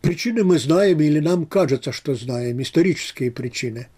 Причины 0.00 0.44
мы 0.44 0.58
знаем 0.58 1.00
или 1.00 1.18
нам 1.18 1.46
кажется, 1.46 1.92
что 1.92 2.14
знаем, 2.14 2.60
исторические 2.62 3.30
причины. 3.30 3.88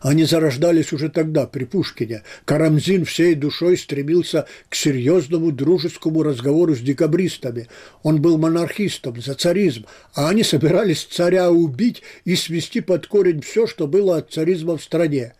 Они 0.00 0.24
зарождались 0.24 0.92
уже 0.92 1.08
тогда, 1.08 1.46
при 1.46 1.64
Пушкине. 1.64 2.22
Карамзин 2.44 3.04
всей 3.04 3.34
душой 3.34 3.76
стремился 3.76 4.46
к 4.68 4.74
серьезному 4.74 5.52
дружескому 5.52 6.22
разговору 6.22 6.74
с 6.74 6.80
декабристами. 6.80 7.68
Он 8.02 8.20
был 8.20 8.38
монархистом, 8.38 9.20
за 9.20 9.34
царизм, 9.34 9.86
а 10.14 10.28
они 10.28 10.42
собирались 10.42 11.04
царя 11.04 11.50
убить 11.50 12.02
и 12.24 12.36
свести 12.36 12.80
под 12.80 13.06
корень 13.06 13.40
все, 13.40 13.66
что 13.66 13.86
было 13.86 14.18
от 14.18 14.32
царизма 14.32 14.76
в 14.76 14.82
стране. 14.82 15.34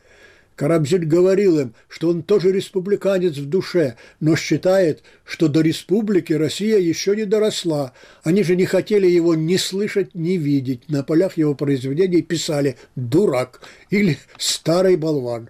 Карамзин 0.58 1.08
говорил 1.08 1.60
им, 1.60 1.74
что 1.88 2.08
он 2.08 2.24
тоже 2.24 2.50
республиканец 2.50 3.36
в 3.36 3.48
душе, 3.48 3.94
но 4.18 4.34
считает, 4.34 5.04
что 5.24 5.46
до 5.46 5.60
республики 5.60 6.32
Россия 6.32 6.78
еще 6.78 7.14
не 7.14 7.26
доросла. 7.26 7.92
Они 8.24 8.42
же 8.42 8.56
не 8.56 8.64
хотели 8.64 9.06
его 9.06 9.36
ни 9.36 9.56
слышать, 9.56 10.16
ни 10.16 10.32
видеть. 10.32 10.88
На 10.88 11.04
полях 11.04 11.36
его 11.36 11.54
произведений 11.54 12.22
писали 12.22 12.76
«дурак» 12.96 13.60
или 13.90 14.18
«старый 14.36 14.96
болван». 14.96 15.48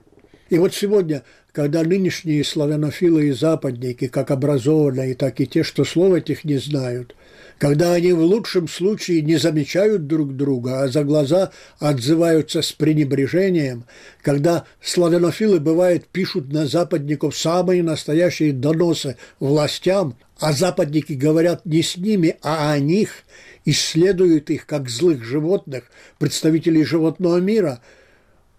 И 0.50 0.58
вот 0.58 0.74
сегодня, 0.74 1.22
когда 1.52 1.84
нынешние 1.84 2.44
славянофилы 2.44 3.28
и 3.28 3.32
западники, 3.32 4.08
как 4.08 4.30
образованные, 4.30 5.14
так 5.14 5.40
и 5.40 5.46
те, 5.46 5.62
что 5.62 5.86
слов 5.86 6.16
этих 6.16 6.44
не 6.44 6.58
знают– 6.58 7.16
когда 7.58 7.92
они 7.92 8.12
в 8.12 8.20
лучшем 8.20 8.68
случае 8.68 9.20
не 9.22 9.36
замечают 9.36 10.06
друг 10.06 10.36
друга, 10.36 10.82
а 10.82 10.88
за 10.88 11.02
глаза 11.04 11.50
отзываются 11.80 12.62
с 12.62 12.72
пренебрежением, 12.72 13.84
когда 14.22 14.64
славянофилы, 14.80 15.58
бывает, 15.58 16.06
пишут 16.06 16.52
на 16.52 16.66
западников 16.66 17.36
самые 17.36 17.82
настоящие 17.82 18.52
доносы 18.52 19.16
властям, 19.40 20.16
а 20.38 20.52
западники 20.52 21.14
говорят 21.14 21.66
не 21.66 21.82
с 21.82 21.96
ними, 21.96 22.36
а 22.42 22.72
о 22.72 22.78
них, 22.78 23.10
исследуют 23.64 24.50
их 24.50 24.64
как 24.64 24.88
злых 24.88 25.24
животных, 25.24 25.84
представителей 26.18 26.84
животного 26.84 27.38
мира. 27.38 27.80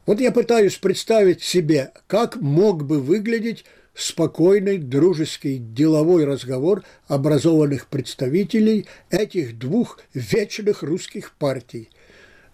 Вот 0.05 0.19
я 0.19 0.31
пытаюсь 0.31 0.75
представить 0.75 1.41
себе, 1.41 1.91
как 2.07 2.35
мог 2.35 2.85
бы 2.85 2.99
выглядеть 2.99 3.63
спокойный, 3.99 4.77
дружеский, 4.77 5.57
деловой 5.57 6.25
разговор 6.25 6.83
образованных 7.07 7.87
представителей 7.87 8.87
этих 9.09 9.59
двух 9.59 9.99
вечных 10.13 10.83
русских 10.83 11.33
партий. 11.33 11.89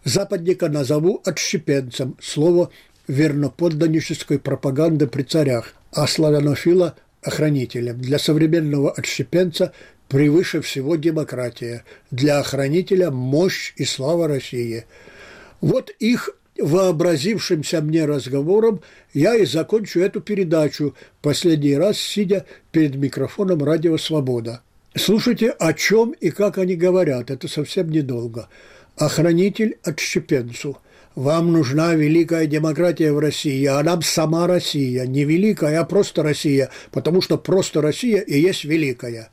Западника 0.04 0.70
назову 0.70 1.22
отщепенцем, 1.24 2.18
слово 2.22 2.72
верноподданнической 3.08 4.40
пропаганды 4.40 5.08
при 5.08 5.24
царях, 5.24 5.74
а 5.92 6.08
славянофила– 6.08 6.96
охранителем. 7.26 8.00
Для 8.00 8.20
современного 8.20 8.92
отщепенца 8.92 9.74
превыше 10.08 10.62
всего 10.62 10.96
демократия, 10.96 11.84
для 12.12 12.40
охранителя– 12.40 13.10
мощь 13.12 13.74
и 13.78 13.86
слава 13.86 14.28
России. 14.28 14.86
Вот 15.62 15.90
их 16.00 16.30
вообразившимся 16.60 17.82
мне 17.82 18.06
разговором 18.06 18.82
я 19.14 19.36
и 19.36 19.46
закончу 19.46 20.00
эту 20.00 20.22
передачу, 20.22 20.96
последний 21.22 21.76
раз 21.76 21.98
сидя 21.98 22.46
перед 22.72 22.96
микрофоном 22.96 23.64
«Радио 23.64 23.98
Свобода». 23.98 24.62
Слушайте, 24.96 25.50
о 25.50 25.74
чем 25.74 26.12
и 26.12 26.30
как 26.30 26.58
они 26.58 26.76
говорят, 26.76 27.30
это 27.30 27.50
совсем 27.50 27.90
недолго. 27.90 28.48
Охранитель 28.96 29.78
отщепенцу. 29.84 30.78
Вам 31.16 31.52
нужна 31.52 31.94
великая 31.96 32.46
демократия 32.46 33.12
в 33.12 33.20
России, 33.20 33.66
а 33.66 33.82
нам 33.84 34.02
сама 34.02 34.48
Россия. 34.48 35.06
Не 35.06 35.26
великая, 35.26 35.80
а 35.80 35.86
просто 35.86 36.24
Россия, 36.24 36.70
потому 36.92 37.22
что 37.22 37.38
просто 37.38 37.82
Россия 37.82 38.22
и 38.22 38.40
есть 38.40 38.64
великая. 38.64 39.32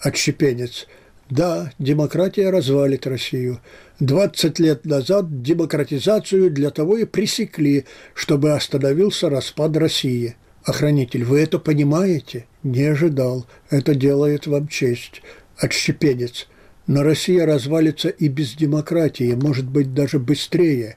Отщепенец. 0.00 0.86
Да, 1.28 1.72
демократия 1.78 2.50
развалит 2.50 3.06
Россию. 3.06 3.60
20 3.98 4.58
лет 4.60 4.84
назад 4.84 5.42
демократизацию 5.42 6.50
для 6.50 6.70
того 6.70 6.98
и 6.98 7.04
пресекли, 7.04 7.84
чтобы 8.14 8.52
остановился 8.52 9.28
распад 9.28 9.76
России. 9.76 10.36
Охранитель, 10.64 11.24
вы 11.24 11.40
это 11.40 11.58
понимаете? 11.58 12.46
Не 12.62 12.84
ожидал. 12.84 13.46
Это 13.70 13.94
делает 13.94 14.46
вам 14.46 14.68
честь. 14.68 15.22
Отщепенец. 15.56 16.48
Но 16.86 17.02
Россия 17.02 17.44
развалится 17.44 18.08
и 18.08 18.28
без 18.28 18.54
демократии, 18.54 19.34
может 19.34 19.68
быть, 19.68 19.94
даже 19.94 20.20
быстрее. 20.20 20.96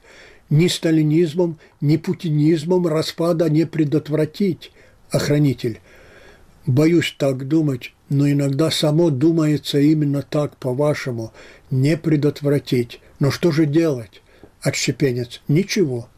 Ни 0.51 0.67
сталинизмом, 0.67 1.59
ни 1.81 1.97
путинизмом 1.97 2.85
распада 2.85 3.49
не 3.49 3.65
предотвратить. 3.65 4.71
Охранитель. 5.09 5.79
Боюсь 6.67 7.15
так 7.17 7.47
думать, 7.47 7.93
но 8.09 8.29
иногда 8.29 8.71
само 8.71 9.09
думается 9.11 9.79
именно 9.79 10.21
так, 10.21 10.57
по-вашему, 10.57 11.31
не 11.71 11.95
предотвратить. 11.95 12.99
Но 13.19 13.31
что 13.31 13.51
же 13.51 13.65
делать? 13.65 14.21
Отщепенец. 14.61 15.41
Ничего. 15.47 16.09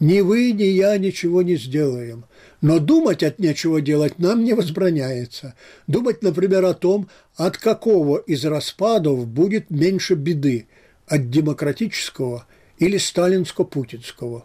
Ни 0.00 0.20
вы, 0.20 0.52
ни 0.52 0.64
я 0.64 0.96
ничего 0.98 1.42
не 1.42 1.56
сделаем. 1.56 2.24
Но 2.60 2.78
думать 2.78 3.22
от 3.22 3.38
нечего 3.38 3.80
делать 3.80 4.18
нам 4.18 4.44
не 4.44 4.54
возбраняется. 4.54 5.54
Думать, 5.86 6.22
например, 6.22 6.64
о 6.64 6.74
том, 6.74 7.08
от 7.36 7.58
какого 7.58 8.18
из 8.18 8.44
распадов 8.44 9.26
будет 9.26 9.70
меньше 9.70 10.14
беды– 10.14 10.66
от 11.06 11.30
демократического 11.30 12.46
или 12.78 12.96
сталинско-путинского. 12.96 14.44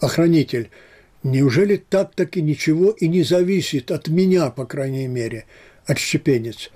Охранитель– 0.00 0.70
Неужели 1.22 1.76
так-таки 1.76 2.40
ничего 2.40 2.92
и 2.92 3.06
не 3.06 3.22
зависит 3.22 3.90
от 3.90 4.08
меня, 4.08 4.50
по 4.50 4.64
крайней 4.64 5.06
мере, 5.06 5.44
отщепенец? 5.90 6.70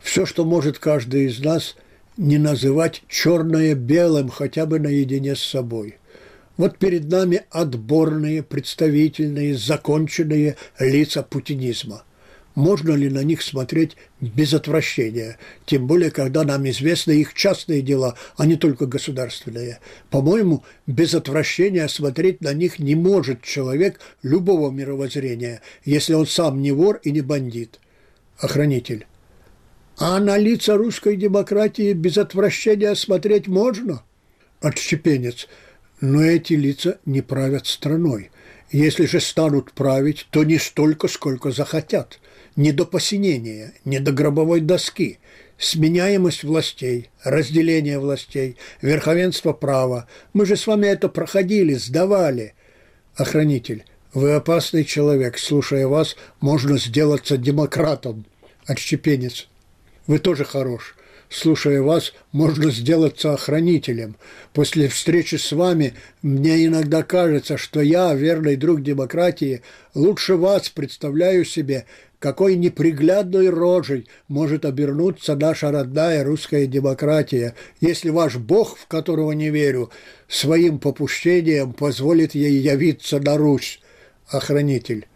Все, 0.00 0.26
что 0.26 0.44
может 0.44 0.78
каждый 0.78 1.26
из 1.26 1.40
нас, 1.40 1.76
не 2.16 2.38
называть 2.38 3.02
черное 3.08 3.74
белым 3.74 4.28
хотя 4.28 4.66
бы 4.66 4.78
наедине 4.78 5.34
с 5.34 5.42
собой. 5.42 5.96
Вот 6.56 6.78
перед 6.78 7.10
нами 7.10 7.42
отборные, 7.50 8.42
представительные, 8.42 9.56
законченные 9.56 10.56
лица 10.78 11.22
путинизма– 11.22 12.04
можно 12.54 12.92
ли 12.92 13.08
на 13.08 13.22
них 13.22 13.42
смотреть 13.42 13.96
без 14.20 14.52
отвращения, 14.52 15.38
тем 15.64 15.86
более, 15.86 16.10
когда 16.10 16.44
нам 16.44 16.68
известны 16.68 17.12
их 17.12 17.34
частные 17.34 17.82
дела, 17.82 18.16
а 18.36 18.46
не 18.46 18.56
только 18.56 18.86
государственные. 18.86 19.78
По-моему, 20.10 20.64
без 20.86 21.14
отвращения 21.14 21.88
смотреть 21.88 22.40
на 22.40 22.52
них 22.52 22.78
не 22.78 22.94
может 22.94 23.42
человек 23.42 24.00
любого 24.22 24.70
мировоззрения, 24.70 25.62
если 25.84 26.14
он 26.14 26.26
сам 26.26 26.60
не 26.60 26.72
вор 26.72 27.00
и 27.02 27.10
не 27.10 27.22
бандит. 27.22 27.80
Охранитель. 28.42 29.06
А 29.98 30.18
на 30.18 30.36
лица 30.36 30.76
русской 30.76 31.16
демократии 31.16 31.92
без 31.92 32.18
отвращения 32.18 32.94
смотреть 32.94 33.46
можно? 33.46 34.02
Отщепенец. 34.60 35.48
Но 36.00 36.22
эти 36.22 36.54
лица 36.54 36.98
не 37.06 37.22
правят 37.22 37.66
страной. 37.66 38.30
Если 38.70 39.06
же 39.06 39.20
станут 39.20 39.72
править, 39.72 40.26
то 40.30 40.44
не 40.44 40.58
столько, 40.58 41.08
сколько 41.08 41.50
захотят– 41.50 42.20
не 42.56 42.72
до 42.72 42.84
посинения, 42.84 43.72
не 43.84 43.98
до 43.98 44.12
гробовой 44.12 44.60
доски, 44.60 45.18
сменяемость 45.58 46.44
властей, 46.44 47.10
разделение 47.22 47.98
властей, 47.98 48.56
верховенство 48.80 49.52
права. 49.52 50.06
Мы 50.32 50.46
же 50.46 50.56
с 50.56 50.66
вами 50.66 50.86
это 50.86 51.08
проходили, 51.08 51.74
сдавали. 51.74 52.54
Охранитель, 53.14 53.84
вы 54.12 54.32
опасный 54.32 54.84
человек, 54.84 55.38
слушая 55.38 55.86
вас, 55.86 56.16
можно 56.40 56.78
сделаться 56.78 57.36
демократом. 57.36 58.26
Отщепенец, 58.66 59.48
вы 60.06 60.18
тоже 60.18 60.44
хорош 60.44 60.96
слушая 61.32 61.82
вас, 61.82 62.12
можно 62.30 62.70
сделаться 62.70 63.32
охранителем. 63.32 64.16
После 64.52 64.88
встречи 64.88 65.36
с 65.36 65.52
вами 65.52 65.94
мне 66.20 66.66
иногда 66.66 67.02
кажется, 67.02 67.56
что 67.56 67.80
я, 67.80 68.14
верный 68.14 68.56
друг 68.56 68.82
демократии, 68.82 69.62
лучше 69.94 70.36
вас 70.36 70.68
представляю 70.68 71.44
себе, 71.44 71.86
какой 72.18 72.54
неприглядной 72.54 73.48
рожей 73.48 74.06
может 74.28 74.64
обернуться 74.64 75.34
наша 75.34 75.72
родная 75.72 76.22
русская 76.22 76.66
демократия, 76.66 77.54
если 77.80 78.10
ваш 78.10 78.36
Бог, 78.36 78.78
в 78.78 78.86
которого 78.86 79.32
не 79.32 79.50
верю, 79.50 79.90
своим 80.28 80.78
попущением 80.78 81.72
позволит 81.72 82.34
ей 82.34 82.60
явиться 82.60 83.18
на 83.18 83.36
Русь, 83.36 83.80
охранитель. 84.28 85.06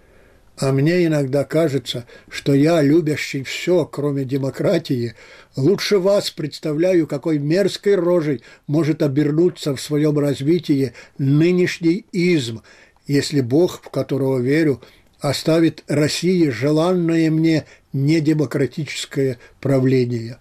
А 0.58 0.72
мне 0.72 1.04
иногда 1.04 1.44
кажется, 1.44 2.06
что 2.30 2.54
я, 2.54 2.80
любящий 2.80 3.42
все, 3.42 3.84
кроме 3.84 4.24
демократии, 4.24 5.14
лучше 5.54 5.98
вас 5.98 6.30
представляю, 6.30 7.06
какой 7.06 7.38
мерзкой 7.38 7.96
рожей 7.96 8.42
может 8.66 9.02
обернуться 9.02 9.76
в 9.76 9.80
своем 9.80 10.18
развитии 10.18 10.94
нынешний 11.18 12.06
изм, 12.10 12.62
если 13.06 13.42
Бог, 13.42 13.82
в 13.82 13.90
которого 13.90 14.38
верю, 14.38 14.80
оставит 15.20 15.84
России 15.88 16.48
желанное 16.48 17.30
мне 17.30 17.66
недемократическое 17.92 19.38
правление. 19.60 20.38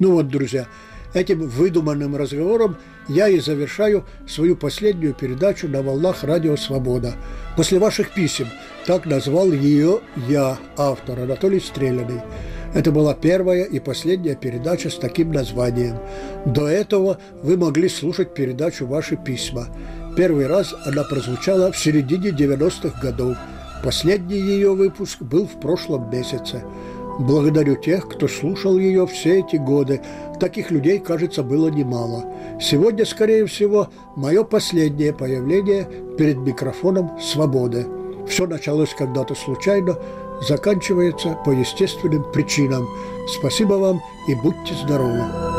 Ну 0.00 0.12
вот, 0.12 0.28
друзья, 0.28 0.66
этим 1.14 1.48
выдуманным 1.48 2.16
разговором 2.16 2.76
я 3.08 3.28
и 3.28 3.38
завершаю 3.38 4.04
свою 4.26 4.56
последнюю 4.56 5.14
передачу 5.14 5.68
на 5.68 5.80
волнах 5.80 6.24
Радио 6.24 6.56
Свобода. 6.56 7.14
После 7.56 7.78
ваших 7.78 8.12
писем– 8.12 8.48
так 8.88 9.04
назвал 9.04 9.52
ее 9.52 10.00
я, 10.28 10.56
автор 10.78 11.20
Анатолий 11.20 11.60
Стреляный. 11.60 12.22
Это 12.72 12.90
была 12.90 13.12
первая 13.12 13.64
и 13.64 13.80
последняя 13.80 14.34
передача 14.34 14.88
с 14.88 14.94
таким 14.94 15.30
названием. 15.30 15.98
До 16.46 16.66
этого 16.66 17.18
вы 17.42 17.58
могли 17.58 17.90
слушать 17.90 18.32
передачу 18.32 18.86
«Ваши 18.86 19.16
письма». 19.16 19.66
Первый 20.16 20.46
раз 20.46 20.74
она 20.86 21.04
прозвучала 21.04 21.70
в 21.70 21.76
середине 21.76 22.30
90-х 22.30 22.98
годов. 23.02 23.36
Последний 23.84 24.38
ее 24.38 24.74
выпуск 24.74 25.20
был 25.20 25.46
в 25.46 25.60
прошлом 25.60 26.10
месяце. 26.10 26.62
Благодарю 27.18 27.76
тех, 27.76 28.08
кто 28.08 28.26
слушал 28.26 28.78
ее 28.78 29.06
все 29.06 29.40
эти 29.40 29.56
годы. 29.56 30.00
Таких 30.40 30.70
людей, 30.70 30.98
кажется, 30.98 31.42
было 31.42 31.68
немало. 31.68 32.24
Сегодня, 32.58 33.04
скорее 33.04 33.44
всего, 33.44 33.88
мое 34.16 34.44
последнее 34.44 35.12
появление 35.12 35.86
перед 36.16 36.38
микрофоном 36.38 37.20
«Свободы». 37.20 37.97
Все 38.28 38.46
началось 38.46 38.94
когда-то 38.94 39.34
случайно, 39.34 39.98
заканчивается 40.40 41.36
по 41.44 41.50
естественным 41.50 42.24
причинам. 42.30 42.86
Спасибо 43.26 43.74
вам 43.74 44.00
и 44.28 44.34
будьте 44.34 44.74
здоровы! 44.74 45.57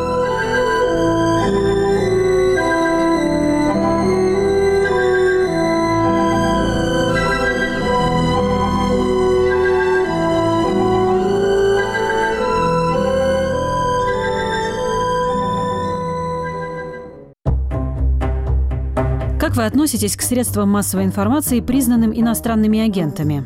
Относитесь 19.69 20.15
к 20.15 20.23
средствам 20.23 20.69
массовой 20.69 21.05
информации, 21.05 21.59
признанным 21.59 22.11
иностранными 22.11 22.79
агентами? 22.79 23.45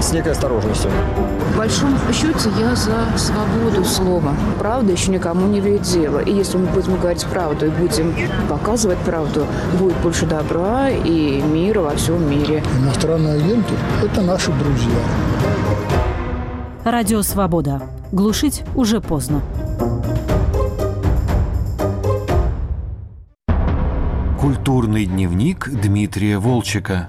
с 0.00 0.12
некой 0.12 0.32
осторожностью. 0.32 0.90
В 1.52 1.56
большом 1.58 1.96
счете 2.12 2.50
я 2.58 2.74
за 2.76 3.06
свободу 3.16 3.84
слова. 3.84 4.34
Правда 4.58 4.92
еще 4.92 5.10
никому 5.10 5.46
не 5.48 5.60
вредила. 5.60 6.20
И 6.20 6.32
если 6.32 6.58
мы 6.58 6.66
будем 6.66 6.96
говорить 6.96 7.24
правду 7.26 7.66
и 7.66 7.70
будем 7.70 8.14
показывать 8.48 8.98
правду, 8.98 9.46
будет 9.78 9.96
больше 9.98 10.26
добра 10.26 10.88
и 10.90 11.42
мира 11.42 11.80
во 11.80 11.96
всем 11.96 12.30
мире. 12.30 12.62
Иностранные 12.80 13.34
агенты– 13.34 13.74
это 14.04 14.22
наши 14.22 14.52
друзья. 14.52 15.00
Радио 16.84 17.22
«Свобода». 17.22 17.82
Глушить 18.12 18.62
уже 18.74 19.00
поздно. 19.00 19.42
Культурный 24.40 25.04
дневник 25.04 25.68
Дмитрия 25.68 26.38
Волчика. 26.38 27.08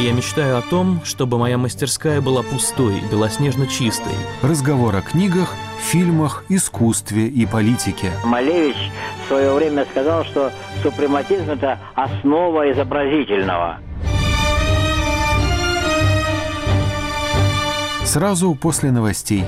Я 0.00 0.12
мечтаю 0.14 0.56
о 0.56 0.62
том, 0.62 1.02
чтобы 1.04 1.36
моя 1.36 1.58
мастерская 1.58 2.22
была 2.22 2.42
пустой, 2.42 3.02
белоснежно 3.12 3.66
чистой. 3.66 4.14
Разговор 4.40 4.96
о 4.96 5.02
книгах, 5.02 5.54
фильмах, 5.78 6.42
искусстве 6.48 7.26
и 7.26 7.44
политике. 7.44 8.10
Малевич 8.24 8.76
в 9.24 9.28
свое 9.28 9.52
время 9.52 9.84
сказал, 9.90 10.24
что 10.24 10.52
супрематизм– 10.82 11.44
это 11.50 11.78
основа 11.94 12.72
изобразительного. 12.72 13.78
Сразу 18.04 18.54
после 18.54 18.90
новостей. 18.92 19.44